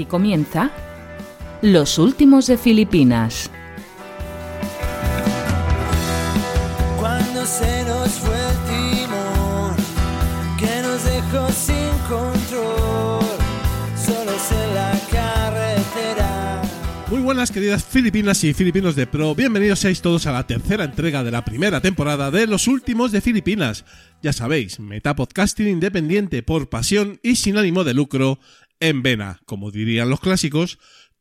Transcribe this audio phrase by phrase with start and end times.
[0.00, 0.70] Aquí comienza
[1.60, 3.50] Los Últimos de Filipinas.
[6.98, 9.76] Cuando se nos fue el timón,
[10.58, 13.26] que nos dejó sin control,
[13.94, 16.62] solos en la carretera.
[17.10, 21.22] Muy buenas queridas filipinas y filipinos de pro, bienvenidos seáis todos a la tercera entrega
[21.22, 23.84] de la primera temporada de Los Últimos de Filipinas.
[24.22, 28.38] Ya sabéis, metapodcasting independiente por pasión y sin ánimo de lucro
[28.80, 30.78] en vena, como dirían los clásicos,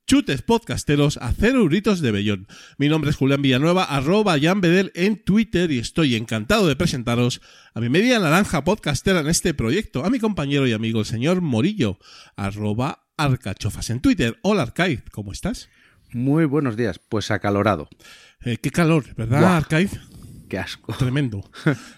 [0.08, 2.48] chutes podcasteros a cero euritos de bellón.
[2.80, 7.42] Mi nombre es Julián Villanueva, arroba Jan Bedel en Twitter y estoy encantado de presentaros
[7.76, 11.42] a mi media naranja podcastera en este proyecto, a mi compañero y amigo el señor
[11.42, 12.00] Morillo,
[12.36, 14.40] arroba Arcachofas en Twitter.
[14.42, 15.70] Hola Arcaiz, ¿cómo estás?
[16.12, 17.88] Muy buenos días, pues acalorado.
[18.44, 19.58] Eh, qué calor, ¿verdad, Buah.
[19.58, 19.92] Arcaiz?
[20.50, 20.94] Qué asco.
[20.98, 21.50] Tremendo.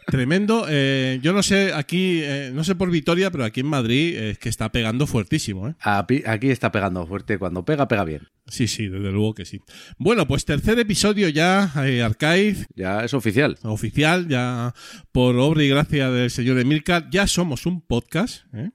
[0.08, 0.66] Tremendo.
[0.70, 4.38] Eh, yo no sé, aquí, eh, no sé por Vitoria, pero aquí en Madrid es
[4.38, 5.76] que está pegando fuertísimo, ¿eh?
[5.82, 7.38] Api- Aquí está pegando fuerte.
[7.38, 8.28] Cuando pega, pega bien.
[8.48, 9.62] Sí, sí, desde luego que sí.
[9.98, 13.58] Bueno, pues tercer episodio ya, eh, Arcaiz, Ya es oficial.
[13.64, 14.74] oficial, ya
[15.14, 18.72] por obra y gracia del señor Emilcar, ya somos un podcast, ¿eh?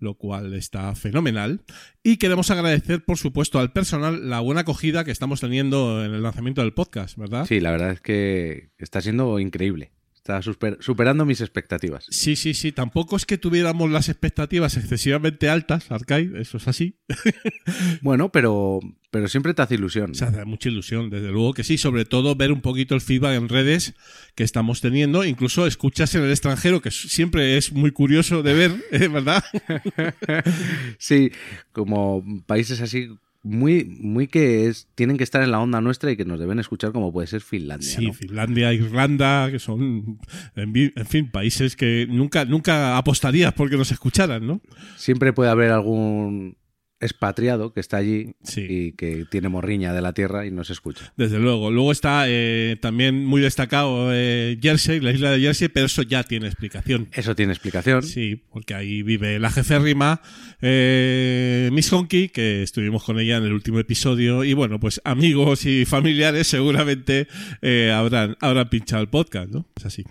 [0.00, 1.62] Lo cual está fenomenal.
[2.02, 6.22] Y queremos agradecer, por supuesto, al personal la buena acogida que estamos teniendo en el
[6.22, 7.46] lanzamiento del podcast, ¿verdad?
[7.46, 9.92] Sí, la verdad es que está siendo increíble.
[10.30, 12.06] Está super- superando mis expectativas.
[12.08, 12.70] Sí, sí, sí.
[12.70, 16.94] Tampoco es que tuviéramos las expectativas excesivamente altas, Arcade, eso es así.
[18.02, 20.14] Bueno, pero, pero siempre te hace ilusión.
[20.14, 21.78] Se hace mucha ilusión, desde luego que sí.
[21.78, 23.94] Sobre todo ver un poquito el feedback en redes
[24.36, 25.24] que estamos teniendo.
[25.24, 29.08] Incluso escuchas en el extranjero, que siempre es muy curioso de ver, ¿eh?
[29.08, 29.44] ¿verdad?
[30.98, 31.32] Sí,
[31.72, 33.08] como países así
[33.42, 36.58] muy, muy que es, tienen que estar en la onda nuestra y que nos deben
[36.58, 37.88] escuchar como puede ser Finlandia.
[37.88, 38.12] Sí, ¿no?
[38.12, 40.18] Finlandia, Irlanda, que son,
[40.56, 44.60] en, en fin, países que nunca, nunca apostarías porque nos escucharan, ¿no?
[44.96, 46.56] Siempre puede haber algún
[47.00, 48.66] expatriado que está allí Sí.
[48.68, 51.12] y que tiene morriña de la tierra y nos escucha.
[51.16, 51.70] Desde luego.
[51.70, 56.22] Luego está eh, también muy destacado eh, Jersey, la isla de Jersey, pero eso ya
[56.24, 57.08] tiene explicación.
[57.12, 58.02] Eso tiene explicación.
[58.02, 60.20] Sí, porque ahí vive la jeférrima
[60.60, 64.44] eh, Miss Honky, que estuvimos con ella en el último episodio.
[64.44, 67.28] Y bueno, pues amigos y familiares seguramente
[67.62, 69.66] eh, habrán, habrán pinchado el podcast, ¿no?
[69.76, 70.04] Es así.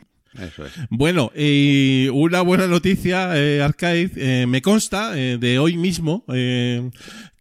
[0.90, 6.92] Bueno, y una buena noticia, eh, eh, me consta eh, de hoy mismo eh,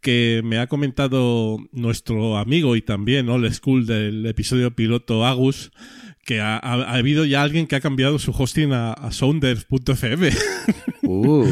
[0.00, 5.71] que me ha comentado nuestro amigo y también old school del episodio piloto Agus
[6.28, 10.28] que ha, ha- ha habido ya alguien que ha cambiado su hosting a, a sounders.fm.
[11.10, 11.46] Uh,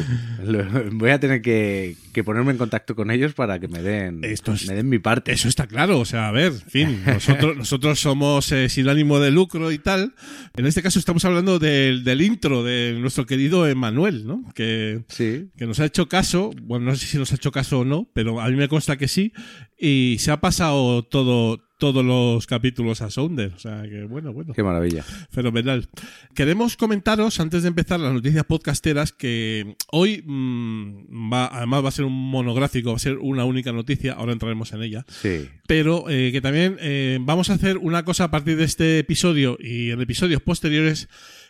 [0.93, 4.53] voy a tener que, que ponerme en contacto con ellos para que me den, Esto
[4.53, 5.33] es- me den mi parte.
[5.33, 9.19] Eso está claro, o sea, a ver, en fin, nosotros, nosotros somos eh, sin ánimo
[9.19, 10.13] de lucro y tal.
[10.59, 14.45] En este caso estamos hablando del, del intro de nuestro querido Emanuel, ¿no?
[14.55, 17.79] Que, Sí, que nos ha hecho caso, bueno, no sé si nos ha hecho caso
[17.81, 19.33] o no, pero a mí me consta que sí,
[19.79, 24.55] y se ha pasado todo todos los capítulos a Sounder, o sea que bueno, bueno,
[24.55, 25.03] qué maravilla.
[25.31, 25.89] fenomenal.
[26.35, 31.93] Queremos comentaros, antes de empezar las noticias podcasteras, que hoy mm, va, además va a
[31.93, 36.09] ser un monográfico, va a ser una única noticia, ahora entraremos en ella, Sí, pero
[36.09, 39.91] eh, que también eh, vamos a hacer una cosa a partir de este episodio y
[39.91, 41.09] en episodios posteriores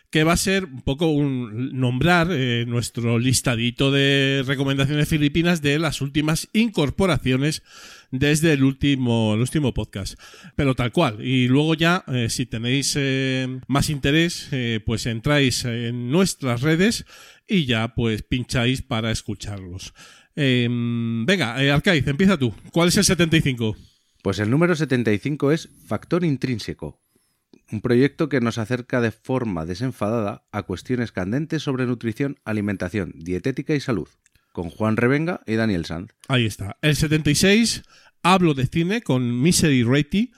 [0.09, 5.79] que va a ser un poco un nombrar eh, nuestro listadito de recomendaciones filipinas de
[5.79, 7.61] las últimas incorporaciones
[8.11, 10.19] desde el último, el último podcast.
[10.55, 11.25] Pero tal cual.
[11.25, 17.05] Y luego ya, eh, si tenéis eh, más interés, eh, pues entráis en nuestras redes
[17.47, 19.93] y ya pues pincháis para escucharlos.
[20.35, 22.53] Eh, venga, Arcaiz, empieza tú.
[22.71, 23.75] ¿Cuál es el 75?
[24.27, 27.01] pues el número 75 es Factor Intrínseco,
[27.71, 33.73] un proyecto que nos acerca de forma desenfadada a cuestiones candentes sobre nutrición, alimentación, dietética
[33.73, 34.09] y salud,
[34.57, 36.15] con Juan Revenga y Daniel Sanz.
[36.27, 36.77] Ahí está.
[36.81, 37.83] El 76,
[38.23, 40.29] hablo de cine con Misery Rating,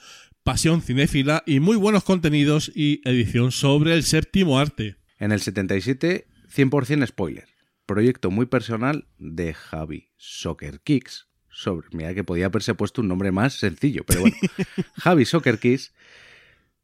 [0.42, 4.96] pasión cinéfila y muy buenos contenidos y edición sobre el séptimo arte.
[5.18, 7.46] En el 77, 100% spoiler.
[7.86, 11.28] Proyecto muy personal de Javi Soccer Kicks.
[11.48, 14.36] Sobre, mira que podía haberse puesto un nombre más sencillo, pero bueno.
[14.96, 15.94] Javi Soccer Kicks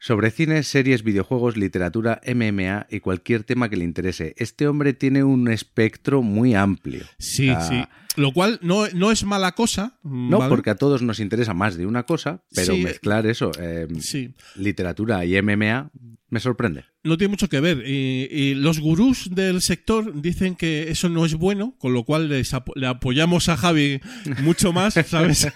[0.07, 4.35] sobre cine, series, videojuegos, literatura, MMA y cualquier tema que le interese.
[4.39, 7.05] Este hombre tiene un espectro muy amplio.
[7.19, 7.83] Sí, sí.
[8.15, 9.99] Lo cual no, no es mala cosa.
[10.05, 10.49] No, ¿vale?
[10.49, 12.85] porque a todos nos interesa más de una cosa, pero Sí.
[12.85, 14.33] mezclar eso, eh, Sí.
[14.55, 15.91] literatura y MMA,
[16.29, 16.85] me sorprende.
[17.05, 17.85] no tiene mucho que ver.
[17.87, 22.29] Y, y los gurús del sector dicen que eso no es bueno, con lo cual
[22.29, 24.01] les apo- le apoyamos a Javi
[24.43, 25.47] mucho más, ¿sabes?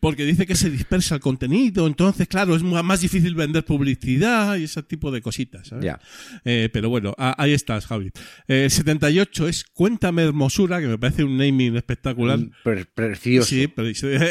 [0.00, 4.64] Porque dice que se dispersa el contenido, entonces, claro, es más difícil vender publicidad y
[4.64, 5.84] ese tipo de cositas, ¿sabes?
[5.84, 6.00] Ya.
[6.44, 8.10] Eh, pero bueno, ahí estás, Javi.
[8.48, 12.40] Eh, El 78 es Cuéntame Hermosura, que me parece un naming espectacular.
[12.64, 13.48] Pre- precioso.
[13.48, 13.68] Sí,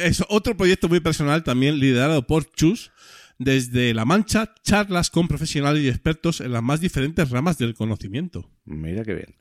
[0.04, 2.92] es otro proyecto muy personal también liderado por Chus.
[3.38, 8.50] Desde La Mancha, charlas con profesionales y expertos en las más diferentes ramas del conocimiento.
[8.66, 9.36] Mira qué bien.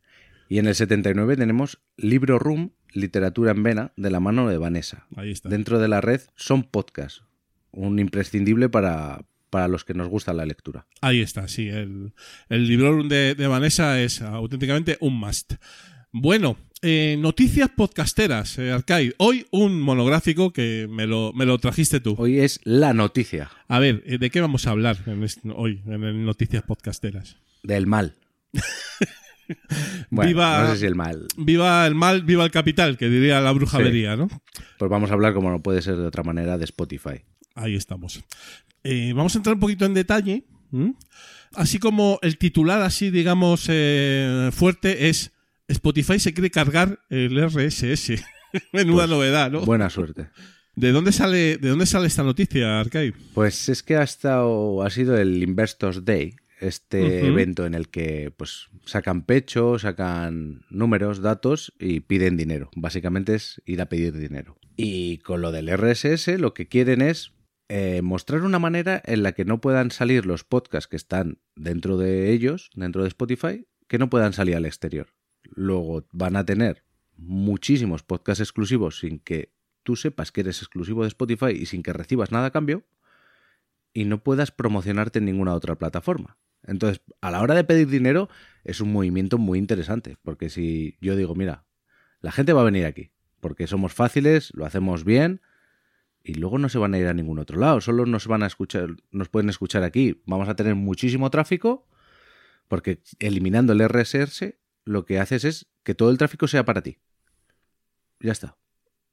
[0.49, 5.07] Y en el 79 tenemos Libro Room, Literatura en Vena, de la mano de Vanessa.
[5.17, 5.49] Ahí está.
[5.49, 7.23] Dentro de la red son podcasts,
[7.71, 10.87] un imprescindible para, para los que nos gusta la lectura.
[11.01, 11.69] Ahí está, sí.
[11.69, 12.13] El,
[12.49, 15.55] el libro de, de Vanessa es auténticamente un must.
[16.13, 19.15] Bueno, eh, noticias podcasteras, eh, Arcade.
[19.19, 22.15] Hoy un monográfico que me lo, me lo trajiste tú.
[22.19, 25.27] Hoy es la noticia A ver, eh, ¿de qué vamos a hablar en
[25.57, 27.37] hoy en el Noticias Podcasteras?
[27.63, 28.15] del mal.
[30.09, 31.27] Bueno, Viva- no sé si el mal.
[31.37, 34.29] Viva el mal, viva el capital, que diría la brujavería, ¿no?
[34.79, 37.21] Pues vamos a hablar, como no puede ser de otra manera, de Spotify.
[37.55, 38.25] Ahí estamos.
[38.85, 40.45] Eh, vamos a entrar un poquito en detalle.
[41.53, 43.65] Así como el titular, así digamos,
[44.53, 45.34] fuerte es
[45.69, 48.23] Spotify se quiere cargar el RSS.
[48.73, 49.61] Menuda Pues, novedad, ¿no?
[49.63, 50.29] Buena suerte.
[50.77, 53.15] ¿De dónde sale, de dónde sale esta noticia, Arcade?
[53.33, 58.33] Pues es que ha estado, ha sido el Investors Day, este evento en el que
[58.37, 62.71] pues sacan pecho, sacan números, datos y piden dinero.
[62.75, 64.57] Básicamente es ir a pedir dinero.
[64.77, 67.33] Y con lo del RSS lo que quieren es
[67.69, 71.99] eh, mostrar una manera en la que no puedan salir los podcasts que están dentro
[71.99, 75.09] de ellos, dentro de Spotify, que no puedan salir al exterior.
[75.45, 76.85] Luego van a tener
[77.17, 79.53] muchísimos podcasts exclusivos sin que
[79.83, 82.85] tú sepas que eres exclusivo de Spotify y sin que recibas nada a cambio
[83.93, 86.37] y no puedas promocionarte en ninguna otra plataforma.
[86.67, 88.29] Entonces, a la hora de pedir dinero
[88.65, 91.65] es un movimiento muy interesante, porque si yo digo, mira,
[92.21, 93.11] la gente va a venir aquí,
[93.41, 95.43] porque somos fáciles, lo hacemos bien
[96.23, 98.47] y luego no se van a ir a ningún otro lado, solo nos van a
[98.47, 100.23] escuchar, nos pueden escuchar aquí.
[100.25, 101.87] Vamos a tener muchísimo tráfico
[102.67, 106.99] porque eliminando el RSS lo que haces es que todo el tráfico sea para ti.
[108.21, 108.57] Ya está.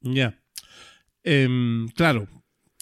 [0.01, 0.41] Ya.
[1.23, 2.27] Em, claro.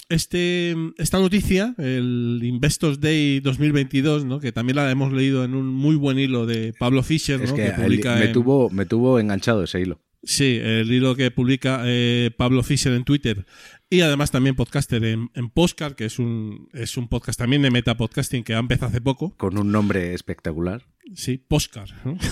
[0.09, 4.39] Este, esta noticia, el Investors Day 2022, ¿no?
[4.39, 7.56] que también la hemos leído en un muy buen hilo de Pablo Fischer, Es ¿no?
[7.56, 10.01] que que publica el- me, en- tuvo, me tuvo enganchado ese hilo.
[10.24, 13.45] Sí, el hilo que publica eh, Pablo Fischer en Twitter
[13.89, 17.71] y además también podcaster en, en Postcard, que es un, es un podcast también de
[17.71, 19.33] metapodcasting que ha empezado hace poco.
[19.38, 20.83] Con un nombre espectacular.
[21.16, 21.90] Sí, Postcard.
[22.06, 22.18] ¿no?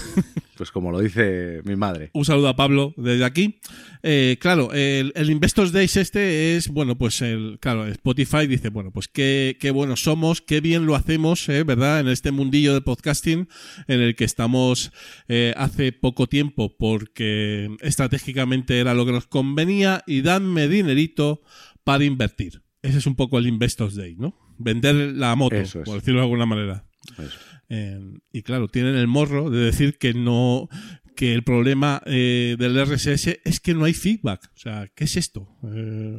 [0.57, 2.09] Pues como lo dice mi madre.
[2.13, 3.59] Un saludo a Pablo desde aquí.
[4.01, 8.89] Eh, claro, el, el Investors Days este es, bueno, pues el, claro, Spotify dice, bueno,
[8.89, 11.99] pues qué, qué buenos somos, qué bien lo hacemos, eh, ¿verdad?
[11.99, 13.47] En este mundillo de podcasting
[13.87, 14.91] en el que estamos
[15.27, 21.43] eh, hace poco tiempo porque estratégicamente era lo que nos convenía y danme dinerito
[21.83, 22.63] para invertir.
[22.81, 24.35] Ese es un poco el Investors Day, ¿no?
[24.57, 25.85] Vender la moto, Eso es.
[25.85, 26.87] por decirlo de alguna manera.
[27.19, 27.37] Eso.
[27.69, 27.99] Eh,
[28.31, 30.69] y claro, tienen el morro de decir que no
[31.17, 34.51] que el problema eh, del RSS es que no hay feedback.
[34.55, 35.49] O sea, ¿qué es esto?
[35.63, 36.15] Eh.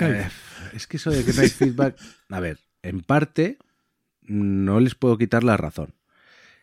[0.00, 0.28] Eh,
[0.74, 1.96] es que eso de que no hay feedback.
[2.30, 3.58] A ver, en parte
[4.22, 5.94] no les puedo quitar la razón.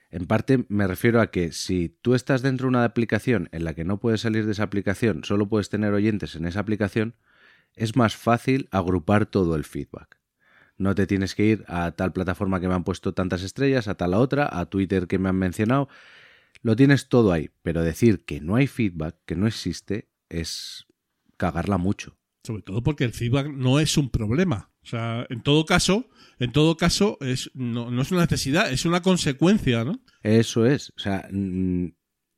[0.09, 3.73] En parte me refiero a que si tú estás dentro de una aplicación en la
[3.73, 7.15] que no puedes salir de esa aplicación, solo puedes tener oyentes en esa aplicación,
[7.73, 10.17] es más fácil agrupar todo el feedback.
[10.77, 13.95] No te tienes que ir a tal plataforma que me han puesto tantas estrellas, a
[13.95, 15.87] tal a otra, a Twitter que me han mencionado.
[16.61, 20.85] Lo tienes todo ahí, pero decir que no hay feedback, que no existe, es
[21.37, 22.17] cagarla mucho.
[22.43, 24.71] Sobre todo porque el feedback no es un problema.
[24.83, 28.85] O sea, en todo caso, en todo caso, es, no, no es una necesidad, es
[28.85, 29.99] una consecuencia, ¿no?
[30.21, 30.91] Eso es.
[30.95, 31.87] O sea, mm,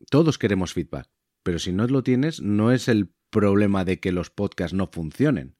[0.09, 1.09] todos queremos feedback,
[1.43, 5.56] pero si no lo tienes, no es el problema de que los podcasts no funcionen.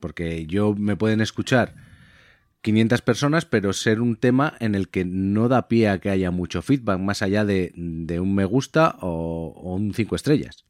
[0.00, 1.74] Porque yo me pueden escuchar
[2.62, 6.30] 500 personas, pero ser un tema en el que no da pie a que haya
[6.30, 10.64] mucho feedback, más allá de, de un me gusta o, o un 5 estrellas.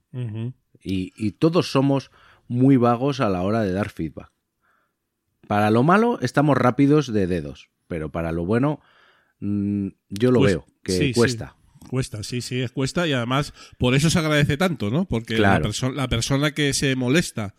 [0.83, 2.11] Y, y todos somos
[2.49, 4.31] muy vagos a la hora de dar feedback.
[5.47, 8.81] Para lo malo estamos rápidos de dedos, pero para lo bueno
[9.41, 11.13] mm, yo lo Pues, veo, que sí, sí.
[11.15, 11.57] cuesta.
[11.89, 15.07] Cuesta, sí, sí, es cuesta y además por eso se agradece tanto, ¿no?
[15.07, 15.65] Porque Claro.
[15.65, 17.55] la, perso- la persona que se molesta,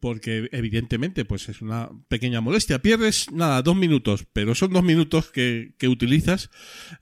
[0.00, 5.30] porque evidentemente pues es una pequeña molestia, pierdes nada, dos minutos, pero son dos minutos
[5.30, 6.50] que, que utilizas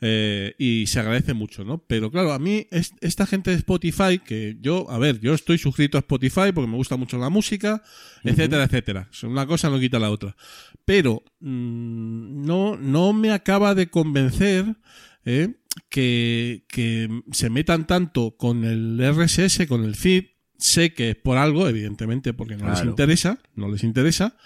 [0.00, 1.78] eh, y se agradece mucho, ¿no?
[1.86, 5.58] Pero claro, a mí es- esta gente de Spotify, que yo, a ver, yo estoy
[5.58, 7.82] suscrito a Spotify porque me gusta mucho la música,
[8.24, 9.10] etcétera, etcétera.
[9.24, 10.36] Una cosa no quita la otra.
[10.84, 14.76] Pero mm, no, no me acaba de convencer
[15.24, 15.54] ¿eh?
[15.88, 20.24] que, que se metan tanto con el RSS, con el feed.
[20.58, 24.36] Sé que es por algo, evidentemente, porque no les interesa, no les interesa,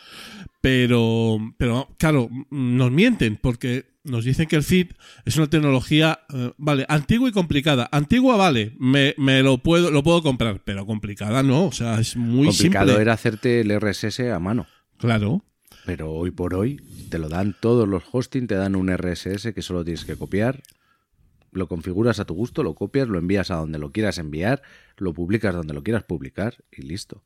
[0.61, 4.89] pero, pero claro, nos mienten porque nos dicen que el feed
[5.25, 7.89] es una tecnología, eh, vale, antigua y complicada.
[7.93, 12.17] Antigua, vale, me, me lo puedo lo puedo comprar, pero complicada no, o sea, es
[12.17, 13.03] muy Complicado simple.
[13.03, 14.67] era hacerte el RSS a mano.
[14.99, 15.45] Claro,
[15.87, 19.63] Pero hoy por hoy te lo dan todos los hosting, te dan un RSS que
[19.63, 20.63] solo tienes que copiar,
[21.53, 24.63] lo configuras a tu gusto, lo copias, lo envías a donde lo quieras enviar,
[24.97, 27.23] lo publicas donde lo quieras publicar y listo.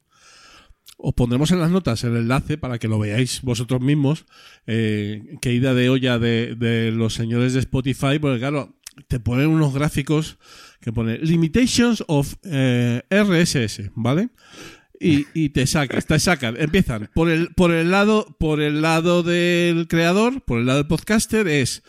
[0.96, 4.26] Os pondremos en las notas el enlace para que lo veáis vosotros mismos.
[4.66, 8.76] Eh, qué ida de olla de, los señores de Spotify, porque claro,
[9.08, 10.38] te ponen unos gráficos
[10.80, 14.28] que pone Limitations of eh, RSS, ¿vale?
[15.00, 19.22] Y, y te sacan, te sacan, empiezan por el, por el lado, por el lado
[19.22, 21.82] del creador, por el lado del podcaster, es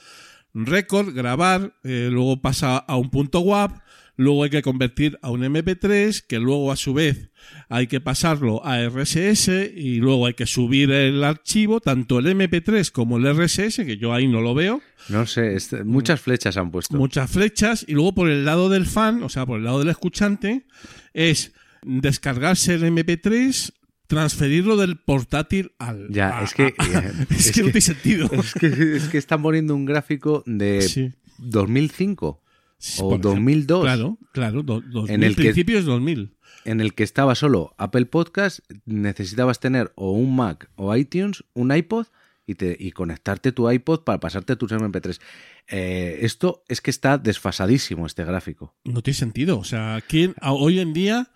[0.55, 3.81] record, grabar, eh, luego pasa a un punto WAV,
[4.15, 7.29] luego hay que convertir a un MP3, que luego a su vez
[7.67, 12.89] hay que pasarlo a RSS y luego hay que subir el archivo, tanto el MP3
[12.91, 16.95] como el RSS, que yo ahí no lo veo, No sé, muchas flechas han puesto.
[16.95, 19.89] muchas flechas, y luego por el lado del fan, o sea, por el lado del
[19.89, 20.65] escuchante,
[21.13, 21.51] es
[21.83, 23.74] descargarse el MP3,
[24.07, 26.07] transferirlo del portátil al...
[26.09, 26.83] Ya, a- es que- a-
[27.29, 28.29] es, es que no tiene sentido.
[28.31, 31.12] Es que, es que están poniendo un gráfico de Sí.
[31.38, 32.41] 2005
[32.77, 33.29] Sí, o por ejemplo.
[33.31, 36.35] 2002 Claro, claro, do- 2000, En el que- principios 2000.
[36.65, 41.74] en el que estaba solo Apple Podcast, necesitabas tener o un Mac o iTunes, un
[41.75, 42.07] iPod
[42.47, 45.19] y, te, y conectarte tu iPod para pasarte tus MP3.
[45.67, 48.75] Eh, esto es que está desfasadísimo este gráfico.
[48.83, 49.57] No tiene sentido.
[49.57, 51.31] O sea, ¿quién, hoy en día,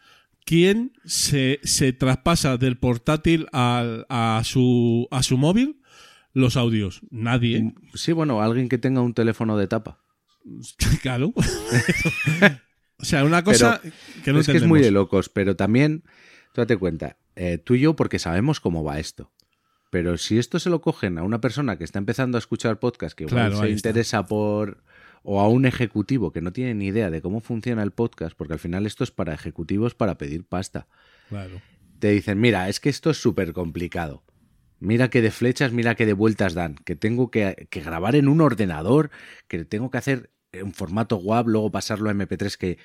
[0.46, 5.82] ¿quién se, se traspasa del portátil al- a, su, a su móvil
[6.34, 7.02] los audios?
[7.10, 7.74] Nadie.
[7.94, 10.00] Sí, bueno, alguien que tenga un teléfono de tapa.
[11.02, 11.34] claro.
[12.98, 13.82] o sea, una cosa
[14.24, 16.04] que no es que es muy de locos, pero también,
[16.54, 19.32] tú date cuenta, eh, tú y yo porque sabemos cómo va esto.
[19.92, 23.18] Pero si esto se lo cogen a una persona que está empezando a escuchar podcast,
[23.18, 24.84] que igual Claro, se interesa por...
[25.32, 28.54] o a un ejecutivo que no tiene ni idea de cómo funciona el podcast, porque
[28.54, 30.88] al final esto es para ejecutivos para pedir pasta.
[31.30, 31.62] Claro.
[32.00, 34.24] Te dicen, mira, es que esto es súper complicado.
[34.80, 36.74] Mira que de flechas, mira que de vueltas dan.
[36.84, 39.12] Que tengo que, que grabar en un ordenador,
[39.48, 42.80] que tengo que hacer en formato WAV, luego pasarlo a MP3, que,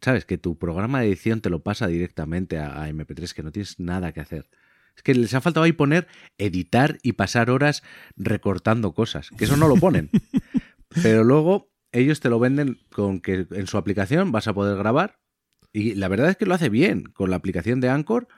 [0.00, 0.24] ¿sabes?
[0.24, 3.80] Que tu programa de edición te lo pasa directamente a, a MP3, que no tienes
[3.80, 4.48] nada que hacer.
[4.94, 6.06] Es que les ha faltado ahí poner
[6.38, 7.82] editar y pasar horas
[8.14, 10.10] recortando cosas, que eso no lo ponen.
[11.02, 15.18] Pero luego ellos te lo venden con que en su aplicación vas a poder grabar.
[15.72, 17.04] Y la verdad es que lo hace bien.
[17.04, 18.28] Con la aplicación de Anchor,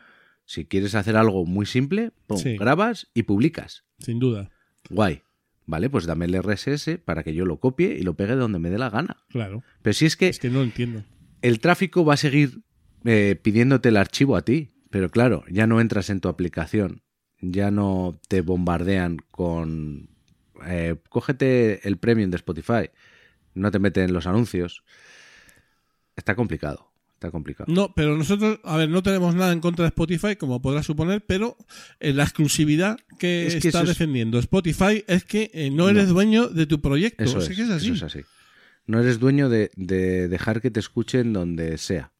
[0.44, 2.56] si quieres hacer algo muy simple, pum, Sí.
[2.56, 3.84] grabas y publicas.
[3.99, 4.50] Sin duda.
[4.90, 5.23] Guay.
[5.66, 8.68] Vale, pues dame el RSS para que yo lo copie y lo pegue donde me
[8.70, 9.16] dé la gana.
[9.30, 9.62] Claro.
[9.82, 11.04] Pero si es que Es que no lo entiendo.
[11.40, 12.61] el tráfico va a seguir
[13.04, 14.73] eh, pidiéndote el archivo a ti.
[14.90, 17.02] Pero claro, ya no entras en tu aplicación.
[17.40, 20.11] Ya no te bombardean con...
[20.66, 22.90] eh, cógete el premium de Spotify.
[23.54, 24.82] No te meten los anuncios.
[26.16, 26.90] Está complicado.
[27.14, 27.73] Está complicado.
[27.73, 31.25] No, pero nosotros, a ver, no tenemos nada en contra de Spotify, como podrás suponer,
[31.25, 31.56] pero
[32.00, 36.08] eh, la exclusividad que, Es que está es- defendiendo Spotify es que eh, no eres
[36.08, 37.25] dueño de tu proyecto.
[37.25, 37.87] Eso O sea, es, que es así.
[37.87, 38.20] eso es así.
[38.87, 42.12] No eres dueño de, de dejar que te escuchen donde sea.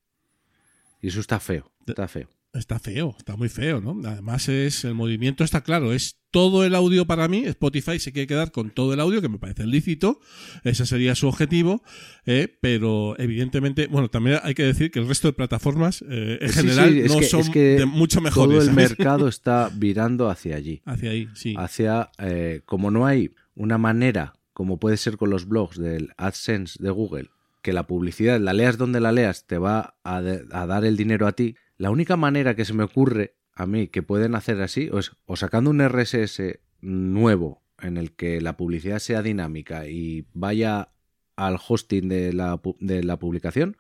[1.03, 1.71] Y eso está feo.
[1.87, 2.31] Está feo.
[2.55, 4.01] Está feo, está muy feo, ¿no?
[4.09, 7.45] Además es el movimiento está claro, es todo el audio para mí.
[7.47, 10.21] Spotify se quiere quedar con todo el audio, que me parece lícito.
[10.63, 11.83] Ese sería su objetivo,
[12.27, 16.49] eh, pero evidentemente, bueno, también hay que decir que el resto de plataformas eh, en
[16.49, 18.49] Sí, general sí, no que- son que de mucho mejores.
[18.59, 18.91] Todo el ¿sabes?
[18.91, 20.81] mercado está virando hacia allí.
[20.87, 21.55] Hacia ahí, sí.
[21.59, 26.81] Hacia, eh, como no hay una manera, como puede ser con los blogs del AdSense
[26.81, 27.31] de Google,
[27.63, 30.97] que la publicidad, la leas donde la leas, te va a, de- a dar el
[30.97, 31.57] dinero a ti.
[31.77, 35.37] La única manera que se me ocurre a mí que pueden hacer así es o
[35.37, 40.91] sacando un RSS nuevo en el que la publicidad sea dinámica y vaya
[41.37, 43.77] al hosting de la, de la publicación,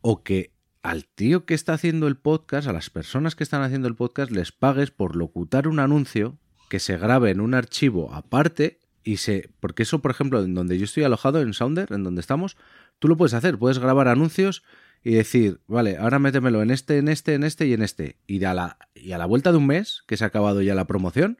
[0.00, 3.88] o que al tío que está haciendo el podcast, a las personas que están haciendo
[3.88, 6.38] el podcast, les pagues por locutar un anuncio
[6.70, 9.50] que se grabe en un archivo aparte y se...
[9.60, 12.56] Porque eso, por ejemplo, en donde yo estoy alojado, en Sounder, en donde estamos,
[12.98, 14.62] tú lo puedes hacer, puedes grabar anuncios
[15.04, 18.16] y decir, vale, ahora métemelo en este, en este, en este y en este.
[18.26, 20.74] Y a la, y a la vuelta de un mes, que se ha acabado ya
[20.74, 21.38] la promoción,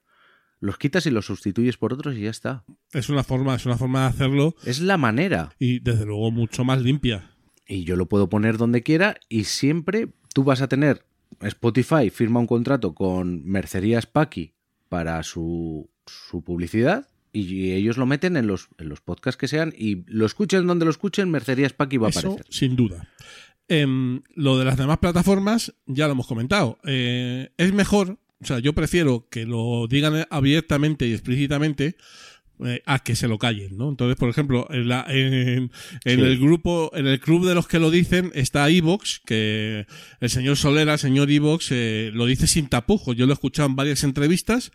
[0.61, 2.65] los quitas y los sustituyes por otros y ya está.
[2.93, 5.53] Es una forma, es una forma de hacerlo Es la manera.
[5.59, 7.31] y desde luego mucho más limpia.
[7.67, 11.05] y yo lo puedo poner donde quiera y siempre tú vas a tener
[11.43, 14.55] Spotify firma un contrato con Mercerías Paki
[14.88, 19.73] para su, su publicidad y ellos lo meten en los, en los podcasts que sean
[19.77, 22.47] y lo escuchen donde lo escuchen, Mercerías Paqui va a Eso, aparecer.
[22.53, 23.09] sin duda.
[23.69, 26.79] Em, lo de las demás plataformas, ya lo hemos comentado.
[26.87, 31.97] Eh, es mejor, o sea, yo prefiero que lo digan abiertamente y explícitamente
[32.65, 33.89] eh, a que se lo callen, ¿no?
[33.89, 35.71] Entonces, por ejemplo, en, la- en-
[36.05, 36.25] en Sí.
[36.25, 39.87] el grupo, en el club de los que lo dicen está Evox, que
[40.21, 43.15] el señor Solera, el señor Evox, eh, lo dice sin tapujos.
[43.17, 44.73] Yo lo he escuchado en varias entrevistas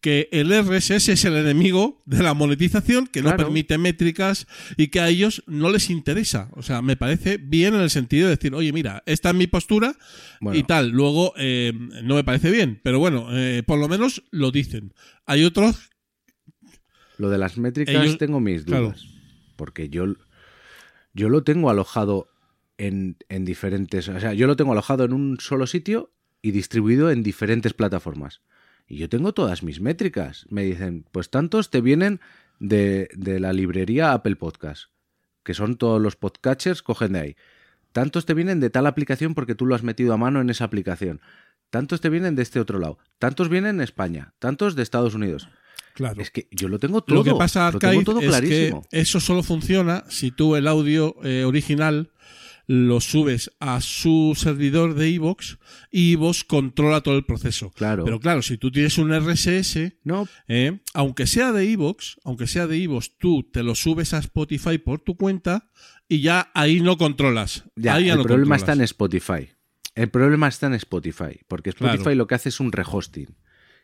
[0.00, 4.46] que el RSS es el enemigo de la monetización, que no permite métricas
[4.78, 6.48] y que a ellos no les interesa.
[6.52, 9.46] O sea, me parece bien en el sentido de decir, oye, mira, esta es mi
[9.46, 9.94] postura
[10.40, 10.58] Bueno.
[10.58, 10.88] y tal.
[10.90, 14.94] Luego, eh, no me parece bien, pero bueno, eh, por lo menos lo dicen.
[15.26, 15.90] Hay otros,
[17.18, 18.84] Lo de las métricas Ellos- tengo mis claro.
[18.86, 19.04] dudas.
[19.56, 20.06] Porque yo,
[21.12, 22.30] yo lo tengo alojado
[22.78, 24.08] en, en diferentes.
[24.08, 28.40] O sea, yo lo tengo alojado en un solo sitio y distribuido en diferentes plataformas.
[28.90, 30.46] Y yo tengo todas mis métricas.
[30.50, 32.20] Me dicen, pues tantos te vienen
[32.58, 34.86] de, de la librería Apple Podcast,
[35.44, 37.36] que son todos los podcatchers, cogen de ahí.
[37.92, 40.64] Tantos te vienen de tal aplicación porque tú lo has metido a mano en esa
[40.64, 41.20] aplicación.
[41.70, 42.98] Tantos te vienen de este otro lado.
[43.20, 44.34] Tantos vienen de España.
[44.40, 45.48] Tantos de Estados Unidos.
[45.94, 46.20] claro.
[46.20, 47.14] Es que yo lo tengo todo.
[47.18, 50.66] Lo que pasa, lo tengo Arcade, todo es que eso solo funciona si tú el
[50.66, 52.10] audio eh, original
[52.72, 55.56] lo subes a su servidor de iVoox
[55.90, 57.72] y iVoox controla todo el proceso.
[57.72, 58.04] Claro.
[58.04, 62.68] Pero claro, si tú tienes un RSS, No, eh, aunque sea de iVoox, aunque sea
[62.68, 65.68] de iVoox, tú te lo subes a Spotify por tu cuenta
[66.06, 67.64] y ya ahí no controlas.
[67.74, 68.82] ya, Ahí ya el no problema está en.
[68.82, 69.48] Spotify.
[69.96, 72.14] El problema está en Spotify, porque Spotify Claro.
[72.14, 73.36] lo que hace es un rehosting,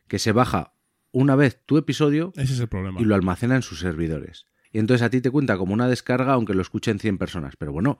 [0.07, 0.75] que se baja
[1.11, 3.01] una vez tu episodio Ese es el problema.
[3.01, 4.47] y lo almacena en sus servidores.
[4.73, 7.57] Y entonces a ti te cuenta como una descarga aunque lo escuchen 100 personas.
[7.57, 7.99] Pero bueno,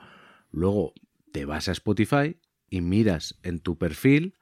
[0.53, 0.93] luego
[1.33, 2.37] te vas a Spotify
[2.71, 4.35] y miras en tu perfil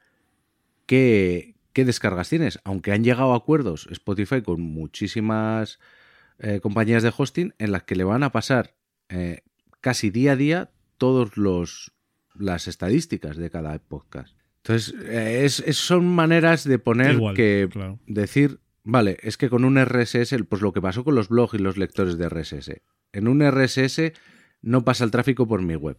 [0.86, 2.58] qué, qué descargas tienes.
[2.64, 5.78] Aunque han llegado a acuerdos Spotify con muchísimas
[6.38, 8.74] eh, compañías de hosting en las que le van a pasar
[9.08, 9.40] eh,
[9.80, 11.92] casi día a día todos los
[12.36, 14.34] las estadísticas de cada podcast.
[14.64, 18.00] Entonces, eh, es, es- son maneras de poner Igual, que claro.
[18.08, 21.58] decir, vale, es que con un RSS, pues lo que pasó con los blogs y
[21.58, 22.80] los lectores de RSS.
[23.12, 24.12] En un RSS
[24.64, 25.96] no pasa el tráfico por mi web.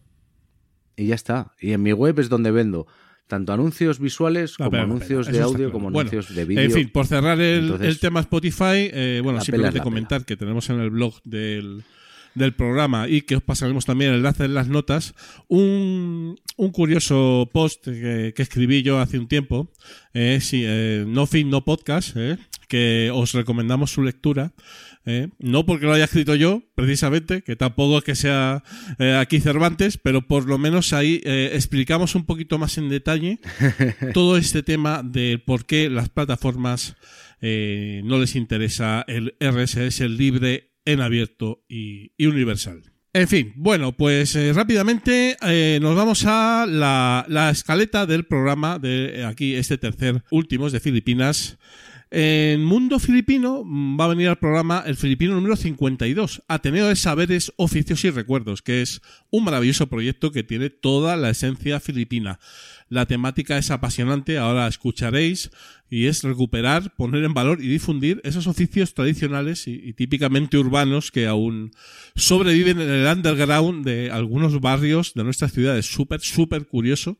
[0.96, 1.52] Y ya está.
[1.60, 2.86] Y en mi web es donde vendo
[3.26, 5.72] tanto anuncios visuales No, como anuncios de audio claro.
[5.72, 6.62] como Bueno, anuncios de vídeo.
[6.62, 10.70] En fin, por cerrar el, Entonces, el tema Spotify, eh, bueno, simplemente comentar que tenemos
[10.70, 11.82] en el blog del,
[12.36, 15.14] del programa y que os pasaremos también el enlace en las notas,
[15.48, 19.72] un, un curioso post que, que escribí yo hace un tiempo,
[20.14, 22.36] eh, sí, eh, No Fin No Podcast, eh,
[22.68, 24.52] que os recomendamos su lectura.
[25.06, 28.62] Eh, no porque lo haya escrito yo, precisamente, que tampoco es que sea
[28.98, 33.38] eh, aquí Cervantes, pero por lo menos ahí eh, explicamos un poquito más en detalle
[34.14, 36.96] todo este tema de por qué las plataformas
[37.40, 42.82] eh, no les interesa el RSS libre en abierto y, y universal.
[43.16, 48.78] En fin, bueno, pues eh, rápidamente eh, nos vamos a la, la escaleta del programa
[48.78, 51.58] de aquí, este tercer últimos de Filipinas.
[52.18, 56.96] En Mundo Filipino mm, va a venir al programa el filipino número 52, Ateneo de
[56.96, 62.40] Saberes, Oficios y Recuerdos, que es un maravilloso proyecto que tiene toda la esencia filipina.
[62.88, 65.50] La temática es apasionante, ahora escucharéis,
[65.90, 71.10] y es recuperar, poner en valor y difundir esos oficios tradicionales y, y típicamente urbanos
[71.10, 71.72] que aún
[72.14, 75.84] sobreviven en el underground de algunos barrios de nuestras ciudades.
[75.84, 77.18] Súper, súper curioso.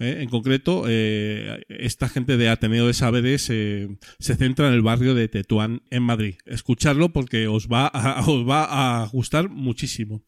[0.00, 4.80] Eh, en concreto, eh, esta gente de Ateneo de Saberes eh, se centra en el
[4.80, 6.36] barrio de Tetuán, en Madrid.
[6.46, 10.22] Escucharlo porque os va a, os va a gustar muchísimo.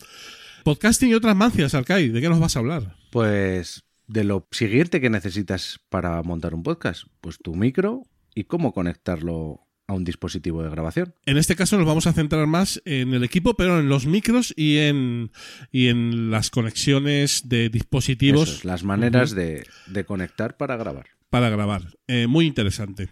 [0.62, 2.96] Podcasting y otras mancias, Arcai, ¿de qué nos vas a hablar?
[3.10, 8.02] Pues de lo siguiente que necesitas para montar un podcast, pues tu micro
[8.34, 11.14] y cómo conectarlo a un dispositivo de grabación.
[11.26, 14.54] En este caso nos vamos a centrar más en el equipo, pero en los micros
[14.56, 15.30] y en,
[15.70, 21.06] y en las conexiones de dispositivos Eso es, las maneras de, de conectar para grabar.
[21.30, 21.82] para grabar.
[22.06, 23.10] Eh, muy interesante.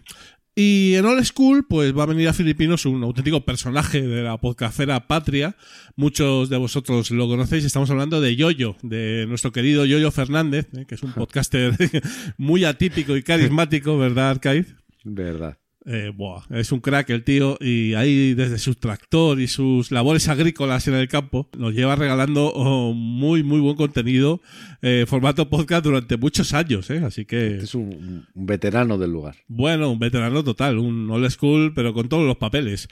[0.53, 4.37] Y en All School, pues va a venir a Filipinos un auténtico personaje de la
[4.37, 5.55] podcastera patria.
[5.95, 7.63] Muchos de vosotros lo conocéis.
[7.63, 11.73] Estamos hablando de Yoyo, de nuestro querido Yoyo Fernández, eh, que es un podcaster
[12.37, 14.75] muy atípico y carismático, ¿verdad, Arcaiz?
[15.05, 15.57] Verdad.
[15.85, 20.27] Eh, buah, es un crack el tío y ahí desde su tractor y sus labores
[20.27, 24.41] agrícolas en el campo nos lleva regalando oh, muy muy buen contenido
[24.83, 27.01] eh, formato podcast durante muchos años, ¿eh?
[27.03, 29.37] así que Es un, un veterano del lugar.
[29.47, 32.87] bueno, un veterano total, un old school pero con todos los papeles.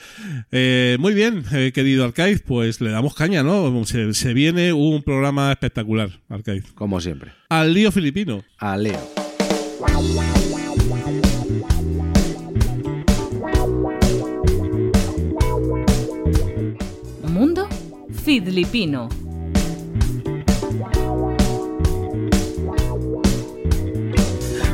[0.51, 3.85] Eh, muy bien, eh, querido Arcaiz, pues le damos caña, ¿no?
[3.85, 6.63] Se, se viene un programa espectacular, Arcaiz.
[6.73, 7.31] Como siempre.
[7.49, 8.43] Al lío filipino.
[8.57, 8.99] A Leo.
[18.29, 19.09] Fidlipino.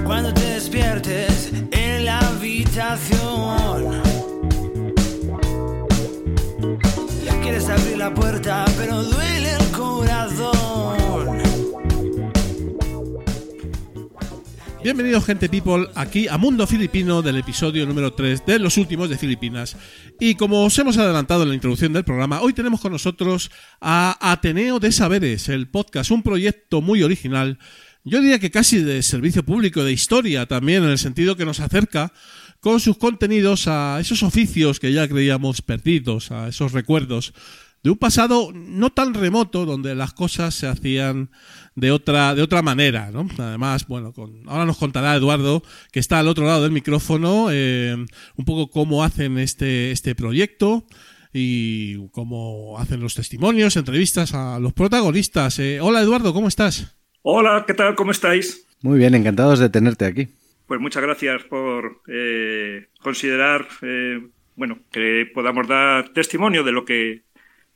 [0.06, 4.02] Cuando te despiertes en la habitación.
[7.41, 9.02] Quieres abrir la puerta, pero
[14.86, 19.17] Bienvenidos, gente people, aquí a Mundo Filipino del episodio número 3 de Los Últimos de
[19.17, 19.76] Filipinas.
[20.19, 23.50] Y como os hemos adelantado en la introducción del programa, hoy tenemos con nosotros
[23.82, 27.58] a Ateneo de Saberes, el podcast, un proyecto muy original,
[28.08, 31.60] yo diría que casi de servicio público, de historia también, en el sentido que nos
[31.60, 32.13] acerca
[32.65, 37.32] con sus contenidos a esos oficios que ya creíamos perdidos, a esos recuerdos
[37.84, 41.30] de un pasado no tan remoto donde las cosas se hacían
[41.75, 43.28] de otra de otra manera, ¿no?
[43.38, 47.95] Además, bueno, con, ahora nos contará Eduardo que está al otro lado del micrófono eh,
[48.36, 50.88] un poco cómo hacen este este proyecto
[51.32, 55.60] y cómo hacen los testimonios, entrevistas a los protagonistas.
[55.60, 56.95] Eh, hola Eduardo, ¿cómo estás?
[57.21, 57.93] Hola, ¿qué tal?
[57.93, 58.65] ¿Cómo estáis?
[58.82, 60.30] Muy bien, encantados de tenerte aquí.
[60.67, 64.19] Pues muchas gracias por eh, considerar, eh,
[64.56, 67.23] bueno, que podamos dar testimonio de lo que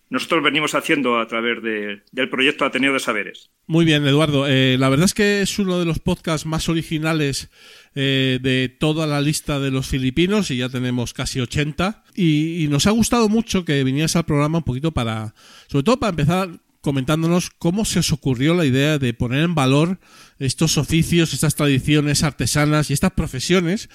[0.10, 3.52] nosotros venimos haciendo a través de- del proyecto Ateneo de Saberes.
[3.68, 4.48] Muy bien, Eduardo.
[4.48, 7.52] Eh, la verdad es que es uno de los podcasts más originales
[7.94, 12.04] eh, de toda la lista de los filipinos y ya tenemos casi 80.
[12.16, 15.36] Y, y nos ha gustado mucho que vinieras al programa un poquito para,
[15.68, 16.50] sobre todo para empezar
[16.82, 20.00] comentándonos cómo se os ocurrió la idea de poner en valor
[20.40, 23.90] estos oficios, estas tradiciones artesanas y estas profesiones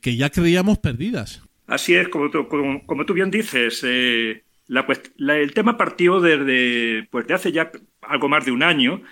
[0.00, 1.42] que ya creíamos perdidas.
[1.66, 4.86] Así es, como tú, como, como tú bien dices, eh, la
[5.16, 7.70] la- el tema partió desde pues, de hace ya
[8.02, 9.02] algo más de un año,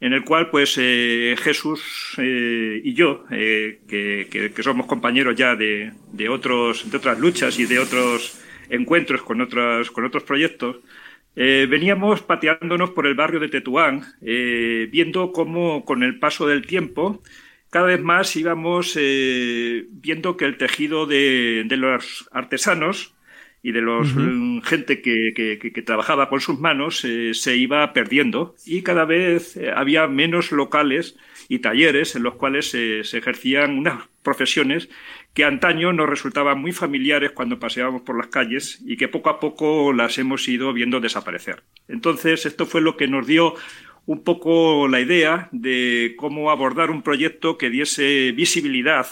[0.00, 1.80] en el cual pues eh, Jesús
[2.18, 7.18] eh, y yo, eh, que, que- que somos compañeros ya de, de, otros, de otras
[7.18, 10.76] luchas y de otros encuentros con otros, con otros proyectos,
[11.36, 16.66] eh, veníamos pateándonos por el barrio de Tetuán, eh, viendo cómo con el paso del
[16.66, 17.22] tiempo
[17.70, 23.14] cada vez más íbamos eh, viendo que el tejido de, de los artesanos
[23.62, 26.98] y de los mm, gente que, que- que- que trabajaba con sus manos
[27.32, 28.54] se iba perdiendo.
[28.66, 31.16] Y cada vez había menos locales
[31.48, 34.88] y talleres en los cuales se ejercían unas profesiones
[35.34, 39.40] que antaño nos resultaban muy familiares cuando paseábamos por las calles y que poco a
[39.40, 41.64] poco las hemos ido viendo desaparecer.
[41.88, 43.54] Entonces, esto fue lo que nos dio
[44.06, 49.06] un poco la idea de cómo abordar un proyecto que diese visibilidad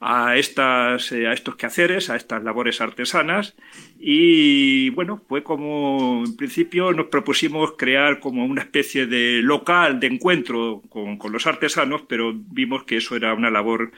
[0.00, 3.54] a, estas, eh, a estos quehaceres, a estas labores artesanas
[3.98, 10.08] y bueno, fue como en principio nos propusimos crear como una especie de local de
[10.08, 13.92] encuentro con, con los artesanos, pero vimos que eso era una labor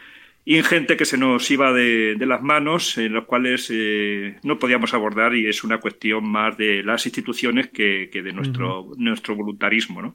[0.46, 4.94] ingente que se nos iba de, de las manos, en los cuales eh, no podíamos
[4.94, 10.00] abordar y es una cuestión más de las instituciones que, que de nuestro, nuestro voluntarismo.
[10.00, 10.14] ¿no?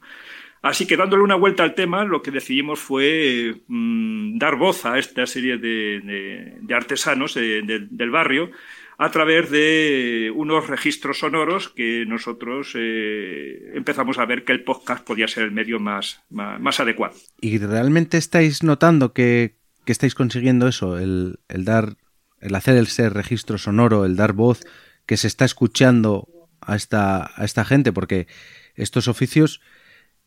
[0.62, 4.98] Así que dándole una vuelta al tema, lo que decidimos fue mm, dar voz a
[4.98, 8.50] esta serie de, de- de artesanos de- del barrio
[8.98, 15.04] a través de unos registros sonoros que nosotros eh, empezamos a ver que el podcast
[15.04, 17.14] podía ser el medio más, más, más adecuado.
[17.40, 20.98] ¿Y realmente estáis notando que, que estáis consiguiendo eso?
[20.98, 21.96] El, el dar,
[22.40, 24.60] el hacer ese registro sonoro, el dar voz,
[25.06, 26.28] que se está escuchando
[26.60, 28.26] a esta, a esta gente, porque
[28.74, 29.60] estos oficios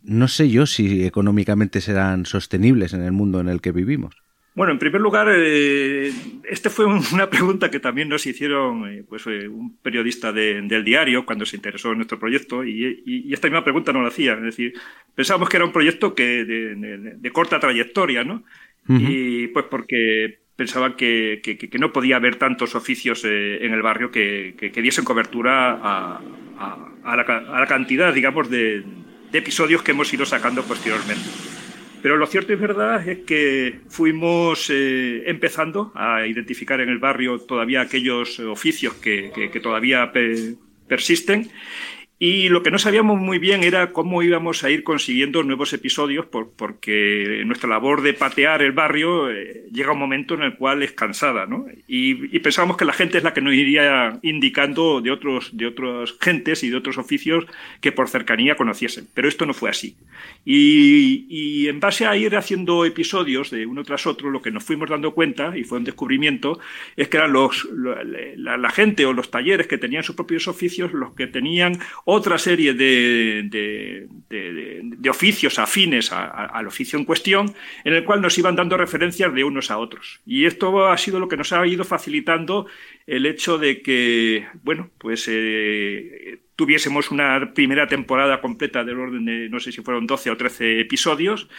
[0.04, 4.16] no sé yo si económicamente serán sostenibles en el mundo en el que vivimos.
[4.54, 6.14] Bueno, en primer lugar, eh,
[6.50, 10.62] esta fue un- una pregunta que también nos hicieron eh, pues, eh, un periodista de-
[10.62, 14.34] del diario cuando se interesó en nuestro proyecto y, esta misma pregunta nos la hacía.
[14.36, 14.74] Es decir,
[15.14, 18.44] pensábamos que era un proyecto que de corta trayectoria, ¿no?
[18.88, 23.82] Y pues porque pensaban que, que- que- no podía haber tantos oficios eh, en el
[23.82, 26.22] barrio que, que- diesen cobertura a,
[26.58, 28.84] a- a la, a la cantidad, digamos, de,
[29.32, 31.26] de episodios que hemos ido sacando posteriormente.
[32.02, 37.40] Pero lo cierto y verdad es que fuimos eh, empezando a identificar en el barrio
[37.40, 38.94] todavía aquellos oficios
[39.52, 40.54] que todavía pe-
[40.88, 41.50] persisten
[42.18, 46.26] y lo que no sabíamos muy bien era cómo íbamos a ir consiguiendo nuevos episodios,
[46.26, 50.82] por- porque nuestra labor de patear el barrio eh, llega un momento en el cual
[50.82, 51.66] es cansada, ¿no?
[51.88, 56.16] Y, pensábamos que la gente es la que nos iría indicando de otros, de otras
[56.22, 57.46] gentes y de otros oficios
[57.82, 59.08] que por cercanía conociesen.
[59.14, 59.96] Pero esto no fue así.
[60.46, 64.90] Y, en base a ir haciendo episodios de uno tras otro, lo que nos fuimos
[64.90, 66.60] dando cuenta, y fue un descubrimiento,
[66.96, 70.48] es que eran los, lo- la, la gente o los talleres que tenían sus propios
[70.48, 76.98] oficios los que tenían otra serie de, de, de- de- oficios afines a- al oficio
[77.00, 80.22] en cuestión, en el cual nos iban dando referencias de unos a otros.
[80.26, 82.68] Y esto ha sido lo que nos ha ido facilitando
[83.08, 89.50] el hecho de que, bueno, pues eh, tuviésemos una primera temporada completa del orden de,
[89.50, 91.50] no sé si fueron 12 o 13 episodios.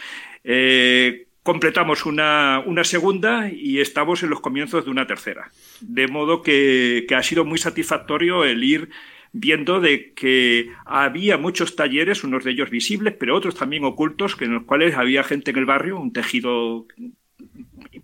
[0.45, 5.51] Eh, completamos una, una, segunda y estamos en los comienzos de una tercera.
[5.81, 8.89] De modo que ha sido muy satisfactorio el ir
[9.33, 14.45] viendo de que había muchos talleres, unos de ellos visibles, pero otros también ocultos, que
[14.45, 16.87] en los cuales había gente en el barrio, un tejido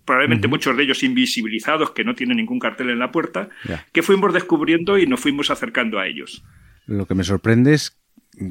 [0.04, 3.48] probablemente muchos de ellos invisibilizados, que no tienen ningún cartel en la puerta,
[3.92, 6.44] que fuimos descubriendo y nos fuimos acercando a ellos.
[6.86, 7.98] Lo que me sorprende es,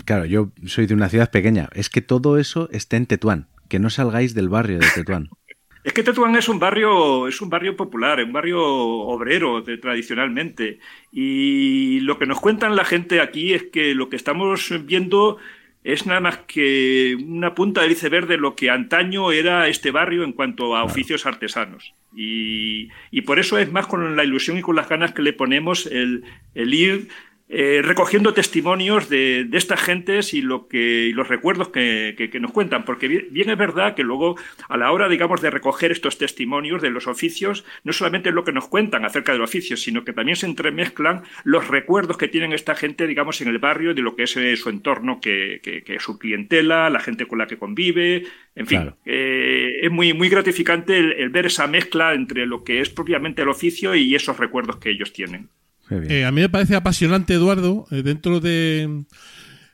[0.05, 3.79] claro, yo soy de una ciudad pequeña, es que todo eso está en Tetuán, que
[3.79, 5.29] no salgáis del barrio de Tetuán.
[5.83, 10.79] Es que Tetuán es un barrio, es un barrio popular, un barrio obrero de, tradicionalmente.
[11.11, 15.37] Y lo que nos cuentan la gente aquí es que lo que estamos viendo
[15.83, 20.23] es nada más que una punta del iceberg de lo que antaño era este barrio
[20.23, 21.93] en cuanto a oficios artesanos.
[22.15, 22.89] Y,
[23.25, 26.23] por eso es más con la ilusión y con las ganas que le ponemos el,
[26.55, 27.09] el ir
[27.49, 33.07] eh, recogiendo testimonios de, estas gentes y, lo que, los recuerdos que, nos cuentan, porque
[33.07, 34.37] bien, es verdad que luego
[34.69, 38.43] a la hora, digamos, de recoger estos testimonios de los oficios, no solamente es lo
[38.43, 42.53] que nos cuentan acerca del oficio, sino que también se entremezclan los recuerdos que tienen
[42.53, 46.01] esta gente, digamos, en el barrio de lo que es eh, su entorno, que, es
[46.01, 48.23] su clientela, la gente con la que convive,
[48.55, 52.89] en fin, eh, es muy, muy gratificante el ver esa mezcla entre lo que es
[52.89, 55.49] propiamente el oficio y esos recuerdos que ellos tienen.
[55.89, 59.03] Eh, a mí me parece apasionante, Eduardo, eh, dentro de,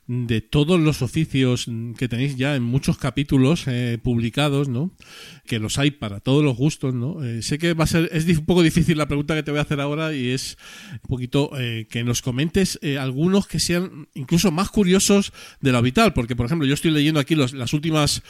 [0.08, 4.92] de todos los oficios que tenéis ya en muchos capítulos eh, publicados, ¿no?
[5.46, 7.18] Que los hay para todos los gustos, ¿no?
[7.42, 9.64] sé que va a ser, es un poco difícil la pregunta que te voy a
[9.64, 10.58] hacer ahora y es
[10.94, 11.52] un poquito
[11.90, 16.68] que nos comentes algunos que sean incluso más curiosos de lo habitual, porque por ejemplo
[16.68, 18.22] yo estoy leyendo aquí las últimas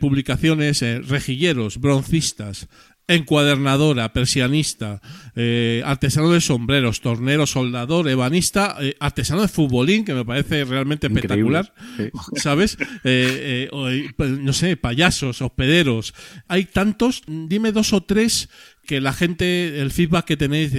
[0.00, 2.68] publicaciones, rejilleros, broncistas,
[3.08, 5.00] encuadernadora, persianista,
[5.34, 11.08] eh, artesano de sombreros, tornero, soldador, ebanista, eh, artesano de futbolín, que me parece realmente
[11.08, 11.74] espectacular,
[12.36, 12.78] ¿sabes?
[13.04, 13.68] Eh,
[14.16, 16.14] pues, no sé, payasos, hospederos.
[16.48, 18.48] Hay tantos, dime dos o tres
[18.86, 20.72] que la gente, el feedback que tenéis,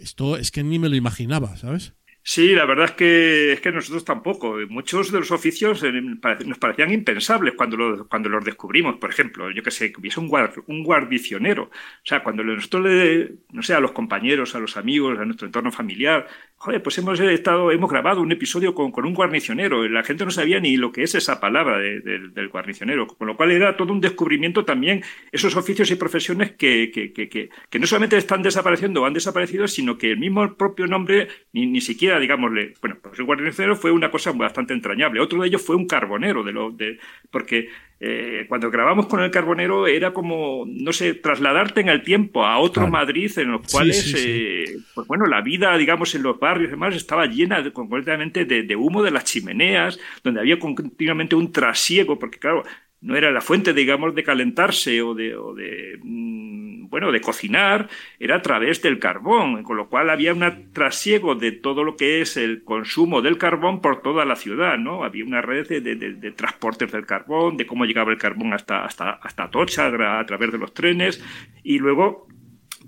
[0.00, 1.94] esto es que ni me lo imaginaba, ¿sabes?
[2.24, 4.56] Sí, la verdad es que, es que nosotros tampoco.
[4.68, 8.96] Muchos de los oficios eh, nos parecían impensables cuando, lo, cuando los descubrimos.
[8.98, 10.30] Por ejemplo, yo que sé, hubiese un,
[10.68, 11.64] un guardicionero.
[11.64, 11.70] O
[12.04, 15.72] sea, cuando nosotros le, no sé, a los compañeros, a los amigos, a nuestro entorno
[15.72, 16.28] familiar,
[16.62, 19.88] joder, pues hemos estado, hemos grabado un episodio con, con un guarnicionero.
[19.88, 23.08] La gente no sabía ni lo que es esa palabra del guarnicionero.
[23.08, 27.28] Con lo cual era todo un descubrimiento también esos oficios y profesiones que, que, que,
[27.28, 31.66] que no solamente están desapareciendo o han desaparecido, sino que el mismo propio nombre ni,
[31.66, 35.20] ni siquiera digámosle, bueno, pues el guarnicionero fue una cosa bastante entrañable.
[35.20, 37.00] Otro de ellos fue un carbonero, de lo, de,
[37.32, 37.70] porque
[38.04, 42.58] eh, cuando grabamos con el carbonero era como, no sé, trasladarte en el tiempo a
[42.58, 46.70] otro Madrid en los cuales, eh, pues bueno, la vida, digamos, en los barrios y
[46.72, 51.50] demás estaba llena de, completamente de, de humo de las chimeneas, donde había continuamente un
[51.50, 52.62] trasiego, porque claro,
[53.02, 57.88] no era la fuente, digamos, de calentarse o de, mm, bueno, de cocinar,
[58.20, 62.20] era a través del carbón, con lo cual había un trasiego de todo lo que
[62.20, 65.02] es el consumo del carbón por toda la ciudad, ¿no?
[65.02, 69.10] Había una red de, de, transportes del carbón, de cómo llegaba el carbón hasta, hasta,
[69.10, 71.22] hasta Tocha a través de los trenes,
[71.64, 72.28] y luego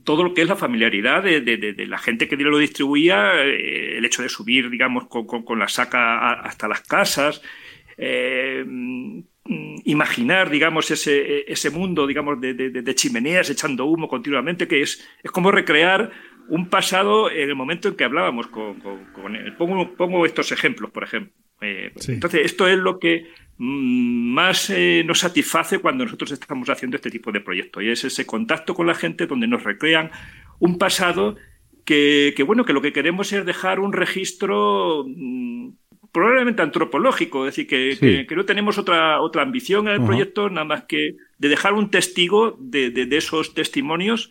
[0.04, 4.04] todo lo que es la familiaridad de, de, la gente que lo distribuía, eh, el
[4.04, 7.42] hecho de subir, digamos, con, con, la saca hasta las casas,
[7.96, 8.64] eh,
[9.84, 15.30] imaginar, digamos, ese, ese mundo, digamos, de, de, chimeneas echando humo continuamente, que es, es
[15.30, 16.10] como recrear
[16.48, 18.80] un pasado en el momento en que hablábamos con,
[19.12, 19.54] con, él.
[19.56, 21.32] Pongo, pongo, estos ejemplos, por ejemplo.
[21.60, 27.10] Eh, entonces, esto es lo que más eh, nos satisface cuando nosotros estamos haciendo este
[27.10, 30.10] tipo de proyectos, y es ese contacto con la gente donde nos recrean
[30.58, 31.36] un pasado
[31.84, 35.68] que, que bueno, que lo que queremos es dejar un registro mm,
[36.14, 40.64] probablemente antropológico, es decir, que, que, no tenemos otra, otra ambición en el proyecto, nada
[40.64, 44.30] más que de dejar un testigo de, de, esos testimonios,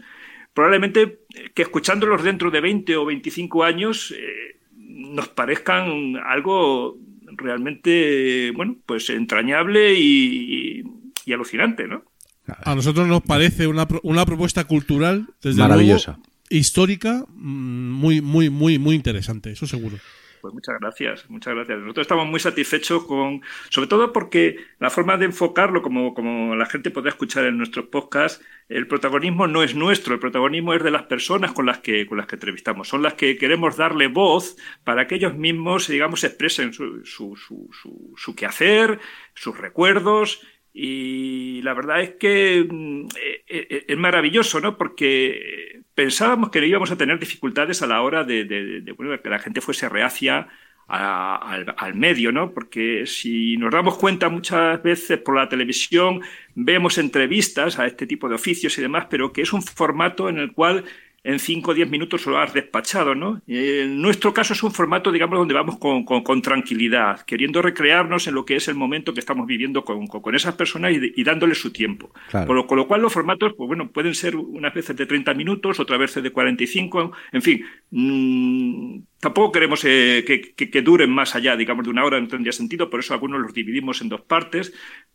[0.54, 1.20] probablemente
[1.54, 6.98] que escuchándolos dentro de 20 o 25 años eh, nos parezcan algo
[7.38, 10.84] realmente, bueno, pues entrañable y,
[11.26, 12.04] y, alucinante, ¿no?
[12.48, 16.20] A nosotros nos parece una, una propuesta cultural, desde Maravillosa.
[16.50, 19.98] histórica, mm, muy, muy, muy, muy interesante, eso seguro.
[20.44, 21.80] Pues muchas gracias, muchas gracias.
[21.80, 26.66] Nosotros estamos muy satisfechos con, sobre todo porque la forma de enfocarlo, como, como la
[26.66, 30.92] gente podrá escuchar en nuestros podcasts, el protagonismo no es nuestro, el protagonismo es de
[30.92, 32.90] las personas con las que, con las que entrevistamos.
[32.90, 38.14] Son las que queremos darle voz para que ellos mismos, digamos, expresen su, su, su,
[38.18, 39.00] su quehacer,
[39.34, 40.42] sus recuerdos
[40.74, 44.78] y la verdad es que mm, eh, eh, es maravilloso, ¿no?
[44.78, 49.40] Porque pensábamos que no íbamos a tener dificultades a la hora de, bueno, que la
[49.40, 50.48] gente fuese reacia
[50.88, 52.54] al, al, medio, ¿no?
[52.54, 56.22] Porque si nos damos cuenta muchas veces por la televisión
[56.56, 60.40] vemos entrevistas a este tipo de oficios y demás, pero que es un formato en
[60.40, 60.84] el cual
[61.24, 63.42] en 5 o 10 minutos lo has despachado, ¿no?
[63.48, 68.36] En nuestro caso es un formato, digamos, donde vamos con, con, tranquilidad, queriendo recrearnos en
[68.36, 71.60] lo que es el momento que estamos viviendo con, con esas personas y, y dándoles
[71.60, 72.12] su tiempo.
[72.30, 72.48] Claro.
[72.48, 75.34] Con, lo, con, lo, cual los formatos, pues bueno, pueden ser unas veces de 30
[75.34, 77.66] minutos, otras veces de 45, en fin.
[77.92, 82.28] Mmm, tampoco queremos eh, que, que, que, duren más allá, digamos, de una hora, no
[82.28, 84.74] tendría sentido, por eso algunos los dividimos en dos partes,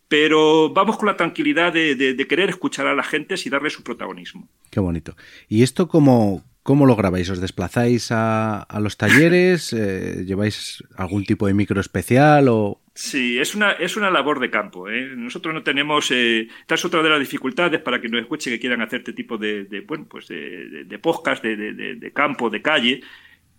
[0.08, 3.68] pero vamos con la tranquilidad de, de, de querer escuchar a la gente y darle
[3.68, 4.48] su protagonismo.
[4.70, 5.14] Qué bonito.
[5.46, 7.28] ¿Y esto cómo, cómo lo grabáis?
[7.28, 9.76] ¿Os desplazáis a, a los talleres?
[9.78, 12.80] Eh, ¿Lleváis algún tipo de micro especial o...?
[12.94, 14.88] Sí, es una, es una labor de campo.
[14.88, 15.12] ¿eh?
[15.14, 16.10] Nosotros no tenemos.
[16.10, 19.12] Eh, esta es otra de las dificultades para que nos escuche que quieran hacer este
[19.12, 23.00] tipo de, de bueno, pues de, de, de podcast de campo, de calle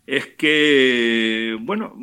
[0.09, 1.95] es que, bueno,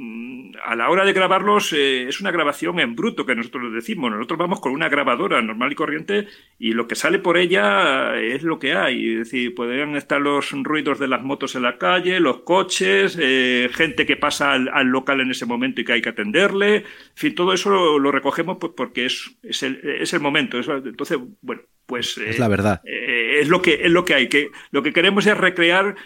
[0.64, 4.12] a la hora de grabarlos eh, es una grabación en bruto que nosotros decimos.
[4.12, 8.44] Nosotros vamos con una grabadora normal y corriente y lo que sale por ella es
[8.44, 9.14] lo que hay.
[9.14, 13.68] Es decir, podrían estar los ruidos de las motos en la calle, los coches, eh,
[13.72, 16.76] gente que pasa al, al, local en ese momento y que hay que atenderle.
[16.76, 20.58] En fin, todo eso lo, lo recogemos pues, porque es, es, el, es el momento.
[20.58, 22.18] Entonces, bueno, pues...
[22.18, 22.82] Eh, es la verdad.
[22.84, 24.28] es, lo que, es lo que hay.
[24.28, 25.96] Que, lo que queremos es recrear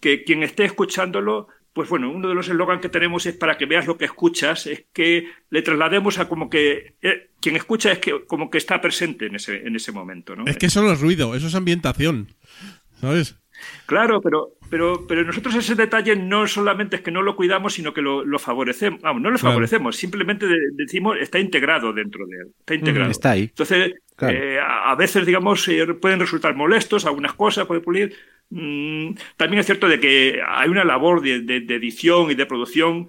[0.00, 3.66] que quien esté escuchándolo, pues bueno, uno de los eslogans que tenemos es para que
[3.66, 7.98] veas lo que escuchas, es que le traslademos a como que eh, quien escucha es
[7.98, 10.34] que como que está presente en ese, en ese momento.
[10.34, 10.46] ¿no?
[10.46, 12.34] Es que eso no es ruido, eso es ambientación,
[13.00, 13.36] ¿sabes?
[13.86, 17.92] Claro, pero, pero, pero nosotros ese detalle no solamente es que no lo cuidamos, sino
[17.92, 19.00] que lo, lo favorecemos.
[19.00, 22.48] Vamos, no lo favorecemos, simplemente de, decimos está integrado dentro de él.
[22.58, 23.08] Está integrado.
[23.08, 23.42] Mm, está ahí.
[23.42, 24.38] Entonces, claro.
[24.38, 28.14] eh, a, veces, digamos, eh, pueden resultar molestos algunas cosas, puede pulir.
[28.50, 32.46] Mm, también es cierto de que hay una labor de, de, de, edición y de
[32.46, 33.08] producción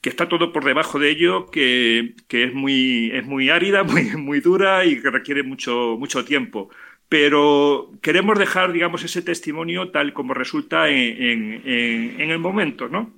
[0.00, 4.04] que está todo por debajo de ello, que, que es, muy, es muy árida, muy,
[4.16, 6.70] muy dura y que requiere mucho, mucho tiempo
[7.12, 13.12] pero queremos dejar, digamos, ese testimonio tal como resulta en, el momento, ¿no?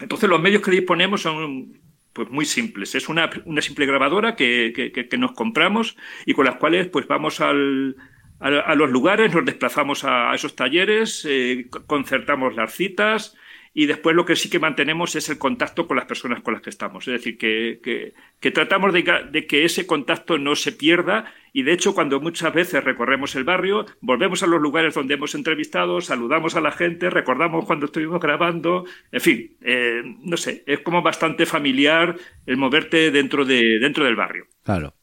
[0.00, 1.78] Entonces los medios que disponemos son
[2.14, 2.94] pues muy simples.
[2.94, 7.96] Es una, una simple grabadora que, nos compramos y con las cuales pues vamos al,
[8.40, 13.36] a, los lugares, nos desplazamos a, a esos talleres, eh, concertamos las citas,
[13.78, 16.62] y después lo que sí que mantenemos es el contacto con las personas con las
[16.62, 17.06] que estamos.
[17.06, 21.74] Es decir, que, que, tratamos de, de, que ese contacto no se pierda y de
[21.74, 26.56] hecho cuando muchas veces recorremos el barrio, volvemos a los lugares donde hemos entrevistado, saludamos
[26.56, 31.44] a la gente, recordamos cuando estuvimos grabando, en fin, eh, no sé, es como bastante
[31.44, 34.46] familiar el moverte dentro, de, dentro del barrio.
[34.64, 34.94] Claro.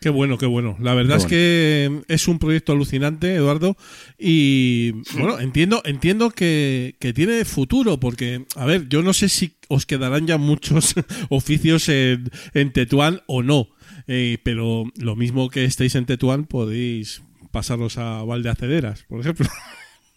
[0.00, 0.76] Qué bueno, qué bueno.
[0.80, 2.04] La verdad qué es bueno.
[2.06, 3.76] que es un proyecto alucinante, Eduardo.
[4.18, 9.54] Y bueno, entiendo, entiendo que, que, tiene futuro, porque, a ver, yo no sé si
[9.68, 10.94] os quedarán ya muchos
[11.30, 13.68] oficios en, en Tetuán o no.
[14.06, 19.46] Eh, pero lo mismo que estéis en Tetuán, podéis pasaros a Valdeacederas, por ejemplo.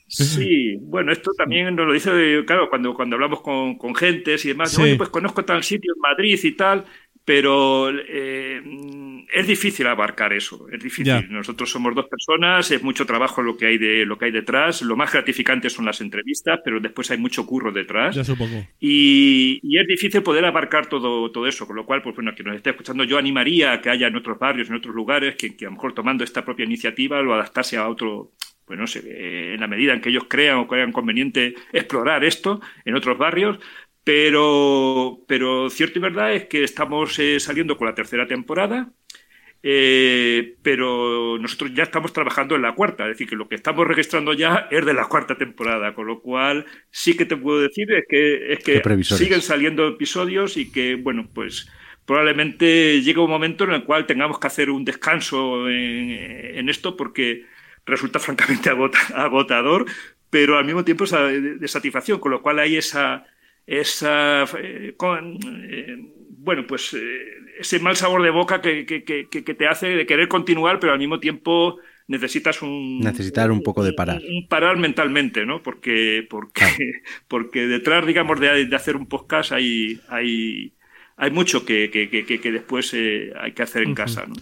[0.10, 4.50] Sí, bueno, esto también nos lo dice, claro, cuando, cuando hablamos con, con gentes y
[4.50, 4.82] demás, sí.
[4.82, 6.86] oye, pues conozco tal sitio en Madrid y tal,
[7.30, 8.60] pero eh,
[9.32, 11.06] es difícil abarcar eso, es difícil.
[11.06, 11.22] Ya.
[11.30, 14.82] Nosotros somos dos personas, es mucho trabajo lo que hay de lo que hay detrás.
[14.82, 18.16] Lo más gratificante son las entrevistas, pero después hay mucho curro detrás.
[18.16, 18.66] Ya supongo.
[18.80, 22.42] Y, y es difícil poder abarcar todo, todo eso, con lo cual, pues bueno, que
[22.42, 25.56] nos esté escuchando, yo animaría a que haya en otros barrios, en otros lugares, que,
[25.56, 28.32] que a lo mejor tomando esta propia iniciativa lo adaptase a otro,
[28.66, 32.60] pues no sé, en la medida en que ellos crean o crean conveniente explorar esto
[32.86, 33.60] en otros barrios,
[34.04, 38.92] pero, pero cierto y verdad es que estamos eh, saliendo con la tercera temporada,
[39.62, 43.86] eh, pero nosotros ya estamos trabajando en la cuarta, es decir, que lo que estamos
[43.86, 47.92] registrando ya es de la cuarta temporada, con lo cual sí que te puedo decir
[47.92, 51.70] es que, es que siguen saliendo episodios y que, bueno, pues
[52.06, 56.10] probablemente llegue un momento en el cual tengamos que hacer un descanso en,
[56.58, 57.46] en esto porque
[57.86, 59.86] resulta francamente agotador,
[60.30, 63.26] pero al mismo tiempo de satisfacción, con lo cual hay esa
[63.70, 65.38] esa, eh, con,
[65.70, 65.98] eh,
[66.40, 67.00] bueno, pues eh,
[67.60, 70.94] ese mal sabor de boca que, que, que, que, te hace de querer continuar, pero
[70.94, 71.78] al mismo tiempo
[72.08, 76.76] necesitas un necesitar un poco de parar un, un parar mentalmente no porque porque claro.
[77.28, 80.74] porque detrás digamos de, de, hacer un podcast hay hay
[81.18, 83.98] hay mucho que, que, que, que después eh, hay que hacer en uh -huh.
[83.98, 84.34] casa ¿no?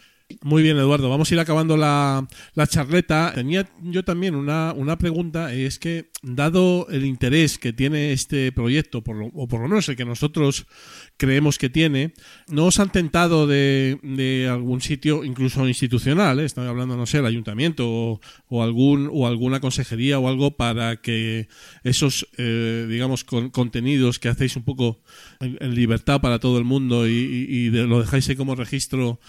[0.41, 1.09] Muy bien, Eduardo.
[1.09, 2.27] Vamos a ir acabando la,
[2.67, 3.31] charleta.
[3.33, 5.53] Tenía yo también una, pregunta.
[5.53, 9.87] Es que, dado el interés que tiene este proyecto, por lo- o por lo menos
[9.87, 10.67] el que nosotros
[11.15, 12.13] creemos que tiene,
[12.49, 16.41] ¿no os han tentado de, de algún sitio, incluso institucional?
[16.41, 16.45] eh?
[16.45, 18.19] Estoy hablando, no sé, el ayuntamiento o,
[18.49, 21.47] o algún o alguna consejería o algo para que
[21.85, 24.99] esos, eh, digamos, con- contenidos que hacéis un poco
[25.39, 29.21] en, libertad para todo el mundo y de- lo dejáis ahí como registro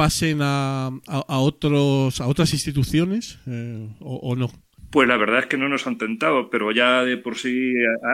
[0.00, 4.48] pasen a, a- otros a otras instituciones eh, o, no
[4.90, 7.72] Pues la verdad es que no nos han tentado, pero ya de por sí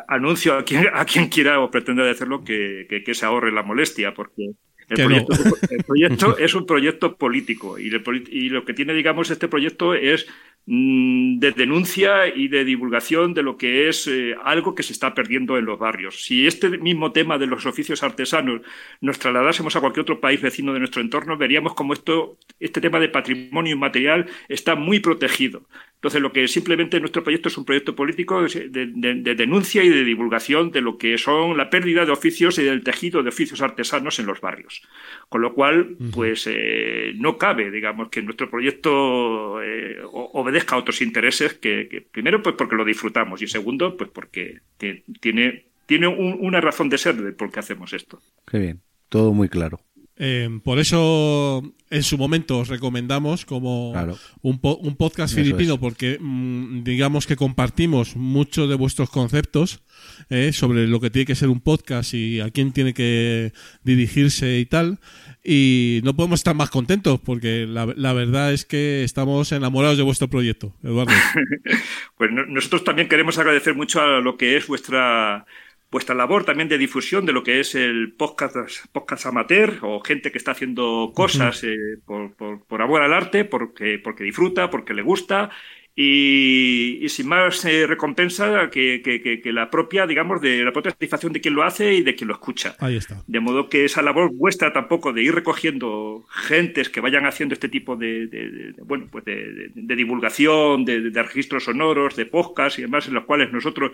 [0.09, 3.63] anuncio a quien, a quien quiera o pretenda hacerlo que, que, que se ahorre la
[3.63, 4.43] molestia, porque
[4.89, 5.03] el no.
[5.03, 5.35] proyecto,
[5.69, 9.49] el proyecto es un proyecto político y, el poli- y lo que tiene, digamos, este
[9.49, 10.27] proyecto es
[10.67, 15.15] mm, de denuncia y de divulgación de lo que es eh, algo que se está
[15.15, 16.25] perdiendo en los barrios.
[16.25, 18.61] Si este mismo tema de los oficios artesanos
[19.01, 23.01] nos trasladásemos a cualquier otro país vecino de nuestro entorno, veríamos como esto, este tema
[23.01, 25.69] de patrimonio inmaterial está muy protegido.
[26.07, 29.89] Entonces, lo que simplemente nuestro proyecto es un proyecto político de, de- de denuncia y
[29.89, 33.61] de divulgación de lo que son la pérdida de oficios y del tejido de oficios
[33.61, 34.83] artesanos en los barrios.
[35.29, 41.03] Con lo cual, pues eh, no cabe, digamos, que nuestro proyecto eh, obedezca a otros
[41.03, 46.07] intereses que, que, primero, pues porque lo disfrutamos y segundo, pues porque ti- tiene, tiene
[46.07, 48.21] un- una razón de ser de por qué hacemos esto.
[48.49, 48.81] Qué bien.
[49.09, 49.81] Todo muy claro.
[50.19, 54.19] Eh, por eso en su momento os recomendamos como Claro.
[54.41, 55.81] un, po- un podcast Eso filipino es.
[55.81, 59.83] porque mm, digamos que compartimos mucho de vuestros conceptos
[60.31, 63.53] eh, sobre lo que tiene que ser un podcast y a quién tiene que
[63.85, 64.99] dirigirse y tal
[65.45, 70.03] y no podemos estar más contentos porque la, la verdad es que estamos enamorados de
[70.03, 71.13] vuestro proyecto Eduardo
[72.17, 75.45] Pues no- nosotros también queremos agradecer mucho a lo que es vuestra
[75.91, 78.57] vuestra labor también de difusión de lo que es el podcast,
[78.93, 83.45] podcast amateur o gente que está haciendo cosas eh, por, por- por amor al arte,
[83.45, 85.51] porque, porque disfruta, porque le gusta
[85.99, 90.71] y, y sin más eh, recompensa que, que- que- que la propia, digamos, de la
[90.73, 92.77] propia satisfacción de quien lo hace y de quien lo escucha.
[92.81, 97.25] ahí está De modo que esa labor vuestra tampoco de ir recogiendo gentes que vayan
[97.25, 102.15] haciendo este tipo de, de- de- de- bueno, pues de, divulgación, de, de registros sonoros,
[102.15, 103.93] de podcast y demás, en los cuales nosotros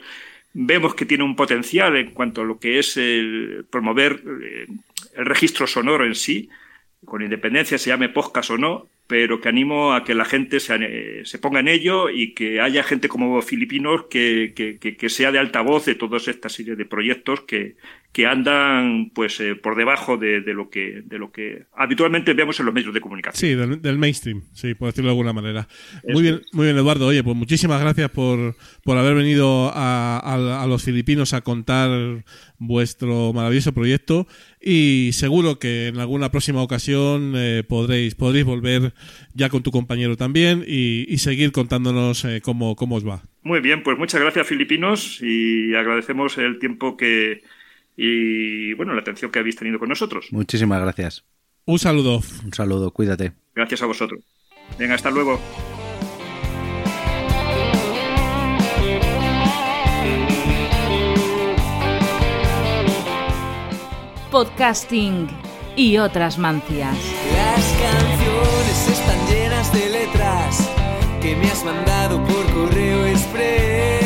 [0.54, 4.66] vemos que tiene un potencial en cuanto a lo que es el promover eh,
[5.16, 6.48] el registro sonoro en sí,
[7.04, 11.38] con independencia se llame podcast o no, pero que animo a que la gente se,
[11.38, 15.84] ponga en ello y que haya gente como filipinos que, que- que sea de altavoz
[15.84, 17.76] de toda esta serie de proyectos que,
[18.12, 22.60] que andan pues eh, por debajo de, de lo que de lo que habitualmente vemos
[22.60, 23.40] en los medios de comunicación.
[23.50, 25.66] Sí, del, del mainstream, sí, por decirlo de alguna manera.
[26.06, 27.06] Muy bien, muy bien, Eduardo.
[27.06, 28.54] Oye, pues muchísimas gracias por,
[28.84, 32.22] por haber venido a, a- a los filipinos a contar
[32.58, 34.26] vuestro maravilloso proyecto
[34.60, 38.92] y seguro que en alguna próxima ocasión eh, podréis, podréis volver
[39.34, 43.22] ya con tu compañero también y, y seguir contándonos eh, cómo, cómo os va.
[43.42, 47.42] Muy bien, pues muchas gracias filipinos y agradecemos el tiempo que
[47.96, 50.28] y bueno la atención que habéis tenido con nosotros.
[50.30, 51.24] Muchísimas gracias.
[51.64, 52.20] Un saludo.
[52.44, 52.90] Un saludo.
[52.90, 53.32] Cuídate.
[53.54, 54.20] Gracias a vosotros.
[54.78, 55.40] Venga, hasta luego.
[64.30, 65.28] Podcasting
[65.76, 66.96] y otras mancias.
[67.34, 70.70] Las canciones están llenas de letras
[71.20, 74.01] que me has mandado por correo express.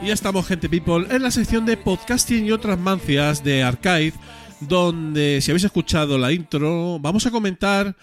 [0.00, 4.12] Y ya estamos, gente people, en la sección de podcasting y otras mancias de Archive,
[4.60, 7.96] donde, si habéis escuchado la intro, vamos a comentar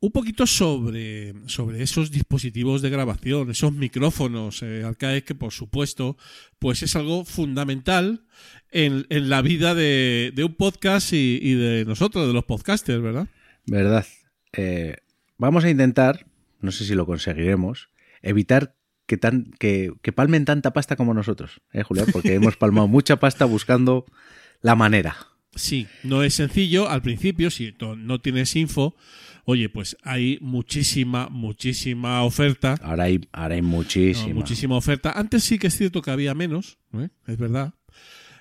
[0.00, 6.18] un poquito sobre, sobre esos dispositivos de grabación, esos micrófonos eh, Archive, que por supuesto,
[6.58, 8.26] pues es algo fundamental
[8.70, 13.26] en, en la vida de, de un podcast y, de nosotros, de los podcasters, ¿verdad?
[13.66, 14.06] ¿Verdad?
[14.52, 14.96] Eh,
[15.38, 16.26] vamos a intentar,
[16.60, 17.88] no sé si lo conseguiremos,
[18.22, 18.77] evitar
[19.08, 22.06] que, tan, que, que palmen tanta pasta como nosotros, ¿eh, Julián?
[22.12, 24.04] Porque hemos palmado mucha pasta buscando
[24.60, 25.16] la manera.
[25.56, 28.94] Sí, no es sencillo al principio, si no tienes info,
[29.44, 32.76] oye, pues hay muchísima, muchísima oferta.
[32.82, 34.34] Ahora hay, ahora hay No, muchísima.
[34.34, 35.10] muchísima oferta.
[35.12, 37.08] Antes sí que es cierto que había menos, ¿eh?
[37.26, 37.72] es verdad.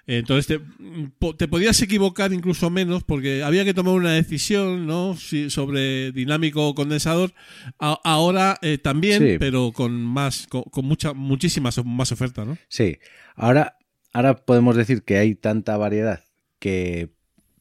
[0.10, 5.18] Entonces te, te podías equivocar incluso menos porque había que tomar una decisión ¿no?
[5.18, 7.34] Si- sobre dinámico o condensador.
[7.78, 9.36] A- ahora eh, también, Sí.
[9.38, 12.58] pero con más, con, con mucha, muchísimas más oferta, ¿no?
[12.70, 13.00] Sí,
[13.36, 13.78] ahora,
[14.14, 16.24] ahora podemos decir que hay tanta variedad
[16.60, 17.10] que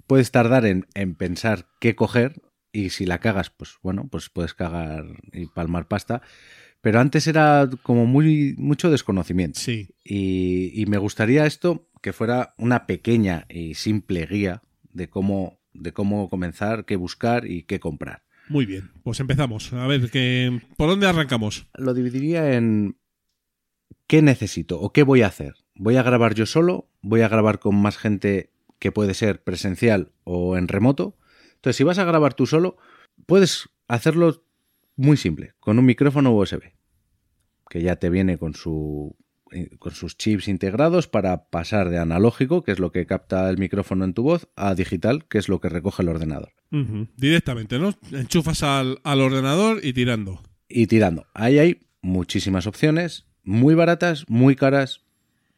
[0.07, 2.41] puedes tardar en, en pensar qué coger
[2.73, 6.23] y si la cagas, pues bueno, pues puedes cagar y palmar pasta.
[6.81, 9.59] Pero antes era como muy mucho desconocimiento.
[9.59, 9.89] Sí.
[10.05, 15.93] Y, y me gustaría esto que fuera una pequeña y simple guía de cómo de
[15.93, 18.23] cómo comenzar, qué buscar y qué comprar.
[18.49, 19.73] Muy bien, pues empezamos.
[19.73, 21.67] A ver, que, ¿por dónde arrancamos?
[21.75, 22.97] Lo dividiría en
[24.07, 25.57] qué necesito o qué voy a hacer.
[25.75, 26.89] ¿Voy a grabar yo solo?
[27.03, 31.19] ¿Voy a grabar con más gente que puede ser presencial o en remoto?
[31.57, 32.77] Entonces, si vas a grabar tú solo,
[33.27, 34.45] puedes hacerlo
[34.95, 36.71] muy simple, con un micrófono USB,
[37.69, 39.17] que ya te viene con su
[39.79, 44.05] con sus chips integrados para pasar de analógico, que es lo que capta el micrófono
[44.05, 46.53] en tu voz, a digital, que es lo que recoge el ordenador.
[47.17, 47.95] Directamente, ¿no?
[48.13, 50.43] Enchufas al, al ordenador y tirando.
[50.69, 51.27] Y tirando.
[51.33, 55.03] Ahí hay muchísimas opciones, muy baratas, muy caras,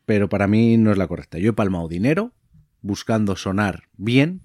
[0.05, 1.39] pero para mí no es la correcta.
[1.39, 2.33] Yo he palmado dinero
[2.81, 4.43] buscando sonar bien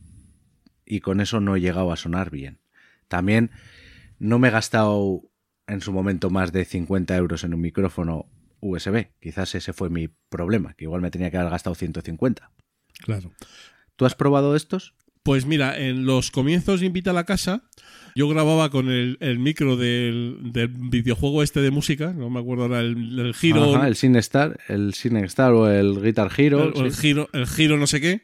[0.86, 2.60] y con eso no he llegado a sonar bien.
[3.08, 3.52] También
[4.20, 5.22] no me he gastado
[5.68, 8.28] en su momento más de 50 euros en un micrófono
[8.64, 9.08] USB.
[9.20, 12.52] Quizás ese fue mi problema, que igual me tenía que haber gastado 150.
[13.00, 13.32] Claro.
[13.96, 14.96] ¿Tú has probado estos?
[15.24, 17.64] Pues mira, en los comienzos de Invita a la Casa,
[18.14, 22.64] yo grababa con el, el micro del, del videojuego este de música, no me acuerdo
[22.64, 26.74] ahora, el, el giro, Ajá, el SingStar, el SingStar o el Guitar Hero.
[26.76, 28.24] el, giro, el giro no sé qué,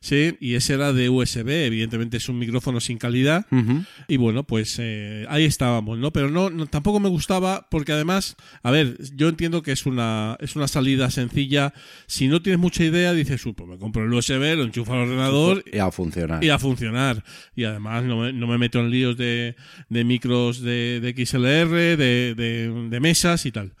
[0.00, 3.46] sí, y ese era de USB, evidentemente es un micrófono sin calidad,
[4.08, 6.10] y bueno, pues eh, ahí estábamos, ¿no?
[6.12, 10.36] Pero no, no- tampoco me gustaba porque además, a ver, yo entiendo que es una,
[10.40, 11.74] es una salida sencilla.
[12.06, 15.00] Si no tienes mucha idea, dices, "Uh, pues me compro el USB, lo enchufo al
[15.00, 16.42] ordenador Y a funcionar.
[16.42, 17.22] y a funcionar.
[17.54, 19.54] Y además no me, no me meto en líos de,
[19.88, 23.74] de micros de, de XLR, de- de mesas y tal.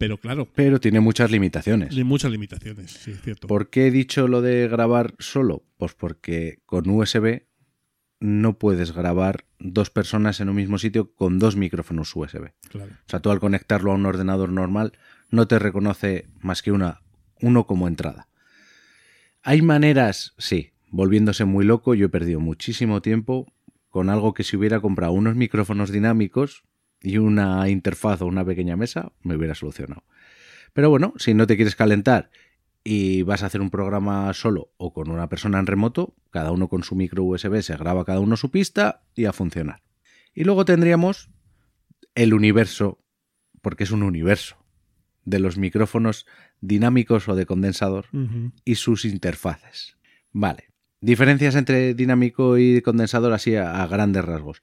[0.00, 1.94] Pero claro, Pero tiene muchas limitaciones.
[1.94, 3.46] hay muchas limitaciones, sí, es cierto.
[3.46, 5.62] ¿Por qué he dicho lo de grabar solo?
[5.76, 7.42] Pues porque con USB
[8.18, 12.54] no puedes grabar dos personas en un mismo sitio con dos micrófonos USB.
[12.70, 12.92] Claro.
[12.92, 14.94] O sea, tú al conectarlo a un ordenador normal
[15.28, 17.02] no te reconoce más que una,
[17.42, 18.26] uno como entrada.
[19.42, 23.52] Hay maneras, sí, volviéndose muy loco, yo he perdido muchísimo tiempo
[23.90, 26.62] con algo que si hubiera comprado unos micrófonos dinámicos
[27.02, 30.04] y una interfaz o una pequeña mesa, me hubiera solucionado.
[30.72, 32.30] Pero bueno, si no te quieres calentar
[32.84, 36.68] y vas a hacer un programa solo o con una persona en remoto, cada uno
[36.68, 39.82] con su micro USB se graba cada uno su pista y a funcionar.
[40.34, 41.30] Y luego tendríamos
[42.14, 42.98] el universo,
[43.60, 44.56] porque es un universo,
[45.24, 46.26] de los micrófonos
[46.60, 48.06] dinámicos o de condensador
[48.64, 49.96] y sus interfaces.
[50.32, 50.70] Vale.
[51.00, 54.62] Diferencias entre dinámico y condensador así a, a grandes rasgos.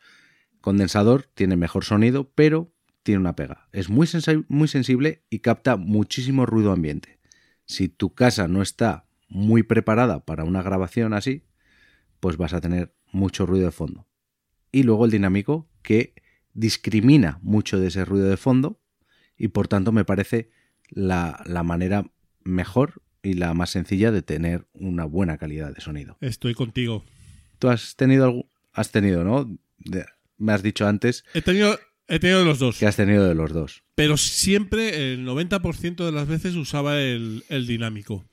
[0.68, 3.70] Condensador tiene mejor sonido, pero tiene una pega.
[3.72, 7.20] Es muy, sensi- muy sensible y capta muchísimo ruido ambiente.
[7.63, 11.45] Si tu casa no está muy preparada para una grabación así,
[12.20, 14.09] pues vas a tener mucho ruido de fondo.
[14.70, 16.15] Y luego el dinámico que
[16.53, 18.82] discrimina mucho de ese ruido de fondo
[19.38, 20.49] y por tanto me parece
[20.89, 22.11] la, la manera
[22.43, 26.18] mejor y la más sencilla de tener una buena calidad de sonido.
[26.20, 27.05] Estoy contigo.
[27.57, 28.49] ¿Tú has tenido algo?
[28.74, 29.45] Has tenido, ¿no?
[29.78, 30.05] De-
[30.38, 31.78] me has dicho antes He tenido,
[32.08, 32.78] he tenido los dos.
[32.78, 33.84] que has tenido de los dos.
[33.96, 38.26] Pero siempre, el 90% de las veces usaba el, el dinámico.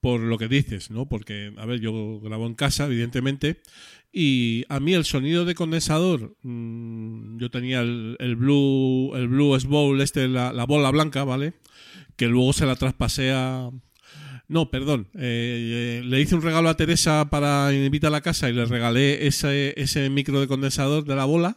[0.00, 1.08] Por lo que dices, ¿no?
[1.08, 3.60] Porque, a ver, yo grabo en casa, evidentemente,
[4.12, 9.56] y a mí el sonido de condensador, mm, yo tenía el, el Blue, el Blue
[9.68, 11.54] Bowl, este, la, la bola blanca, ¿vale?
[12.16, 13.70] Que luego se la traspasé a.
[14.48, 15.08] No, perdón.
[15.14, 18.66] eh, eh, le hice un regalo a Teresa para invitar a la casa y le
[18.66, 21.56] regalé ese, ese micro de condensador de la bola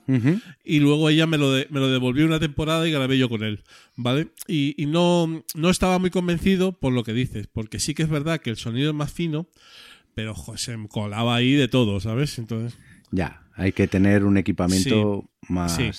[0.64, 3.44] y luego ella me lo, de- me lo devolvió una temporada y grabé yo con
[3.44, 3.64] él,
[3.96, 4.28] ¿vale?
[4.48, 8.10] Y, y no, no estaba muy convencido por lo que dices, porque sí que es
[8.10, 9.48] verdad que el sonido es más fino,
[10.14, 12.40] pero jo, se me colaba ahí de todo, ¿sabes?
[12.40, 12.78] Entonces,
[13.12, 15.90] Ya, hay que tener un equipamiento más, sí.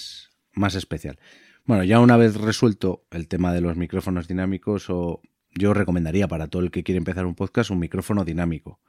[0.54, 1.18] más especial.
[1.66, 5.20] Bueno, ya una vez resuelto el tema de los micrófonos dinámicos, o
[5.58, 8.80] yo recomendaría para todo el que quiere empezar un podcast un micrófono dinámico.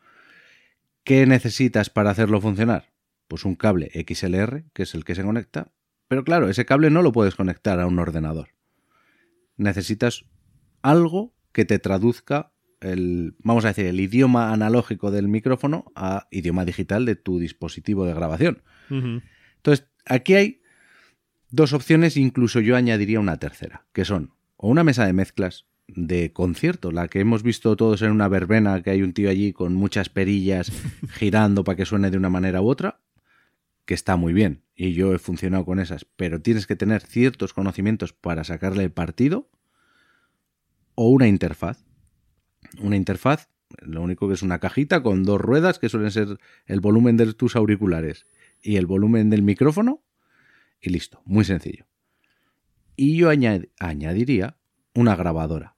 [1.04, 2.92] ¿Qué necesitas para hacerlo funcionar?
[3.28, 5.72] Pues un cable XLR, que es el que se conecta,
[6.08, 8.50] pero claro, ese cable no lo puedes conectar a un ordenador.
[9.58, 10.26] Necesitas
[10.82, 16.66] algo que te traduzca el, vamos a decir, el idioma analógico del micrófono a idioma
[16.66, 18.62] digital de tu dispositivo de grabación.
[18.90, 20.62] Entonces, aquí hay
[21.50, 26.34] dos opciones, incluso yo añadiría una tercera, que son o una mesa de mezclas de
[26.34, 29.74] concierto, la que hemos visto todos en una verbena, que hay un tío allí con
[29.74, 30.72] muchas perillas
[31.12, 33.00] girando para que suene de una manera u otra,
[33.86, 37.54] que está muy bien, y yo he funcionado con esas, pero tienes que tener ciertos
[37.54, 39.50] conocimientos para sacarle el partido,
[40.96, 41.86] o una interfaz.
[42.82, 43.48] Una interfaz,
[43.80, 47.34] lo único que es una cajita con dos ruedas que suelen ser el volumen de
[47.34, 48.26] tus auriculares
[48.62, 50.04] y el volumen del micrófono,
[50.82, 51.86] y listo, muy sencillo.
[52.98, 54.58] Y yo añad- añadiría
[54.94, 55.77] una grabadora,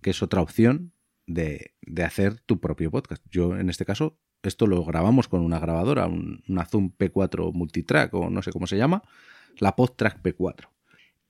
[0.00, 0.92] que es otra opción
[1.26, 3.22] de, de hacer tu propio podcast.
[3.30, 8.12] Yo, en este caso, esto lo grabamos con una grabadora, un- una Zoom P4 Multitrack
[8.14, 9.02] o no sé cómo se llama,
[9.58, 10.68] la PodTrack P4.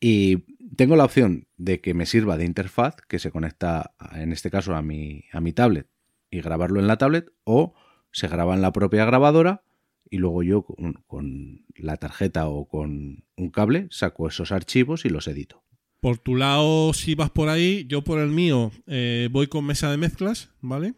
[0.01, 0.39] Y
[0.77, 4.75] tengo la opción de que me sirva de interfaz, que se conecta en este caso
[4.75, 5.89] a mi, a mi tablet
[6.31, 7.75] y grabarlo en la tablet, o
[8.13, 9.63] se graba en la propia grabadora
[10.09, 15.11] y luego yo con, con la tarjeta o con un cable saco esos archivos y
[15.11, 15.63] los edito.
[16.01, 19.91] Por tu lado, si vas por ahí, yo por el mío eh, voy con mesa
[19.91, 20.95] de mezclas, ¿vale?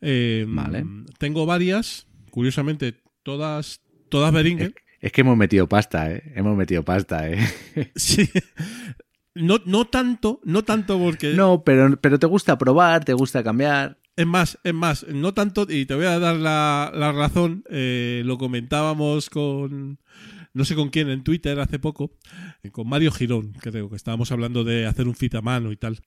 [0.00, 0.84] Eh, Vale.
[1.18, 4.74] Tengo varias, curiosamente, todas, todas Behringer.
[5.00, 6.22] Es que hemos metido pasta, ¿eh?
[6.34, 7.38] Hemos metido pasta, ¿eh?
[7.96, 8.28] Sí.
[9.34, 11.32] No, no tanto, no tanto porque...
[11.34, 13.98] No, pero, pero te gusta probar, te gusta cambiar.
[14.16, 18.22] Es más, es más, no tanto, y te voy a dar la, la razón, eh,
[18.24, 20.00] lo comentábamos con,
[20.54, 22.12] no sé con quién, en Twitter hace poco,
[22.62, 25.76] eh, con Mario Girón, creo que estábamos hablando de hacer un fit a mano y
[25.76, 26.00] tal.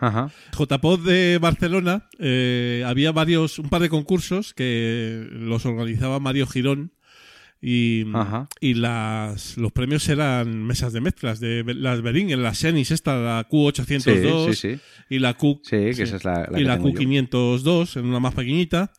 [0.00, 0.30] Ajá.
[0.56, 6.92] JPod de Barcelona, eh, había varios, un par de concursos que los organizaba Mario Girón
[7.60, 8.04] y,
[8.74, 13.56] las, los premios eran mesas de mezclas de las Behringer, las Xenis, esta, la Sí,
[13.56, 14.80] Q802 sí, sí.
[15.10, 17.00] y la Q Sí, que esa es la, la y que la tengo yo.
[17.00, 18.92] Q502 en una más pequeñita,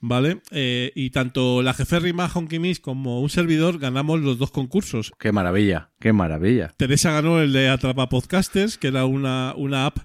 [0.00, 0.40] ¿vale?
[0.50, 5.12] Eh, y tanto la Jeférrima Honky Miss como un servidor ganamos los dos concursos.
[5.18, 6.72] Qué maravilla, qué maravilla.
[6.76, 9.98] Teresa ganó el de Atrapa Podcasters, que era una, una app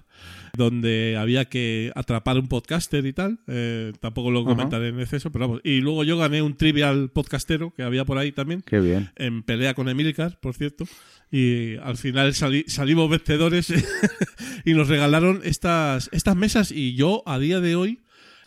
[0.54, 3.38] donde había que atrapar un podcaster y tal.
[3.46, 4.48] Eh, tampoco lo Ajá.
[4.50, 5.60] comentaré en exceso, pero vamos.
[5.64, 9.10] Y luego yo gané un trivial podcastero que había por ahí también Qué bien.
[9.16, 10.84] en pelea con Emilcar, por cierto.
[11.30, 13.72] Y al final sali- salimos vencedores
[14.66, 16.70] y nos regalaron estas, estas mesas.
[16.70, 18.00] Y yo, a día de hoy,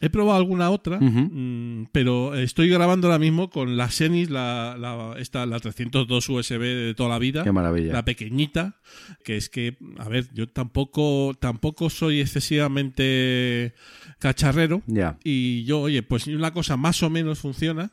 [0.05, 5.15] he probado alguna otra, mm, pero estoy grabando ahora mismo con la Xenis, la, la,
[5.17, 7.43] esta, la 302 USB de toda la vida.
[7.43, 7.91] Qué maravilla.
[7.91, 8.75] La pequeñita,
[9.23, 13.73] que es que, a ver, yo tampoco, tampoco soy excesivamente
[14.19, 14.83] cacharrero.
[14.85, 15.17] Ya.
[15.23, 17.91] Y yo, oye, pues una cosa más o menos funciona.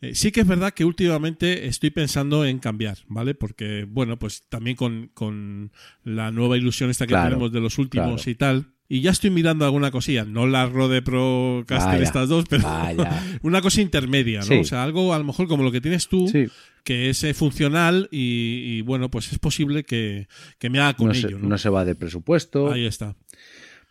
[0.00, 3.34] Eh, sí que es verdad que últimamente estoy pensando en cambiar, ¿vale?
[3.34, 5.72] Porque, bueno, pues también con, con
[6.04, 8.30] la nueva ilusión esta que Claro, tenemos de los últimos claro.
[8.30, 8.66] y tal.
[8.92, 12.66] Y ya estoy mirando alguna cosilla, no la Rode Pro Caster Vaya, estas dos, pero
[13.42, 14.46] una cosa intermedia, ¿no?
[14.46, 14.54] Sí.
[14.56, 16.48] O sea, algo a lo mejor como lo que tienes tú, Sí,
[16.82, 20.26] que es eh, funcional y, y, bueno, pues es posible que,
[20.58, 21.50] que me haga con no se, ello, ¿no?
[21.50, 22.72] no se va de presupuesto.
[22.72, 23.14] Ahí está.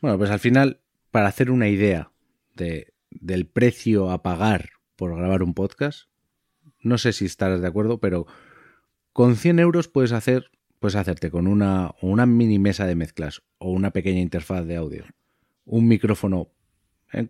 [0.02, 0.82] Bueno, pues al final,
[1.12, 2.12] para hacer una idea
[2.56, 6.10] de, del precio a pagar por grabar un podcast,
[6.82, 8.28] no sé si estarás de acuerdo, pero
[9.14, 13.70] con 100 euros puedes hacer, puedes hacerte con una, una mini mesa de mezclas o
[13.72, 15.06] una pequeña interfaz de audio,
[15.66, 16.50] un micrófono
[17.14, 17.28] eh,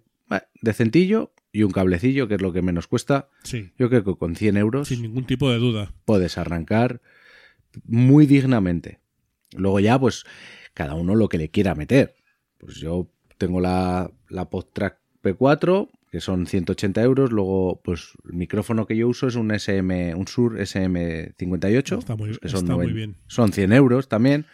[0.62, 3.30] decentillo y un cablecillo, que es lo que menos cuesta.
[3.44, 5.92] Sí, Yo creo que con 100 euros sin ningún tipo de duda.
[6.06, 7.02] puedes arrancar
[7.86, 9.00] muy dignamente.
[9.56, 10.26] Luego ya, pues,
[10.76, 12.16] cada uno lo que le quiera meter.
[12.60, 17.32] Pues yo tengo la, la PodTrack P4, que son 180 euros.
[17.32, 22.00] Luego, pues, el micrófono que yo uso es un SM, un Sur SM58.
[22.00, 23.16] Está muy- que son, está muy bien.
[23.28, 24.46] son 100 euros también.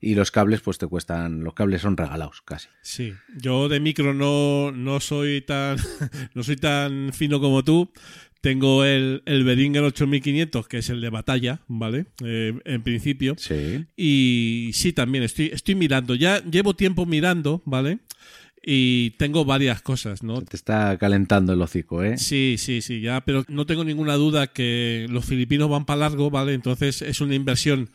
[0.00, 2.68] Y los cables, pues te cuestan, los cables son regalados casi.
[2.82, 5.76] Sí, yo de micro no, no soy tan
[6.34, 7.90] no soy tan fino como tú.
[8.40, 12.06] Tengo el, el Behringer 8500, que es el de batalla, ¿vale?
[12.24, 13.34] Eh, en principio.
[13.36, 13.84] Sí.
[13.96, 16.14] Y sí, también estoy, estoy mirando.
[16.14, 17.98] Ya llevo tiempo mirando, ¿vale?
[18.70, 20.42] Y tengo varias cosas, ¿no?
[20.42, 22.18] Te está calentando el hocico, ¿eh?
[22.18, 26.28] Sí, sí, sí, ya, pero no tengo ninguna duda que los filipinos van para largo,
[26.30, 26.52] ¿vale?
[26.52, 27.88] Entonces es una inversión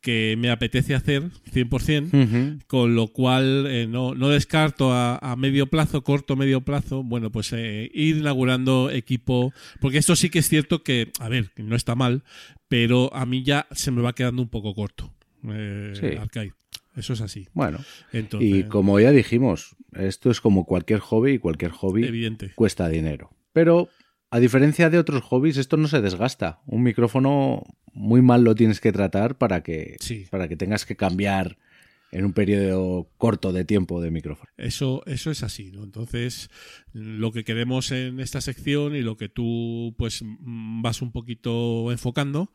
[0.00, 1.22] que me apetece hacer
[1.52, 2.08] 100%.
[2.12, 2.58] Ujú.
[2.66, 7.30] Con lo cual eh, no, no descarto a, a medio plazo, corto medio plazo, bueno,
[7.30, 11.76] pues eh, ir inaugurando equipo, porque esto sí que es cierto que, a ver, no
[11.76, 12.24] está mal,
[12.66, 15.14] pero a mí ya se me va quedando un poco corto.
[15.48, 16.06] Eh, Sí.
[16.18, 16.52] Arcade.
[16.96, 17.46] Eso es así.
[17.52, 17.78] Bueno,
[18.12, 22.52] Entonces, y como ya dijimos, esto es como cualquier hobby y cualquier hobby evidente.
[22.54, 23.30] cuesta dinero.
[23.52, 23.88] Pero
[24.30, 26.60] a diferencia de otros hobbies, esto no se desgasta.
[26.66, 27.62] Un micrófono
[27.92, 30.26] muy mal lo tienes que tratar para que, Sí.
[30.30, 31.56] para que tengas que cambiar
[32.12, 34.50] en un periodo corto de tiempo de micrófono.
[34.56, 35.82] Eso, eso es así, ¿no?
[35.82, 36.50] Entonces,
[36.92, 42.52] lo que queremos en esta sección y lo que tú pues vas un poquito enfocando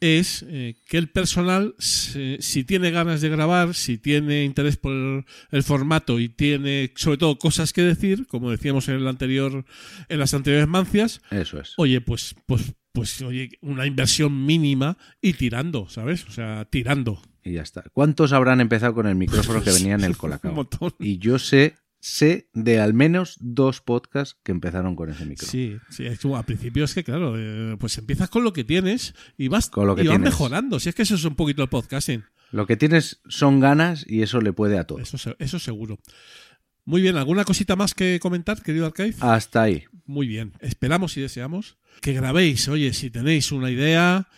[0.00, 4.92] es eh, que el personal, se- si tiene ganas de grabar, si tiene interés por
[4.92, 9.64] el, el formato y tiene sobre todo cosas que decir, como decíamos en el anterior,
[10.08, 11.72] en las anteriores mancias, Eso es.
[11.78, 16.24] oye, pues, pues, pues, oye, una inversión mínima y tirando, ¿sabes?
[16.26, 17.20] O sea, tirando.
[17.42, 17.84] Y ya está.
[17.92, 20.52] ¿Cuántos habrán empezado con el micrófono que venía en el Un Colacao?
[20.54, 20.92] montón.
[20.98, 21.74] Y yo sé,
[22.06, 25.50] sé de al menos dos podcasts que empezaron con ese micrófono.
[25.50, 29.48] Sí, sí, es principio es que, claro, eh, pues empiezas con lo que tienes y
[29.48, 30.78] vas, Con lo que y vas mejorando.
[30.80, 32.22] Si es que eso es un poquito el podcasting.
[32.52, 35.14] Lo que tienes son ganas y eso le puede a todos.
[35.14, 35.98] Eso, eso seguro.
[36.84, 39.14] Muy bien, ¿alguna cosita más que comentar, querido Arcade?
[39.20, 39.84] Hasta ahí.
[40.04, 40.52] muy bien.
[40.60, 42.68] Esperamos y deseamos que grabéis.
[42.68, 44.28] Oye, si tenéis una idea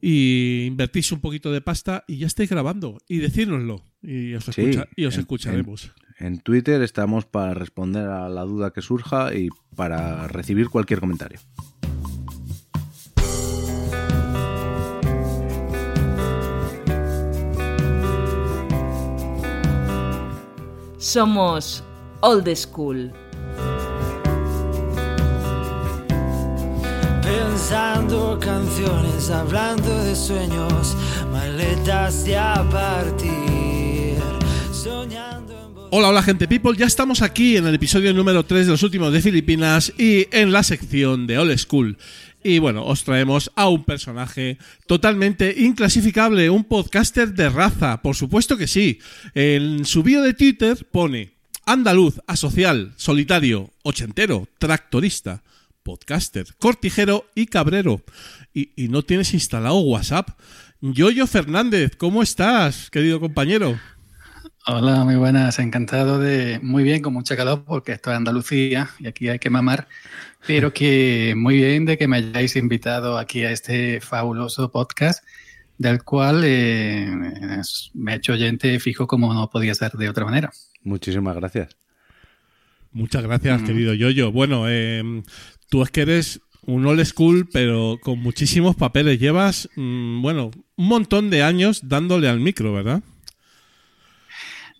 [0.00, 4.50] y invertís un poquito de pasta y ya estáis grabando y decírnoslo y os, Sí,
[4.62, 5.84] escucha- y os en- escucharemos.
[5.86, 6.09] En
[6.42, 11.40] Twitter estamos para responder a la duda que surja y para recibir cualquier comentario.
[20.98, 21.82] Somos
[22.20, 23.12] Old School.
[27.22, 30.96] Pensando canciones, hablando de sueños,
[31.32, 34.18] maletas de a partir,
[34.72, 35.49] soñando en
[35.92, 39.12] Hola, hola gente people, ya estamos aquí en el episodio número 3 de los últimos
[39.12, 41.98] de Filipinas y en la sección de Old School.
[42.44, 48.56] Y bueno, os traemos a un personaje totalmente inclasificable, un podcaster de raza, por supuesto
[48.56, 49.00] que sí.
[49.34, 51.32] En su bio de Twitter pone
[51.66, 55.42] andaluz, asocial, solitario, ochentero, tractorista,
[55.82, 58.00] podcaster, cortijero y cabrero.
[58.54, 60.38] Y, y no tienes instalado WhatsApp.
[60.80, 63.76] Yoyo Fernández, ¿cómo estás, querido compañero?
[64.72, 69.08] Hola, muy buenas, encantado de, muy bien, con mucha calor porque esto es Andalucía y
[69.08, 69.88] aquí hay que mamar,
[70.46, 75.24] pero que muy bien de que me hayáis invitado aquí a este fabuloso podcast
[75.76, 77.10] del cual eh,
[77.94, 80.52] me he hecho oyente fijo como no podía ser de otra manera.
[80.84, 81.76] Muchísimas gracias.
[82.92, 83.66] Muchas gracias, Mm.
[83.66, 84.30] querido Yoyo.
[84.30, 85.02] Bueno, eh,
[85.68, 89.18] tú es que eres un old school, pero con muchísimos papeles.
[89.18, 93.02] Llevas, mm, bueno, un montón de años dándole al micro, ¿verdad?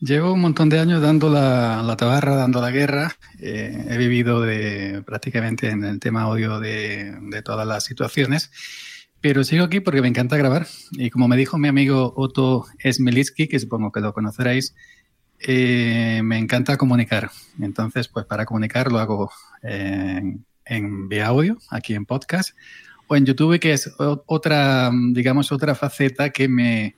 [0.00, 3.16] Llevo un montón de años dando la, la tabarra, dando la guerra.
[3.38, 8.50] Eh, he vivido de, prácticamente en el tema audio de, de todas las situaciones.
[9.20, 10.66] Pero sigo aquí porque me encanta grabar.
[10.92, 14.74] Y como me dijo mi amigo Otto Smilitsky, que supongo que lo conoceréis,
[15.38, 17.30] eh, me encanta comunicar.
[17.60, 19.30] Entonces, pues para comunicar lo hago
[19.62, 22.56] en, en vía audio, aquí en podcast,
[23.06, 26.94] o en YouTube, que es otra, digamos, otra faceta que me,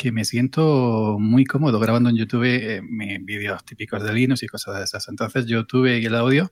[0.00, 4.46] que me siento muy cómodo grabando en YouTube eh, mis vídeos típicos de Linux y
[4.46, 5.06] cosas de esas.
[5.10, 6.50] Entonces, YouTube y el audio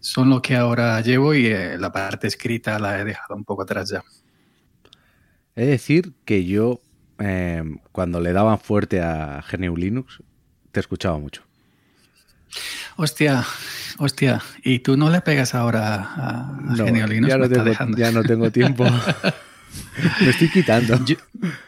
[0.00, 3.64] son lo que ahora llevo y eh, la parte escrita la he dejado un poco
[3.64, 4.02] atrás ya.
[5.54, 6.80] He de decir que yo,
[7.18, 7.62] eh,
[7.92, 10.22] cuando le daban fuerte a GNU Linux,
[10.70, 11.42] te escuchaba mucho.
[12.96, 13.44] Hostia,
[13.98, 17.30] hostia, ¿y tú no le pegas ahora a, a No, Genio Linux?
[17.30, 17.98] ya, no tengo, dejando.
[17.98, 18.84] ya no tengo tiempo.
[20.22, 21.04] Me estoy quitando.
[21.04, 21.16] Yo,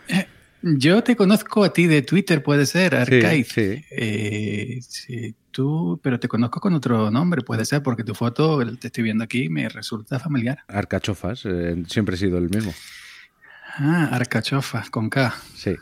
[0.08, 0.28] eh,
[0.64, 3.44] yo te conozco a ti de Twitter, puede ser, Arcade.
[3.44, 3.84] sí.
[3.90, 8.88] Eh, sí, tú, pero te conozco con otro nombre, puede ser, porque tu foto, te
[8.88, 10.58] estoy viendo aquí, me resulta familiar.
[10.68, 12.72] Arcachofas, eh, siempre he sido el mismo.
[13.76, 15.34] Ah, Arcachofa, con K.
[15.54, 15.76] Sí.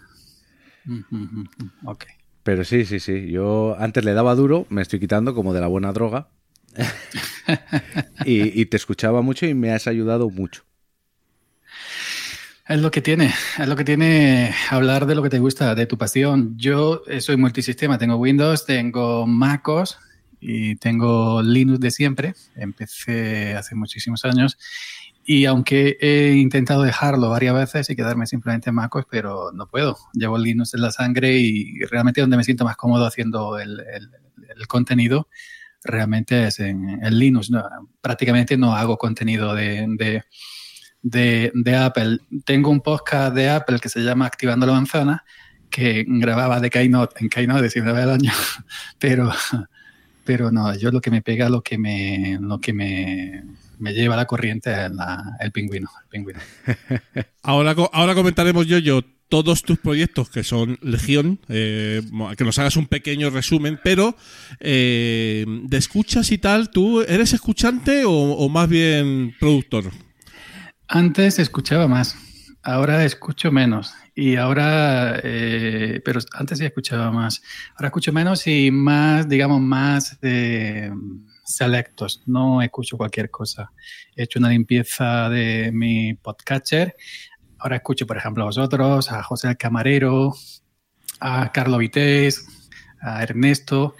[0.84, 2.04] Mm, mm, mm, mm, Ok.
[2.42, 3.30] Pero sí, sí, sí.
[3.30, 6.28] Yo antes le daba duro, me estoy quitando como de la buena droga.
[8.24, 10.64] y, y te escuchaba mucho y me has ayudado mucho.
[12.68, 15.86] Es lo que tiene, es lo que tiene hablar de lo que te gusta, de
[15.86, 16.56] tu pasión.
[16.56, 19.98] Yo eh, soy multisistema, tengo Windows, tengo MacOS
[20.38, 22.34] y tengo Linux de siempre.
[22.54, 24.58] Empecé hace muchísimos años
[25.24, 29.98] y aunque he intentado dejarlo varias veces y quedarme simplemente en MacOS, pero no puedo.
[30.12, 33.80] Llevo Linux en la sangre y realmente donde me siento más cómodo haciendo el,
[34.68, 35.28] contenido
[35.82, 37.50] realmente es en, Linux.
[38.00, 40.22] Prácticamente no hago contenido de
[41.02, 42.18] de, Apple.
[42.44, 45.24] Tengo un podcast de Apple que se llama Activando la Manzana,
[45.70, 48.32] que grababa de Keynote en Keynote siempre del año,
[48.98, 49.30] pero,
[50.24, 53.42] pero no, yo lo que me pega, lo que me, lo que me,
[53.78, 55.88] me lleva la corriente es la- el pingüino.
[56.04, 56.40] El pingüino.
[57.42, 62.02] Ahora, ahora comentaremos, Yoyo, todos tus proyectos que son Legión, eh,
[62.36, 64.14] que nos hagas un pequeño resumen, pero
[64.60, 69.90] eh, de escuchas y tal, ¿tú eres escuchante o, o más bien productor?
[70.94, 72.18] Antes escuchaba más,
[72.62, 73.94] ahora escucho menos.
[74.14, 77.40] Y ahora, eh, pero antes sí escuchaba más.
[77.76, 80.92] Ahora escucho menos y más, digamos, más eh,
[81.46, 82.22] selectos.
[82.26, 83.72] No escucho cualquier cosa.
[84.14, 86.94] He hecho una limpieza de mi podcatcher.
[87.58, 90.34] Ahora escucho, por ejemplo, a vosotros, a José el Camarero,
[91.20, 92.46] a Carlo Vités,
[93.00, 93.96] a Ernesto.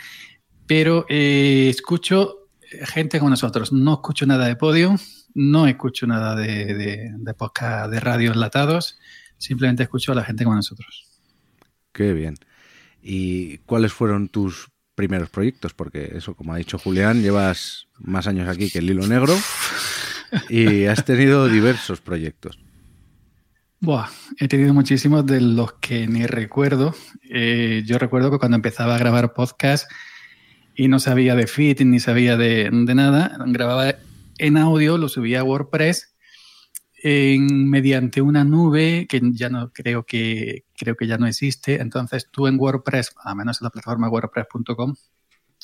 [0.67, 2.51] Pero eh, escucho
[2.83, 3.73] gente como nosotros.
[3.73, 4.97] No escucho nada de podio,
[5.35, 8.99] no escucho nada de, de, de podcast de radio enlatados,
[9.39, 11.07] simplemente escucho a la gente como nosotros.
[11.93, 12.35] Qué bien.
[13.03, 15.75] ¿Y cuáles fueron tus primeros proyectos?
[15.75, 19.35] Porque eso, como ha dicho Julián, llevas más años aquí que el hilo negro
[20.49, 22.59] y has tenido diversos proyectos.
[23.81, 24.09] Buah,
[24.39, 26.95] he tenido muchísimos de los que ni recuerdo.
[27.29, 29.91] Eh, yo recuerdo que cuando empezaba a grabar podcast
[30.77, 33.37] y no sabía de fitting ni sabía de, de nada.
[33.47, 33.97] Grababa
[34.43, 36.15] en audio, lo subía a WordPress
[37.05, 41.81] mediante una nube que ya no creo que creo que ya no existe.
[41.81, 44.95] Entonces tú en WordPress, a menos en la plataforma wordpress.com,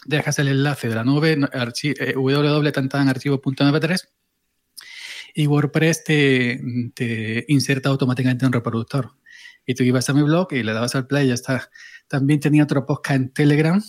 [0.06, 4.08] dejas el enlace de la nube eh, www.tantanarchivo.mp3
[5.34, 6.60] y WordPress te,
[6.94, 9.12] te, inserta automáticamente en un reproductor.
[9.66, 11.70] Y tú ibas a mi blog y le dabas al play y ya está.
[12.08, 13.82] También tenía otro podcast en Telegram.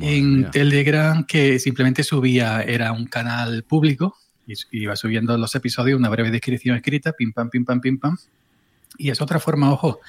[0.00, 4.16] En Telegram que simplemente subía, era un canal público
[4.46, 8.16] y iba subiendo los episodios, una breve descripción escrita, pim pam, pim pam, pim pam.
[8.96, 10.00] Y es otra forma, ojo,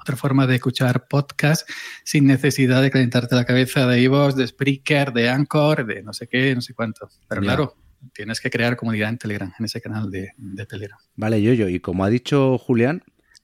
[0.00, 1.68] otra forma de escuchar podcast
[2.04, 6.26] sin necesidad de calentarte la cabeza de Evox, de Spreaker, de Anchor, de no sé
[6.26, 7.08] qué, no sé cuánto.
[7.28, 7.76] Pero claro,
[8.14, 10.98] tienes que crear comunidad en Telegram, en ese canal de, de Telegram.
[11.16, 11.68] Vale, yo, yo.
[11.68, 13.02] Y como ha dicho Julián,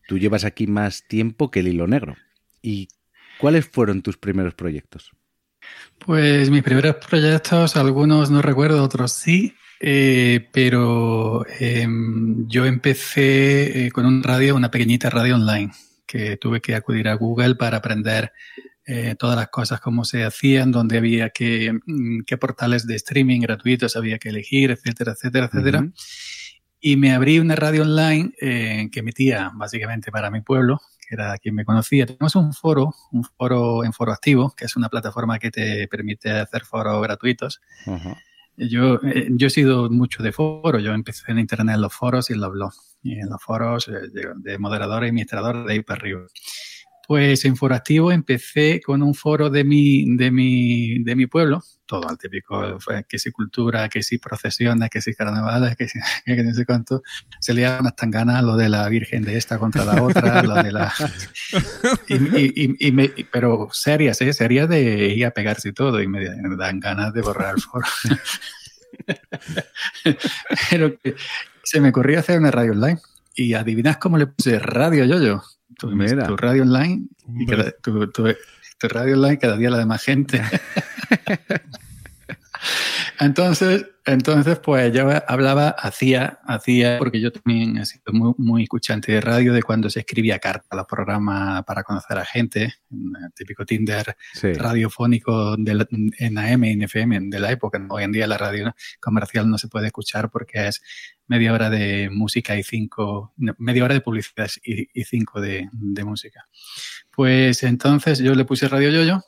[0.08, 2.16] tú llevas aquí más tiempo que el hilo negro.
[2.62, 2.88] ¿Y
[3.38, 5.12] cuáles fueron tus primeros proyectos?
[5.98, 9.54] Pues mis primeros proyectos, algunos no recuerdo, otros sí.
[9.80, 11.86] Eh, pero eh,
[12.46, 15.70] yo empecé eh, con un radio, una pequeñita radio online,
[16.06, 18.32] que tuve que acudir a Google para aprender
[18.86, 23.40] eh, todas las cosas, cómo se hacían, dónde había que, mm, qué portales de streaming
[23.40, 25.80] gratuitos había que elegir, etcétera, etcétera, etcétera.
[25.80, 25.92] Uh -huh.
[26.80, 31.54] Y me abrí una radio online que emitía básicamente para mi pueblo, que era quien
[31.54, 32.06] me conocía.
[32.06, 36.30] Tenemos un foro, un foro en Foro Activo, que es una plataforma que te permite
[36.30, 37.60] hacer foros gratuitos.
[37.86, 38.16] Uh -huh.
[38.56, 42.30] Yo, eh, yo he sido mucho de foro, yo empecé en internet en los foros
[42.30, 42.96] y en los blogs.
[43.02, 46.26] Y en los foros eh, de moderador y administrador de ahí para arriba.
[47.06, 51.62] Pues en Foro Activo empecé con un foro de mi, de mi, de mi pueblo,
[51.86, 52.78] todo al típico,
[53.08, 57.02] que si cultura, que si procesiones, que si carnavales, que si que no sé cuánto.
[57.40, 60.54] Se le unas tan ganas lo de la Virgen de esta contra la otra, lo
[60.62, 60.92] de la...
[62.08, 64.32] Y, y, y, me, pero serias, ¿eh?
[64.32, 67.62] Serias de ir a pegarse y todo, y me, me dan ganas de borrar el
[67.62, 67.86] foro.
[70.70, 71.14] pero que
[71.62, 72.98] se me ocurrió hacer una radio online.
[73.34, 75.42] Y adivinas cómo le puse radio yo-yo
[75.78, 77.06] tu, tu, radio online
[77.38, 78.24] y cada, tu, tu,
[78.78, 80.40] tu, radio online cada día la de más gente.
[83.20, 89.10] entonces, entonces, pues yo hablaba, hacía, hacía, porque yo también he sido muy, muy escuchante
[89.10, 93.32] de radio de cuando se escribía carta a los programas para conocer a gente, el
[93.34, 94.52] típico Tinder sí.
[94.52, 97.84] radiofónico de la, en AM y en FM de la época.
[97.90, 100.80] Hoy en día la radio comercial no se puede escuchar porque es
[101.28, 106.04] media hora de música y cinco, media hora de publicidad y, y cinco de, de,
[106.04, 106.46] música.
[107.10, 109.22] Pues entonces yo le puse Radio Yoyo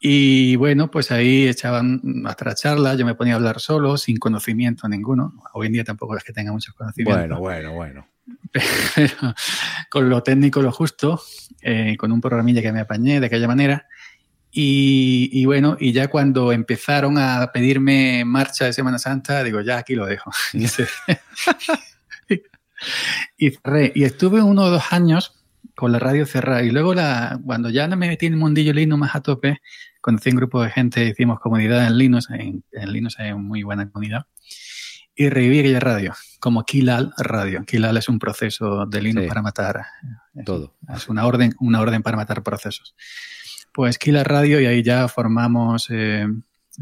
[0.00, 4.88] y bueno, pues ahí echaban nuestra charla, yo me ponía a hablar solo, sin conocimiento
[4.88, 5.42] ninguno.
[5.54, 7.38] Hoy en día tampoco es que tenga muchos conocimientos.
[7.38, 8.06] Bueno, bueno, bueno.
[8.94, 9.34] Pero
[9.90, 11.20] con lo técnico, lo justo,
[11.62, 13.86] eh, con un programilla que me apañé de aquella manera.
[14.50, 19.78] Y, y, bueno, y ya cuando empezaron a pedirme marcha de Semana Santa, digo, ya
[19.78, 20.30] aquí lo dejo.
[23.36, 23.92] y cerré.
[23.94, 25.34] Y estuve uno o dos años
[25.74, 26.62] con la radio cerrada.
[26.62, 29.60] Y luego, la, cuando ya no me metí en el mundillo Linux más a tope,
[30.00, 32.28] conocí un grupo de gente, hicimos comunidad en Linux.
[32.30, 34.26] En, en Linux hay muy buena comunidad.
[35.14, 37.64] Y reviví aquella radio, como Kilal Radio.
[37.64, 39.28] Kilal es un proceso de Linux sí.
[39.28, 39.84] para matar.
[40.44, 40.76] Todo.
[40.88, 42.94] Es, es una orden, una orden para matar procesos
[43.78, 46.26] pues Kila Radio y ahí ya formamos eh,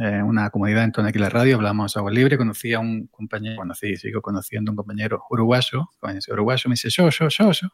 [0.01, 3.57] eh, una comunidad en torno a Kila Radio, hablamos agua libre, conocí a un compañero,
[3.57, 5.90] conocí, sigo conociendo a un compañero uruguayo,
[6.30, 7.68] uruguayo me dice yo, yo, yo, yo.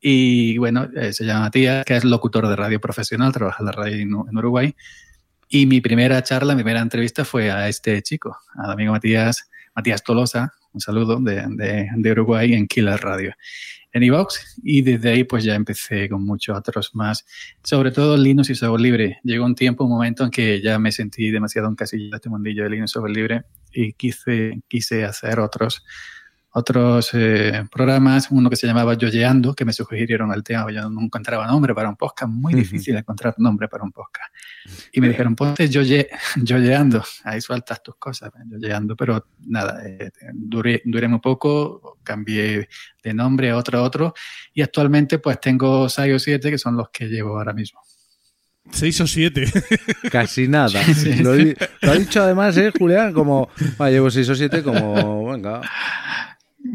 [0.00, 3.70] Y bueno, eh, se llama Matías, que es locutor de radio profesional, trabaja en la
[3.70, 4.74] radio en, Uruguay.
[5.48, 10.02] Y mi primera charla, mi primera entrevista fue a este chico, al amigo Matías, Matías
[10.02, 13.32] Tolosa, un saludo de, de, de Uruguay en Killer Radio
[13.92, 17.24] en iVox y desde ahí pues ya empecé con muchos otros más,
[17.62, 19.18] sobre todo Linux y software libre.
[19.24, 22.64] Llegó un tiempo, un momento en que ya me sentí demasiado encasillado en este mundillo
[22.64, 25.84] de Linux y software libre y quise, quise hacer otros,
[26.52, 31.00] otros eh, programas, uno que se llamaba Yoyeando, que me sugirieron el tema, yo no
[31.00, 32.60] encontraba nombre para un podcast, muy uh -huh.
[32.60, 34.34] difícil encontrar nombre para un podcast.
[34.92, 36.08] Y me dijeron, ponte Yoye,
[36.42, 42.68] Yoyeando, ahí sueltas tus cosas, Yoyeando, pero nada, eh, duré, duré muy poco, cambié
[43.02, 44.14] de nombre a otro a otro,
[44.52, 47.80] y actualmente pues tengo 6 o 7 que son los que llevo ahora mismo.
[48.72, 49.46] Seis o siete.
[50.12, 50.82] Casi nada.
[50.94, 51.14] Sí.
[51.22, 53.12] Lo, lo, ha dicho además, ¿eh, Julián?
[53.12, 53.48] Como,
[53.78, 55.60] ah, llevo seis o siete, como, venga.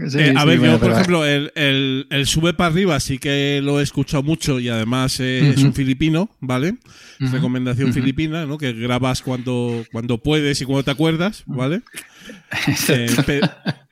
[0.09, 2.99] Sí, eh, a sí, ver, bueno, yo, por ejemplo, el, el, el, sube para arriba
[2.99, 5.53] sí que lo he escuchado mucho y además eh, uh -huh.
[5.53, 6.71] es un filipino, ¿vale?
[6.71, 7.31] Uh -huh.
[7.31, 7.93] Recomendación uh -huh.
[7.93, 8.57] filipina, ¿no?
[8.57, 11.81] Que grabas cuando, cuando puedes y cuando te acuerdas, ¿vale?
[12.89, 13.41] eh, pe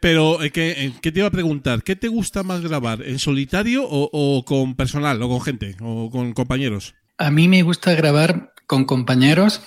[0.01, 1.83] pero, ¿qué, ¿qué, te iba a preguntar?
[1.83, 3.03] ¿Qué te gusta más grabar?
[3.03, 6.95] ¿En solitario o, o con personal o con gente o con compañeros?
[7.19, 9.61] A mí me gusta grabar con compañeros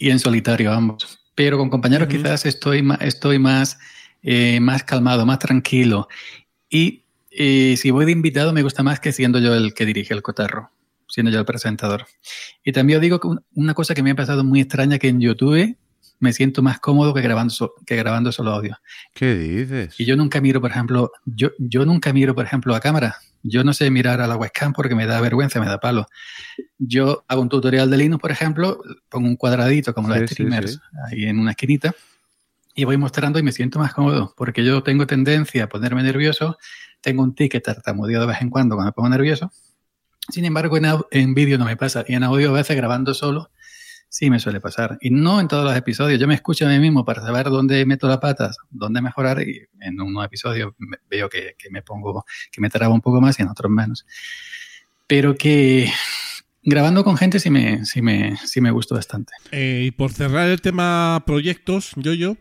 [0.00, 1.20] y en solitario ambos.
[1.36, 3.78] Pero con compañeros quizás estoy más, estoy más,
[4.22, 6.08] eh, más calmado, más tranquilo.
[6.68, 10.14] Y eh, si voy de invitado me gusta más que siendo yo el que dirige
[10.14, 10.70] el cotarro,
[11.08, 12.06] siendo yo el presentador.
[12.64, 15.20] Y también os digo que una cosa que me ha pasado muy extraña que en
[15.20, 15.76] YouTube
[16.18, 18.76] me siento más cómodo que grabando, que grabando solo audio.
[19.14, 19.98] ¿Qué dices?
[19.98, 23.16] Y yo nunca miro, por ejemplo, yo, yo nunca miro, por ejemplo, a cámara.
[23.42, 26.06] Yo no sé mirar a la webcam porque me da vergüenza, me da palo.
[26.78, 31.24] Yo hago un tutorial de Linux, por ejemplo, pongo un cuadradito como los streamers ahí
[31.24, 31.94] en una esquinita
[32.74, 36.58] y voy mostrando y me siento más cómodo porque yo tengo tendencia a ponerme nervioso,
[37.00, 39.50] tengo un ticket tartamudeo de vez en cuando cuando me pongo nervioso.
[40.28, 43.50] Sin embargo, en, en vídeo no me pasa y en audio a veces grabando solo
[44.12, 44.98] Sí, me suele pasar.
[45.00, 46.18] Y no en todos los episodios.
[46.18, 49.40] Yo me escucho a mí mismo para saber dónde meto las patas, dónde mejorar.
[49.40, 50.74] Y en unos episodios
[51.08, 54.04] veo que, me pongo, que me trabo un poco más y en otros menos.
[55.06, 55.92] Pero que
[56.62, 59.32] grabando con gente sí me, sí me, sí me gustó bastante.
[59.52, 62.36] Eh, y por cerrar el tema proyectos, yo, yo,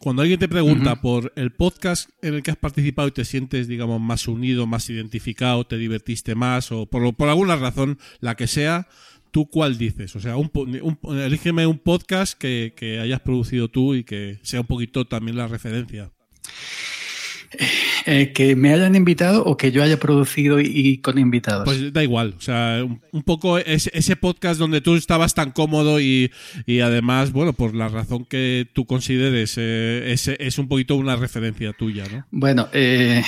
[0.00, 3.68] cuando alguien te pregunta por el podcast en el que has participado y te sientes,
[3.68, 8.46] digamos, más unido, más identificado, te divertiste más o por, por alguna razón, la que
[8.46, 8.86] sea,
[9.30, 10.14] ¿tú cuál dices?
[10.14, 10.50] O sea, un,
[11.16, 15.48] elígeme un podcast que, que, hayas producido tú y que sea un poquito también la
[15.48, 16.10] referencia.
[18.06, 21.64] Eh, que me hayan invitado o que yo haya producido y, con invitados.
[21.64, 26.00] Pues da igual, o sea, un, poco ese, ese, podcast donde tú estabas tan cómodo
[26.00, 26.30] y,
[26.66, 31.16] y, además, bueno, por la razón que tú consideres, eh, es, es, un poquito una
[31.16, 32.26] referencia tuya, ¿no?
[32.30, 33.22] Bueno, eh,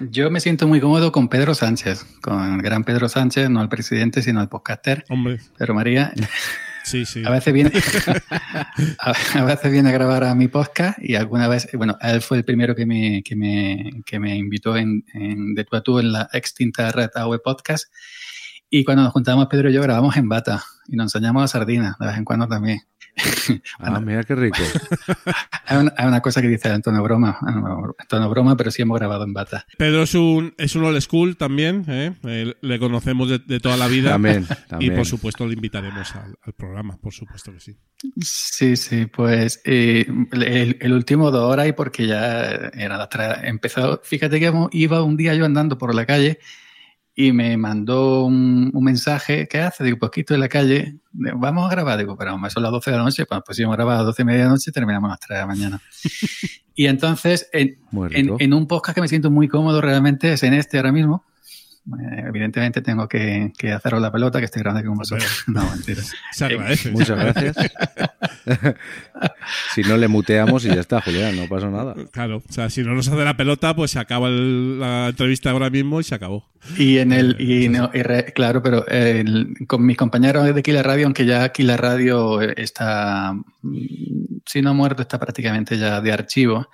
[0.00, 3.68] yo me siento muy cómodo con Pedro Sánchez, con el gran Pedro Sánchez, no el
[3.68, 5.04] presidente, sino el podcaster.
[5.08, 5.38] Hombre.
[5.56, 6.12] Pero María.
[6.86, 7.24] Sí, sí.
[7.26, 7.72] A veces viene,
[9.00, 12.44] a veces viene a grabar a mi podcast y alguna vez, bueno, él fue el
[12.44, 16.12] primero que me, que me, que me invitó en, en, de tu a tú en
[16.12, 17.92] la extinta red AOE Podcast.
[18.70, 21.96] Y cuando nos juntábamos Pedro y yo grabamos en bata y nos enseñamos a sardina
[21.98, 22.80] de vez en cuando también.
[23.78, 24.58] ah, mira qué rico.
[25.64, 27.38] hay, una, cosa que dice Antonio Broma,
[27.98, 29.66] Antonio Broma, pero sí hemos grabado en bata.
[29.78, 32.54] Pedro es un, es un old school también, ¿eh?
[32.60, 34.10] le conocemos de, toda la vida.
[34.10, 34.46] También,
[34.80, 37.76] Y por supuesto le invitaremos al, programa, por supuesto que sí.
[38.20, 40.06] Sí, sí, pues eh,
[40.80, 43.08] el, último dos horas y porque ya era las
[43.44, 46.38] empezó, fíjate que iba un día yo andando por la calle
[47.18, 49.82] y me mandó un, mensaje, ¿qué hace?
[49.82, 51.98] Digo, pues aquí estoy en la calle, vamos a grabar.
[51.98, 54.06] Digo, pero son las 12 de la noche, pues, pues íbamos a grabar a las
[54.08, 55.80] 12 y media de la noche terminamos a las 3 de la mañana.
[56.74, 57.78] y entonces, en,
[58.10, 61.24] en, un podcast que me siento muy cómodo realmente es en este ahora mismo,
[62.26, 65.44] evidentemente tengo que, que, haceros la pelota que estoy grande con vosotros.
[65.46, 66.02] No, mentira.
[66.32, 66.90] Se agradece.
[66.90, 67.56] Muchas gracias.
[69.74, 71.94] si no le muteamos y ya está, Julián, no pasa nada.
[72.10, 75.70] Claro, o sea, si no nos hace la pelota, pues se acaba la entrevista ahora
[75.70, 76.48] mismo y se acabó.
[76.76, 77.90] Y en el, y, no,
[78.34, 78.84] claro, pero
[79.66, 83.34] con mis compañeros de Kila Radio, aunque ya Kila Radio está,
[84.44, 86.68] si no muerto, está prácticamente ya de archivo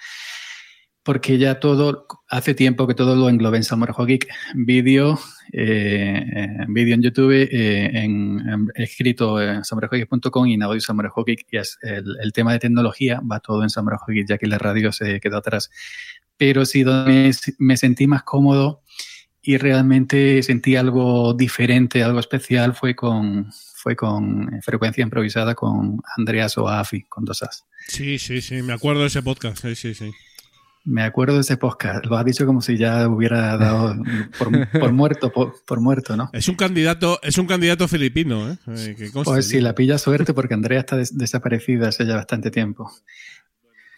[1.05, 4.29] porque ya todo, hace tiempo que todo lo englobe en Samurai Geek.
[4.55, 5.19] Vídeo,
[5.53, 6.25] eh,
[6.69, 11.47] vídeo en YouTube, eh, en, escrito en samuraigeek.com y en audio Samurai Geek.
[11.51, 15.19] Y el, tema de tecnología va todo en Samurai Geek, ya que la radio se
[15.19, 15.71] quedó atrás.
[16.37, 18.83] Pero sí, donde me, sentí más cómodo
[19.43, 26.57] y realmente sentí algo diferente, algo especial, fue con, fue con frecuencia improvisada con Andreas
[26.59, 27.67] Oafi, con dos As.
[27.89, 30.13] Sí, sí, sí, me acuerdo de ese podcast, sí, sí, sí.
[30.85, 32.05] Me acuerdo de ese podcast.
[32.07, 33.95] Lo has dicho como si ya hubiera dado
[34.39, 34.51] por,
[34.93, 36.29] muerto, por, muerto, ¿no?
[36.33, 38.57] Es un candidato, es un candidato filipino, ¿eh?
[38.67, 42.91] eh pues sí, la pilla suerte porque Andrea está desaparecida hace ya bastante tiempo.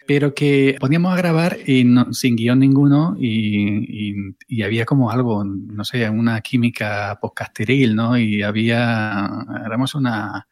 [0.07, 5.83] Pero que poníamos a grabar y sin guion ninguno y, y, había como algo, no
[5.83, 8.15] sé, una química podcasteril, ¿no?
[8.15, 9.27] Y había,
[9.65, 10.47] éramos una,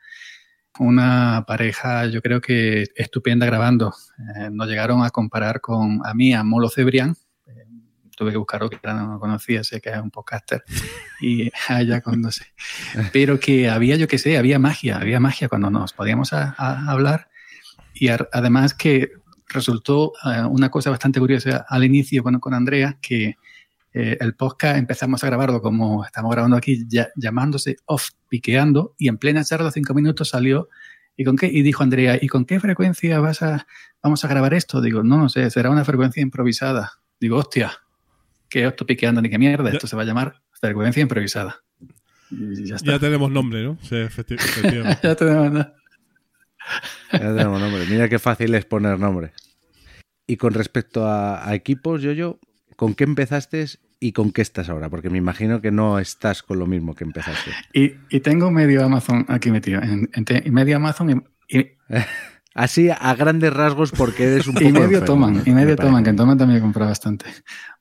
[0.80, 3.93] una pareja, yo creo que estupenda grabando.
[4.36, 7.15] Eh, nos llegaron a comparar con a mí, a Molo Cebrián.
[7.45, 7.65] Eh,
[8.15, 10.63] tuve que buscarlo, que no lo conocía, sé que es un podcaster.
[11.21, 12.45] Y allá cuando sé.
[13.11, 17.30] Pero que había, yo que sé, había magia, había magia cuando nos podíamos hablar.
[17.93, 19.11] Y además que
[19.47, 23.38] resultó eh, una cosa bastante curiosa al inicio bueno, con Andrea, que
[23.94, 29.08] eh, el podcast empezamos a grabarlo como estamos grabando aquí, ya, llamándose Off Piqueando, y
[29.08, 30.70] en plena charla, cinco minutos, salió.
[31.16, 31.46] ¿Y, con qué?
[31.46, 33.68] y dijo Andrea, ¿y con qué frecuencia vas a,
[34.02, 34.82] vamos a grabar esto?
[34.82, 36.94] Digo, no, no sé, será una frecuencia improvisada.
[37.20, 37.72] Digo, hostia,
[38.50, 39.70] ¿qué Off Piqueando ni qué mierda?
[39.70, 41.64] Esto se va a llamar frecuencia improvisada.
[42.32, 43.78] ya, tenemos nombre, ¿no?
[43.84, 45.00] Sí, efectivamente.
[45.04, 45.74] ya tenemos nombre.
[47.12, 47.86] Ya tenemos nombre.
[47.88, 49.34] Mira qué fácil es poner nombre.
[50.26, 52.39] Y con respecto a, a equipos, yo, yo,
[52.76, 53.66] ¿Con qué empezaste
[54.04, 54.89] y con qué estás ahora?
[54.89, 57.51] Porque me imagino que no estás con lo mismo que empezaste.
[57.72, 59.82] Y, tengo medio Amazon aquí metido.
[59.82, 60.10] En,
[60.54, 61.68] medio Amazon Y,
[62.56, 65.76] Así a grandes rasgos porque eres un poco y medio enfermo, toman, y me medio
[65.76, 65.88] parece.
[65.88, 67.26] toman, que en Toman también he comprado bastante.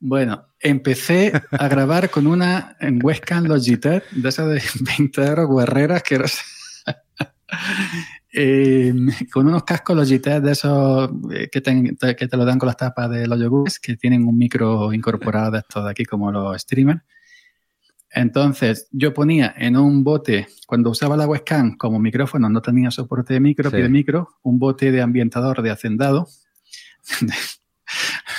[0.00, 4.62] Bueno, empecé a grabar con una en webcam Logitech, de esas de
[4.98, 6.24] 20 euros, guerreras, que
[8.34, 8.94] Eh,
[9.32, 12.66] con unos cascos Logitech de esos eh, que te, te- que te lo dan con
[12.66, 16.32] las tapas de los yogures, que tienen un micro incorporado de estos de aquí, como
[16.32, 17.02] los streamers.
[18.14, 23.32] Entonces, yo ponía en un bote, cuando usaba la webcam como micrófono, no tenía soporte
[23.34, 23.76] de micro, Sí.
[23.76, 26.28] pie de micro, un bote de ambientador de hacendado.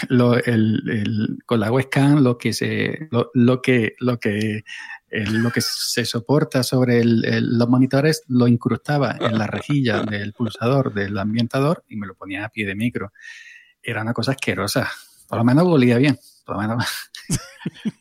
[0.09, 4.63] Lo- el- el- con la webcam lo que se lo, lo que lo que
[5.13, 10.33] lo que se soporta sobre el- el- los monitores lo incrustaba en la rejilla del
[10.33, 13.13] pulsador del ambientador y me lo ponía a pie de micro.
[13.81, 14.89] Era una cosa asquerosa.
[15.27, 16.17] Por lo menos volía bien.
[16.45, 16.85] Por lo menos.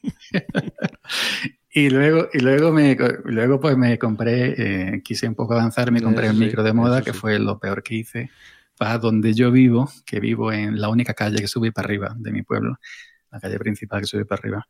[1.71, 6.03] y luego, y luego me luego pues me compré, eh, quise un poco avanzar, me
[6.03, 8.31] compré el sí, micro de moda, que fue lo peor que hice
[8.77, 12.33] para donde yo vivo, que vivo en la única calle que sube para arriba de
[12.33, 12.79] mi pueblo,
[13.31, 14.67] la calle principal que sube para arriba.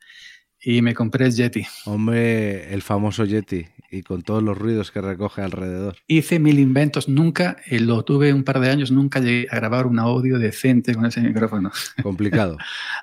[0.64, 1.66] Y me compré el Yeti.
[1.86, 5.96] Hombre, el famoso Yeti y con todos los ruidos que recoge alrededor.
[6.06, 9.86] Hice mil inventos, nunca, eh, lo tuve un par de años, nunca llegué a grabar
[9.86, 11.70] un audio decente con ese micrófono.
[12.02, 12.56] Complicado.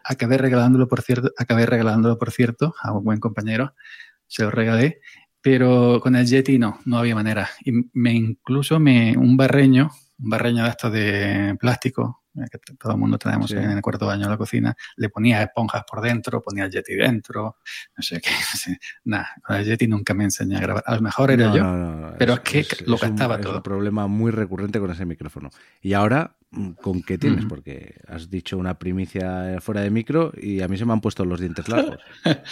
[0.04, 3.76] Acabé regalándolo, por cierto, acabé regalándolo, por cierto, a un buen compañero,
[4.26, 5.02] se lo regalé,
[5.42, 7.50] pero con el Yeti no, no había manera.
[7.64, 12.92] Y me incluso me, un barreño, un barreño de estos de plástico, que t- todo
[12.94, 13.58] el mundo tenemos Sí.
[13.58, 16.96] en el cuarto baño de la cocina, le ponía esponjas por dentro, ponía el Yeti
[16.96, 17.58] dentro,
[17.98, 18.80] no sé qué, no sé.
[19.06, 20.84] nada, con el Yeti nunca me enseñé a grabar.
[20.86, 23.58] A lo mejor era No, yo, no, pero es que lo gastaba es todo.
[23.58, 25.50] un problema muy recurrente con ese micrófono.
[25.82, 27.46] Y ahora, mm, ¿con qué tienes?
[27.46, 31.26] Porque has dicho una primicia fuera de micro y a mí se me han puesto
[31.26, 31.98] los dientes largos.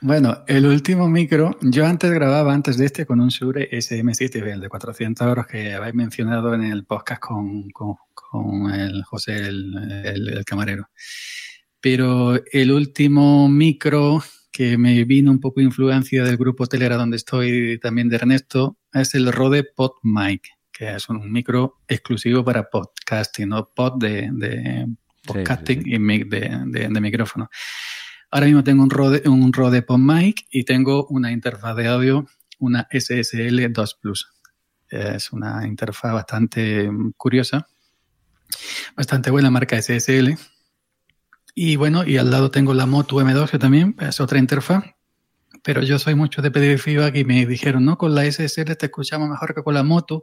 [0.00, 4.60] Bueno, el último micro, yo antes grababa antes de este con un Shure SM7B, el
[4.60, 9.72] de 400 euros que habéis mencionado en el podcast con, con- con el José, el,
[10.04, 10.88] el- el camarero.
[11.80, 17.78] Pero el último micro que me vino un poco influencia del grupo Telera donde estoy
[17.78, 23.68] también de Ernesto es el Rode PodMic, que es un micro exclusivo para podcasting, no
[23.74, 24.86] pod de, de
[25.24, 25.92] podcasting sí.
[25.94, 27.48] y mic de, de- de micrófono.
[28.30, 32.26] Ahora mismo tengo un Rode, un Rode PodMic y tengo una interfaz de audio,
[32.58, 34.28] una SSL 2 Plus.
[34.88, 37.66] Es una interfaz bastante curiosa,
[38.96, 40.36] bastante buena marca SSL.
[41.54, 44.84] Y bueno, y al lado tengo la Moto M2, que también es otra interfaz.
[45.66, 48.86] Pero yo soy mucho de pedir feedback y me dijeron, no, con la SSL te
[48.86, 50.22] escuchamos mejor que con la moto,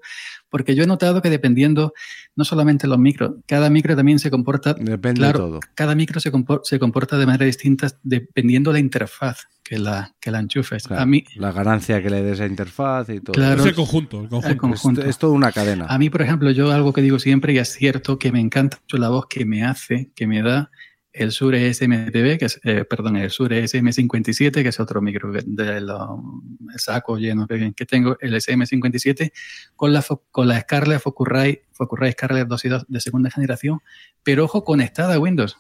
[0.50, 1.94] porque yo he notado que dependiendo,
[2.36, 5.60] no solamente los micros, cada micro también se comporta Depende Claro, de todo.
[5.76, 10.32] cada micro se, compor- se comporta de manera distinta dependiendo la interfaz que la, que
[10.32, 10.88] la enchufes.
[10.88, 13.34] Claro, A mí, La ganancia que le des a interfaz y todo.
[13.34, 13.62] Claro.
[13.62, 14.50] Es el conjunto, el conjunto.
[14.50, 15.02] El conjunto.
[15.02, 15.86] Es, es toda una cadena.
[15.90, 18.78] a mí, por ejemplo, yo algo que digo siempre y es cierto que me encanta
[18.82, 20.70] mucho la voz que me hace, que me da
[21.14, 25.44] el Shure SMTV, que es, eh, perdón, el Shure SM57, que es otro micro que-
[25.46, 26.42] de lo-
[26.74, 29.32] el saco lleno que, que tengo, el SM57,
[29.76, 33.80] con la, con la Scarlett Focusrite, Focusrite Scarlett 2 y 2 de segunda generación,
[34.24, 35.56] pero ojo, conectada a Windows.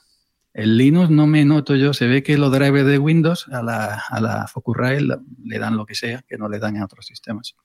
[0.55, 4.03] El Linux no me noto yo, se ve que los drivers de Windows a la,
[4.09, 5.01] a la Focusrite
[5.45, 7.55] le dan lo que sea, que no le dan a otros sistemas.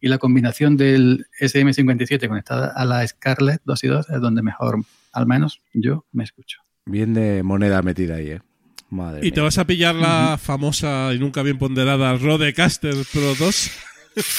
[0.00, 4.80] Y la combinación del SM57 conectada a la Scarlett 2 y 2 es donde mejor,
[5.12, 6.60] al menos yo, me escucho.
[6.86, 8.40] Bien de moneda metida ahí, ¿eh?
[8.88, 13.70] Madre ¿Y te vas a pillar la famosa y nunca bien ponderada Rodecaster Pro 2?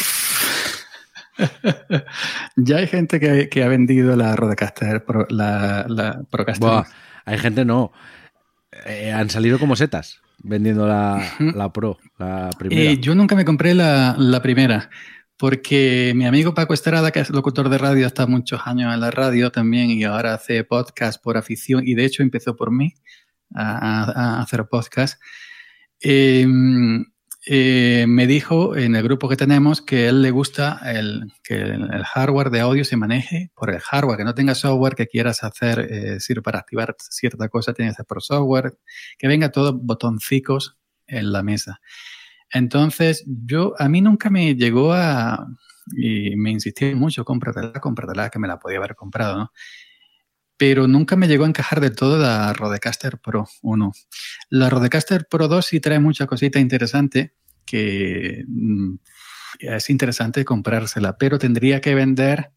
[2.55, 6.67] Ya hay gente que, que ha vendido la Rodecaster, Pro- la, la Procaster.
[6.67, 6.85] Buah,
[7.25, 7.91] hay gente no.
[8.87, 12.81] Eh, han salido como setas vendiendo la, la Pro, la primera.
[12.81, 14.89] Eh, yo nunca me compré la, la primera,
[15.38, 19.11] porque mi amigo Paco Estrada, que es locutor de radio, está muchos años en la
[19.11, 22.93] radio también y ahora hace podcast por afición y de hecho empezó por mí
[23.53, 25.22] a, hacer podcast.
[26.01, 26.45] Eh,
[27.49, 32.03] eh, me dijo en el grupo que tenemos que él le gusta el, que el,
[32.03, 35.88] hardware de audio se maneje por el hardware, que no tenga software que quieras hacer,
[35.89, 38.77] eh, para activar cierta cosa tienes que hacer por software,
[39.18, 40.77] que venga todos botoncicos
[41.07, 41.80] en la mesa.
[42.52, 45.48] Entonces, yo, a mí nunca me llegó a,
[45.95, 49.52] y me insistí mucho, cómpratela, cómpratela, que me la podía haber comprado, ¿no?
[50.57, 53.91] Pero nunca me llegó a encajar del todo la Rodecaster Pro 1.
[54.49, 58.95] La Rodecaster Pro 2 sí trae mucha cosita interesante que mm,
[59.60, 62.52] es interesante comprársela, pero tendría que vender,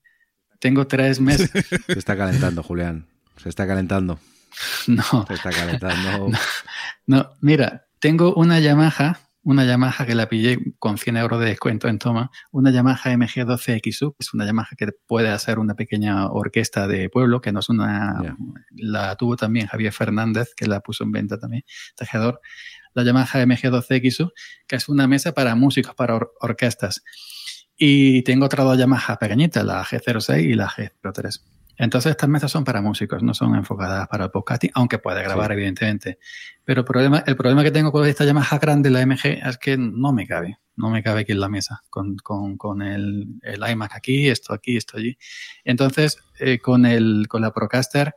[0.61, 1.51] tengo tres meses,
[1.87, 3.07] Se está calentando, Julián.
[3.37, 4.19] Se está calentando.
[4.87, 6.31] no, Se está calentando.
[7.07, 11.89] No, mira, tengo una Yamaha una Yamaha que la pillé con 100 euros de descuento
[11.89, 16.87] en toma, una Yamaha MG12XU, que es una Yamaha que puede hacer una pequeña orquesta
[16.87, 18.37] de pueblo, que no es una...
[18.77, 21.63] La tuvo también Javier Fernández, que la puso en venta también,
[21.97, 22.41] tejedor.
[22.93, 24.33] La Yamaha MG12XU,
[24.67, 27.03] que es una mesa para músicos, para or- orquestas.
[27.77, 31.41] Y tengo otras dos Yamaha pequeñitas, la G06 y la G03.
[31.83, 35.49] Entonces estas mesas son para músicos, no son enfocadas para el podcasting, aunque puede grabar,
[35.49, 35.53] Sí.
[35.55, 36.19] evidentemente.
[36.65, 39.77] Pero el problema, el problema que tengo con esta Yamaha grande, la MG, es que
[39.79, 40.59] no me cabe.
[40.77, 44.53] No me cabe aquí en la mesa, con, con- con el, el iMac aquí, esto
[44.55, 45.17] aquí, esto allí.
[45.65, 48.15] Entonces, eh, con, el, con la Procaster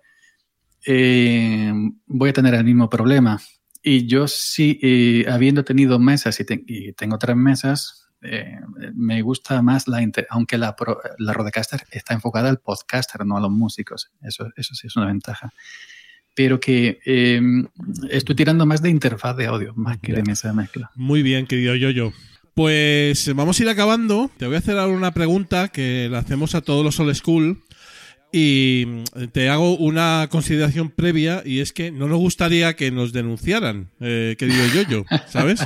[0.86, 1.74] eh,
[2.06, 3.40] voy a tener el mismo problema.
[3.82, 8.60] Y yo sí, eh, habiendo tenido mesas y, te- y tengo tres mesas, eh,
[8.96, 13.42] me gusta más la aunque la, Pro- la Rodecaster está enfocada al podcaster, no a
[13.42, 14.12] los músicos.
[14.22, 15.54] Eso, eso sí es una ventaja.
[16.36, 17.42] Pero que eh,
[18.10, 20.90] estoy tirando más de interfaz de audio, más que de mesa de mezcla.
[20.96, 22.12] Muy bien, querido Yoyo.
[22.56, 24.30] Pues vamos a ir acabando.
[24.38, 27.64] Te voy a hacer ahora una pregunta que la hacemos a todos los old school.
[28.36, 33.14] Y mm, te hago una consideración previa y es que no nos gustaría que nos
[33.14, 35.62] denunciaran, eh, querido Yoyo, ¿sabes?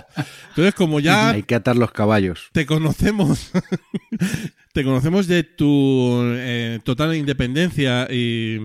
[0.49, 2.49] Entonces, como ya Hay que atar los caballos.
[2.51, 3.51] te conocemos,
[4.73, 8.59] te conocemos de tu eh, total independencia y,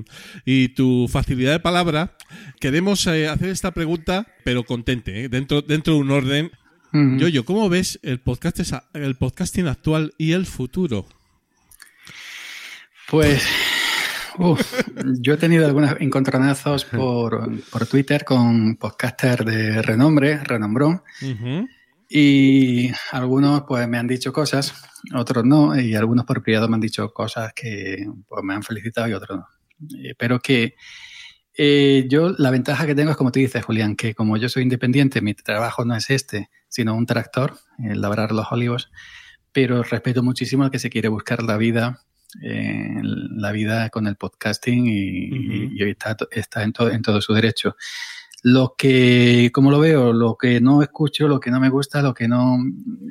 [0.44, 2.16] y tu facilidad de palabra,
[2.58, 5.28] queremos eh, hacer esta pregunta, pero contente, ¿eh?
[5.28, 6.50] dentro, dentro de un orden.
[6.90, 7.18] Mm.
[7.18, 8.58] Yoyo, ¿cómo ves el, podcast,
[8.94, 11.06] el podcasting actual y el futuro?
[13.08, 13.46] Pues
[14.38, 14.82] uf,
[15.20, 21.68] yo he tenido algunos encontronazos por, por Twitter con podcasters de renombre, renombrón, Ujú.
[22.08, 24.74] y algunos pues me han dicho cosas,
[25.14, 29.08] otros no, y algunos por privado me han dicho cosas que pues, me han felicitado
[29.08, 29.46] y otros no.
[29.98, 30.74] Eh, Pero que
[31.54, 34.62] eh, yo la ventaja que tengo es como tú dices, Julián, que como yo soy
[34.62, 38.90] independiente, mi trabajo no es este, sino un tractor, el labrar los olivos,
[39.52, 42.00] pero respeto muchísimo al que se quiere buscar la vida,
[42.42, 45.74] eh, la vida con el podcasting y, Ujú.
[45.74, 47.76] y hoy está, está en, to- en todo su derecho.
[48.44, 52.12] Lo que, como lo veo, lo que no escucho, lo que no me gusta, lo
[52.12, 52.58] que no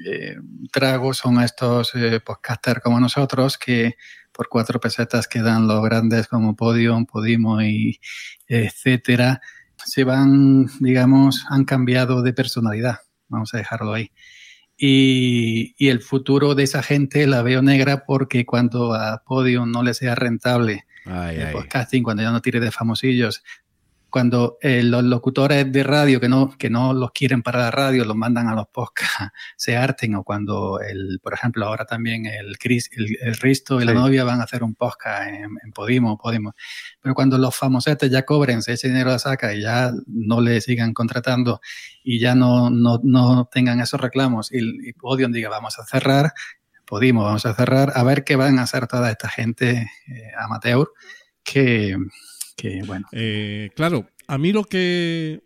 [0.05, 0.35] eh,
[0.71, 3.95] trago son a estos eh, podcasters como nosotros que
[4.33, 7.99] por cuatro pesetas que dan los grandes como Podium, Podimo y
[8.47, 9.39] etcétera,
[9.77, 12.97] se van, digamos, han cambiado de personalidad.
[13.29, 14.11] Vamos a dejarlo ahí.
[14.83, 19.83] Y, y el futuro de esa gente la veo negra porque cuando a Podium no
[19.83, 21.53] le sea rentable Ay, el ay.
[21.53, 23.43] podcasting, cuando ya no tire de famosillos,
[24.11, 28.05] cuando eh, los locutores de radio que no, que no los quieren para la radio,
[28.05, 32.57] los mandan a los podcasts, se harten, o cuando, el, por ejemplo, ahora también el,
[32.59, 36.17] Chris, el, el Risto y la novia van a hacer un podcast en, en Podimo,
[36.17, 36.53] Podimo.
[37.01, 40.61] Pero cuando los famosetes ya cobren, se ese dinero la saca y ya no le
[40.61, 41.61] sigan contratando
[42.03, 46.33] y ya no, no, no tengan esos reclamos y, y Podium diga vamos a cerrar,
[46.85, 50.89] Podimo vamos a cerrar, a ver qué van a hacer toda esta gente eh, amateur
[51.43, 51.97] que,
[52.55, 55.41] que, bueno, Eh, claro, a mí lo que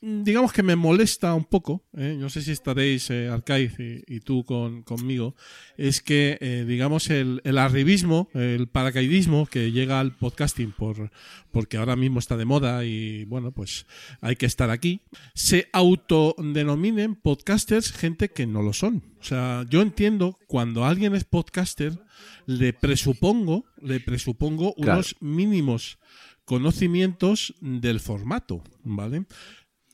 [0.00, 2.16] digamos que me molesta un poco, ¿eh?
[2.18, 5.34] no sé si estaréis eh, Arcaiz y, y tú con, conmigo,
[5.76, 11.10] es que eh, digamos el, el arribismo, el paracaidismo que llega al podcasting por
[11.50, 13.86] porque ahora mismo está de moda y bueno pues
[14.20, 15.00] hay que estar aquí,
[15.34, 19.02] se autodenominen podcasters gente que no lo son.
[19.20, 21.98] O sea, yo entiendo cuando alguien es podcaster
[22.46, 24.92] le presupongo, le presupongo Claro.
[24.94, 25.98] unos mínimos
[26.44, 29.26] conocimientos del formato, ¿vale?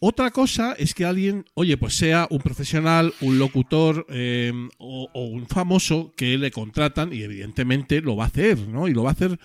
[0.06, 4.06] Otra cosa es que alguien, oye, pues sea un profesional, un locutor
[4.78, 8.86] o, o un famoso que le contratan y evidentemente lo va a hacer, ¿no?
[8.86, 9.38] Y lo va a hacer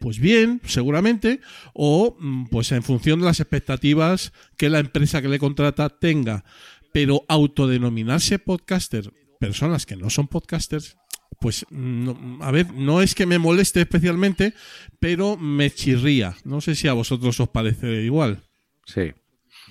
[0.00, 1.40] pues bien, seguramente,
[1.72, 6.44] o mm, pues en función de las expectativas que la empresa que le contrata tenga.
[6.92, 9.10] Pero autodenominarse podcaster,
[9.40, 10.98] personas que no son podcasters,
[11.40, 14.52] pues no- a ver, no es que me moleste especialmente,
[15.00, 16.36] pero me chirría.
[16.44, 18.42] No sé si a vosotros os parece igual.
[18.84, 19.12] Sí,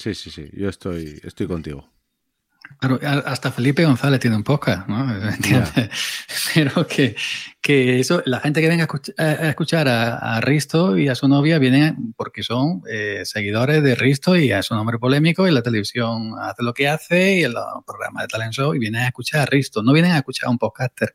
[0.01, 0.49] sí, sí, sí.
[0.53, 1.89] Yo estoy, estoy contigo.
[2.79, 5.05] Claro, hasta Felipe González tiene un podcast, ¿no?
[6.53, 7.15] Pero que,
[7.61, 11.07] que eso, la gente que venga a escuch- a, a escuchar a, a Risto y
[11.09, 15.47] a su novia viene porque son eh, seguidores de Risto y es un hombre polémico
[15.47, 18.79] y la televisión hace lo que hace y en los programas de talent show y
[18.79, 21.13] vienen a escuchar a Risto, no vienen a escuchar a un podcaster,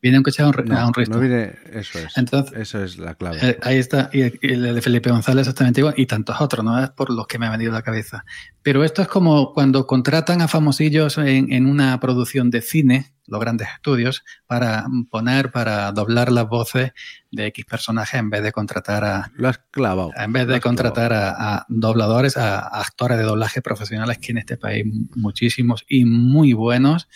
[0.00, 1.14] vienen a escuchar a un, No, a un Risto.
[1.16, 2.16] no viene, eso es.
[2.16, 3.38] Entonces- eso es la clave.
[3.42, 6.64] Eh, ahí está, y el, y el de Felipe González exactamente igual, y tantos otros,
[6.64, 8.24] no es por los que me ha venido a la cabeza.
[8.62, 13.40] Pero esto es como cuando contratan a famosillos en, en una producción de cine, los
[13.40, 16.92] grandes estudios para poner, para doblar las voces
[17.30, 19.30] de X personajes en vez de contratar a...
[19.34, 20.10] Lo has clavado.
[20.16, 24.38] En vez de contratar a, a, dobladores, a, a, actores de doblaje profesionales, que en
[24.38, 24.84] este país
[25.14, 27.08] muchísimos y muy buenos,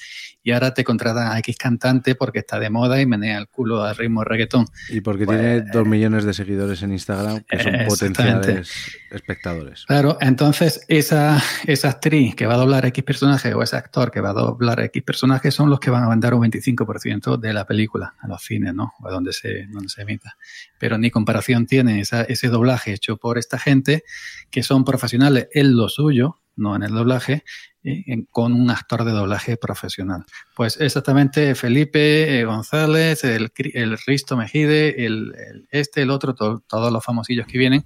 [0.46, 3.82] y ahora te contratan a X cantante porque está de moda y menea el culo
[3.82, 4.64] al ritmo reggaetón.
[4.88, 8.70] Y porque pues, tiene dos millones de seguidores en Instagram, que son potenciales
[9.10, 9.84] espectadores.
[9.86, 14.20] Claro, entonces esa, esa actriz que va a doblar X personaje o ese actor que
[14.20, 17.66] va a doblar X personaje son los que van a mandar un 25% de la
[17.66, 18.92] película a los cines, ¿no?
[19.00, 20.36] O a donde se, donde se emita.
[20.78, 24.04] Pero ni comparación tiene esa, ese doblaje hecho por esta gente
[24.52, 27.42] que son profesionales en lo suyo, no en el doblaje,
[27.88, 30.24] eh, con un actor de doblaje profesional.
[30.56, 36.64] Pues exactamente Felipe eh, González, el, el, Risto Mejide, el, el, este, el otro, to,
[36.66, 37.84] todos los famosillos que vienen,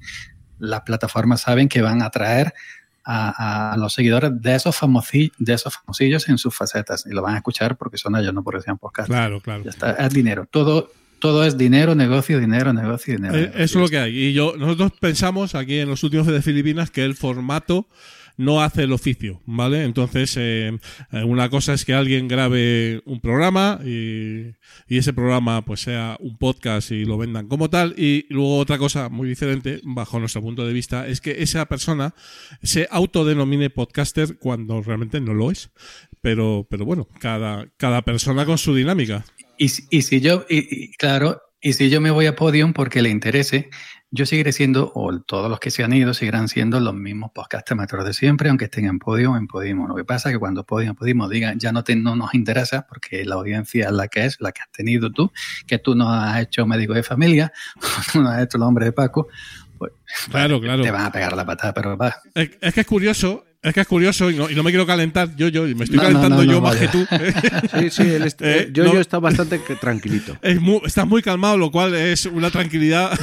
[0.58, 2.54] las plataformas saben que van a traer
[3.04, 7.20] a, a, los seguidores de esos, famosillos, de esos famosillos en sus facetas y lo
[7.20, 9.06] van a escuchar porque son ellos, no porque sean podcast.
[9.06, 9.64] Claro, claro.
[9.64, 10.46] Ya está, es dinero.
[10.50, 13.36] Todo, todo es dinero, negocio, dinero, negocio, dinero.
[13.36, 14.16] Eh, eso es lo que hay.
[14.16, 17.86] Y yo, nosotros pensamos aquí en los últimos de Filipinas que el formato
[18.40, 19.84] no hace el oficio, ¿vale?
[19.84, 20.72] Entonces, eh,
[21.24, 24.54] una cosa es que alguien grabe un programa y,
[24.88, 28.78] y, ese programa pues sea un podcast y lo vendan como tal y luego otra
[28.78, 32.14] cosa muy diferente, bajo nuestro punto de vista, es que esa persona
[32.62, 35.70] se autodenomine podcaster cuando realmente no lo es.
[36.22, 39.24] Pero, pero bueno, cada, cada persona con su dinámica.
[39.58, 43.10] Y, y si yo, y, claro, y si yo me voy a Podium porque le
[43.10, 43.68] interese,
[44.12, 47.70] yo seguiré siendo, o todos los que se han ido, seguirán siendo los mismos podcast
[47.70, 49.86] amateurs de siempre, aunque estén en Podium o en Podimo.
[49.86, 52.34] Lo que pasa es que cuando Podium o Podimo digan, ya no, te, no nos
[52.34, 55.30] interesa, porque la audiencia es la que es, la que has tenido tú,
[55.66, 57.52] que tú no has hecho médico de familia,
[58.12, 59.28] tú no has hecho el hombre de Paco,
[59.78, 59.92] pues
[60.28, 60.82] claro, claro.
[60.82, 62.14] te van a pegar la patada, pero va.
[62.34, 64.86] Es, es que es curioso, es que es curioso y no, y no, me quiero
[64.86, 66.90] calentar yo, yo, me estoy no, calentando no, no, yo más vaya.
[66.90, 67.06] que tú.
[67.78, 70.36] sí, sí, él está, eh, yo, yo está bastante tranquilito.
[70.40, 73.18] Es muy, estás muy calmado, lo cual es una tranquilidad.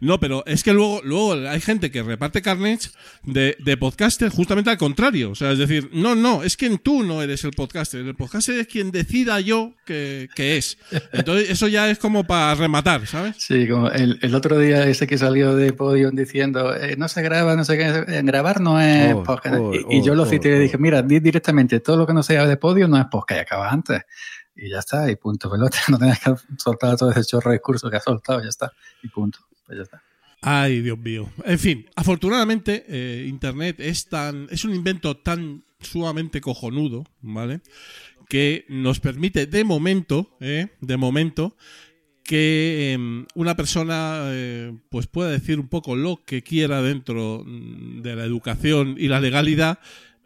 [0.00, 2.92] No, pero es que luego, luego hay gente que reparte carnets
[3.24, 5.30] de, de podcaster justamente al contrario.
[5.30, 8.00] O sea, es decir, no, no, es que tú no eres el podcaster.
[8.00, 10.78] El podcaster es quien decida yo que, que es.
[11.12, 13.36] Entonces, eso ya es como para rematar, ¿sabes?
[13.38, 17.22] Sí, como el, el otro día ese que salió de Podium diciendo, eh, no se
[17.22, 19.56] graba, no sé qué, grabar no es oh, podcast.
[19.58, 22.06] Oh, y, y, yo lo cité oh, y le dije, mira, di directamente, todo lo
[22.06, 24.02] que no sea de podio no es podcast, y acaba antes.
[24.54, 25.78] Y ya está, y punto, pelota.
[25.88, 28.72] No tienes que soltar todo ese chorro de discurso que has soltado, ya está,
[29.02, 29.38] y punto.
[29.72, 30.02] Pues ya está.
[30.42, 31.30] Ay, Dios mío.
[31.46, 34.48] En fin, afortunadamente, eh, Internet es tan.
[34.50, 37.62] es un invento tan sumamente cojonudo, ¿vale?
[38.28, 41.56] Que nos permite, de momento, eh, de momento,
[42.22, 48.14] que eh, una persona eh, pues pueda decir un poco lo que quiera dentro de
[48.14, 49.78] la educación y la legalidad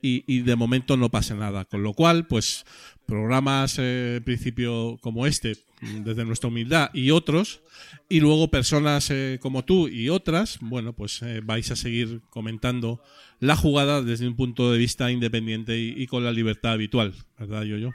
[0.03, 1.65] y, de momento no pase nada.
[1.65, 2.65] Con lo cual, pues
[3.07, 5.57] programas eh, en principio como este,
[6.05, 7.61] desde nuestra humildad y otros,
[8.09, 13.03] y luego personas eh, como tú y otras, bueno, pues eh, vais a seguir comentando
[13.41, 17.63] la jugada desde un punto de vista independiente y, y con la libertad habitual, ¿verdad,
[17.63, 17.93] yo yo?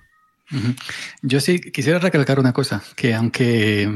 [1.21, 3.89] Yo sí quisiera recalcar una cosa, que aunque,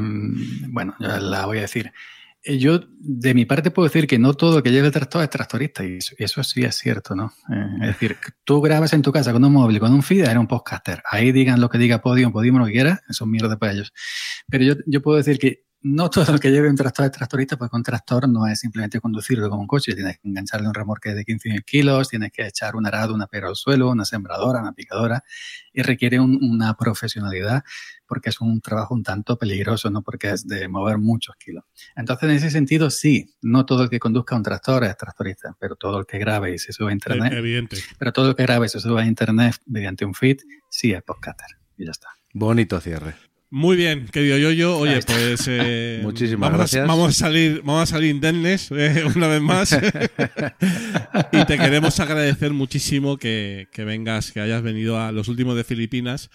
[0.70, 1.92] bueno, ya la voy a decir.
[2.46, 5.30] Yo, de mi parte, puedo decir que no todo el que lleva el tractor es
[5.30, 7.34] tractorista, y eso, eso sí es cierto, ¿no?
[7.52, 10.38] Eh, es decir, tú grabas en tu casa con un móvil, con un feed, eres
[10.38, 11.02] un podcaster.
[11.10, 13.94] Ahí digan lo que diga Podium, Podium, lo que quieras, eso es mierda para ellos.
[14.48, 17.58] Pero yo, yo puedo decir que no todo el que lleve un tractor es tractorista,
[17.58, 21.14] porque un tractor no es simplemente conducirlo como un coche, tienes que engancharle un remolque
[21.14, 24.74] de 15 kilos, tienes que echar un arado, una pera al suelo, una sembradora, una
[24.74, 25.24] picadora,
[25.72, 27.64] y requiere un, una profesionalidad
[28.08, 31.66] porque es un trabajo un tanto peligroso, no porque es de mover muchos kilos.
[31.96, 35.76] Entonces, en ese sentido, sí, no todo el que conduzca un tractor es tractorista, pero
[35.76, 37.78] todo el que grabe y se sube a internet, Evidente.
[38.00, 40.38] pero todo el que grabe y se sube a internet mediante un feed,
[40.68, 42.10] sí es podcaster, y ya está.
[42.34, 43.35] Bonito cierre.
[43.56, 44.78] Muy bien, querido Yoyo.
[44.78, 46.84] Oye, pues eh, muchísimas vamos gracias.
[46.84, 49.72] A, vamos a salir, vamos a salir indemnes eh, una vez más.
[51.32, 55.64] y te queremos agradecer muchísimo que, que, vengas, que hayas venido a los últimos de
[55.64, 56.32] Filipinas,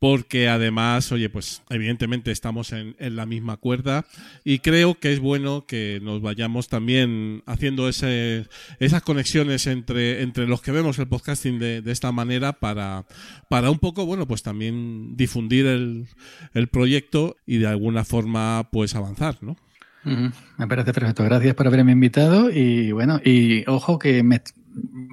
[0.00, 4.06] porque además, oye, pues evidentemente estamos en, en, la misma cuerda
[4.44, 8.48] y creo que es bueno que nos vayamos también haciendo ese,
[8.80, 13.04] esas conexiones entre, entre los que vemos el podcasting de, de esta manera para,
[13.48, 16.06] para un poco, bueno, pues también difundir el
[16.54, 19.56] el proyecto y de alguna forma pues avanzar, ¿no?
[20.04, 20.32] Uh -huh.
[20.56, 21.24] Me parece perfecto.
[21.24, 24.40] Gracias por haberme invitado y bueno, y ojo que me,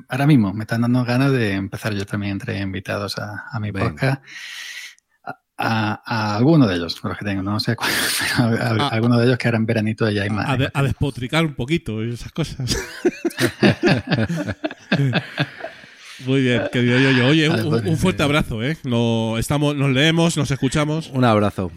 [0.08, 3.72] ahora mismo me están dando ganas de empezar yo también entre invitados a, a mi
[3.72, 4.24] podcast.
[5.60, 7.90] A, a, alguno de ellos, por los que tengo, no sé cuál,
[8.38, 10.48] pero a, a, alguno de ellos que ahora en veranito ya hay más.
[10.50, 12.78] A, de, a despotricar un poquito y esas cosas.
[16.26, 17.28] Muy bien, querido yo, yo.
[17.28, 18.78] Oye, un, pues, un fuerte eh, abrazo, ¿eh?
[18.84, 21.10] No, estamos, nos leemos, nos escuchamos.
[21.14, 21.72] Un abrazo.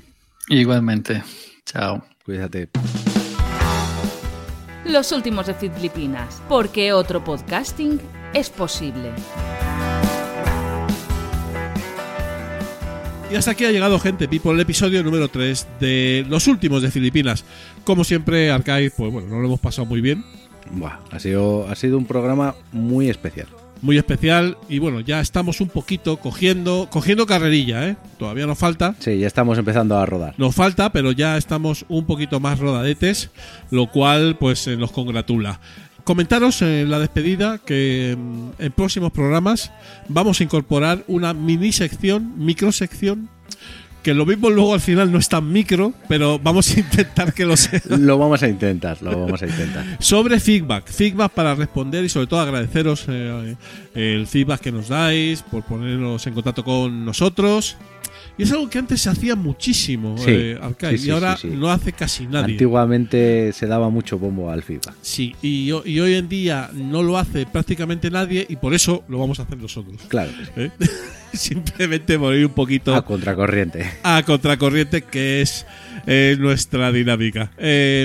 [0.49, 1.23] Igualmente.
[1.65, 2.05] Chao.
[2.25, 2.69] Cuídate.
[4.85, 8.01] Los últimos de Filipinas, porque otro podcasting
[8.33, 9.13] es posible.
[13.31, 16.91] Y hasta aquí ha llegado, gente, people, el episodio número 3 de Los últimos de
[16.91, 17.45] Filipinas.
[17.85, 20.25] Como siempre, Arcade, pues bueno, nos lo hemos pasado muy bien.
[20.73, 23.47] Buah, ha, sido, ha sido un programa muy especial.
[23.83, 27.97] muy especial y bueno, ya estamos un poquito cogiendo cogiendo carrerilla, ¿eh?
[28.19, 28.95] Todavía nos falta.
[28.99, 30.35] Sí, ya estamos empezando a rodar.
[30.37, 33.31] Nos falta, pero ya estamos un poquito más rodadetes,
[33.71, 35.61] lo cual pues eh, nos congratula.
[36.05, 39.71] Comentaros en la despedida que mm, en próximos programas
[40.09, 43.29] vamos a incorporar una mini sección, microsección,
[44.03, 47.45] que lo mismo luego al final no es tan micro, pero vamos a intentar que
[47.45, 47.81] lo sea.
[47.89, 49.85] Lo vamos a intentar, lo vamos a intentar.
[49.99, 53.57] Sobre feedback, feedback para responder y sobre todo agradeceros eh,
[53.95, 57.77] el feedback que nos dais, por ponernos en contacto con nosotros.
[58.39, 61.37] Y es algo que antes se hacía muchísimo, Sí, eh, Arcade, sí, sí, y ahora
[61.45, 62.53] no hace casi nadie.
[62.55, 64.95] Antiguamente se daba mucho bombo al feedback.
[65.03, 69.05] Sí, y, ho- y hoy en día no lo hace prácticamente nadie y por eso
[69.09, 70.01] lo vamos a hacer nosotros.
[70.09, 70.31] Claro.
[70.57, 70.71] ¿eh?
[71.33, 73.89] Simplemente por ir un poquito A contracorriente.
[74.03, 75.65] a contracorriente, que es
[76.07, 77.53] eh, nuestra dinámica.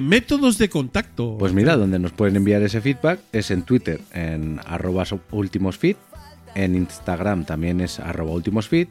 [0.03, 1.35] Métodos de contacto.
[1.39, 5.95] Pues mira, donde nos pueden enviar ese feedback es en Twitter, en arroba ultimosfeed,
[6.53, 8.87] en Instagram también es arroba ultimosfeed.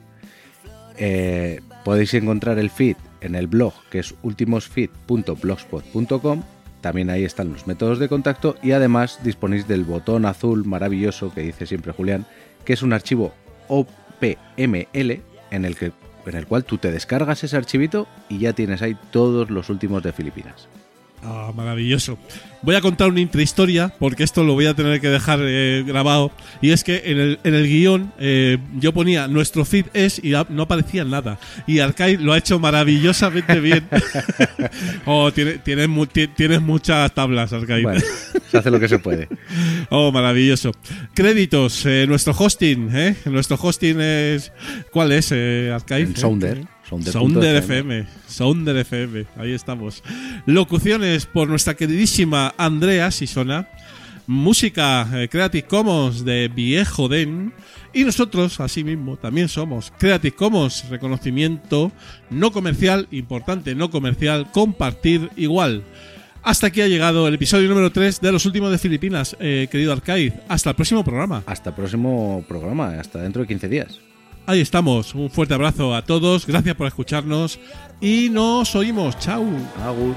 [0.96, 6.42] Eh, podéis encontrar el feed en el blog que es ultimosfeed.blogspot.com.
[6.80, 11.40] También ahí están los métodos de contacto y además disponéis del botón azul maravilloso que
[11.40, 12.26] dice siempre Julián,
[12.64, 13.34] que es un archivo
[13.68, 15.92] OPML en el, que,
[16.26, 20.02] en el cual tú te descargas ese archivito y ya tienes ahí todos los últimos
[20.02, 20.68] de Filipinas.
[21.26, 22.18] Ah, maravilloso.
[22.60, 26.32] Voy a contar una intrahistoria, porque esto lo voy a tener que dejar eh, grabado.
[26.62, 30.32] Y es que en el, en el guion eh, yo ponía nuestro feed es y
[30.50, 31.38] no aparecía nada.
[31.66, 33.86] Y Arcade lo ha hecho maravillosamente bien.
[35.06, 37.82] oh, tiene- tienes, mu- ti- tienes muchas tablas, Arcade.
[37.82, 38.00] Bueno,
[38.50, 39.28] se hace lo que se puede.
[39.90, 40.72] Oh, maravilloso.
[41.14, 43.14] Créditos, eh, nuestro hosting, ¿eh?
[43.26, 44.50] Nuestro hosting es.
[44.90, 46.16] ¿Cuál es, eh, Arcade?
[46.16, 46.62] Sounder.
[47.02, 47.12] Sounder.
[47.12, 48.06] Sounder FM.
[48.26, 49.26] Sounder FM.
[49.36, 50.02] Ahí estamos.
[50.46, 53.68] Locuciones por nuestra queridísima Andrea Sisona.
[54.26, 57.52] Música eh, Creative Commons de Viejo Den.
[57.92, 61.92] Y nosotros, asimismo, también somos Creative Commons, reconocimiento
[62.30, 65.84] no comercial, importante no comercial, compartir igual.
[66.42, 69.92] Hasta aquí ha llegado el episodio número 3 de los últimos de Filipinas, eh, querido
[69.92, 70.32] Arcade.
[70.48, 71.42] Hasta el próximo programa.
[71.46, 74.00] Hasta el próximo programa, hasta dentro de 15 días.
[74.46, 75.14] Ahí estamos.
[75.14, 76.46] Un fuerte abrazo a todos.
[76.46, 77.58] Gracias por escucharnos.
[78.00, 79.18] Y nos oímos.
[79.18, 79.44] Chao.
[79.82, 80.14] Agur.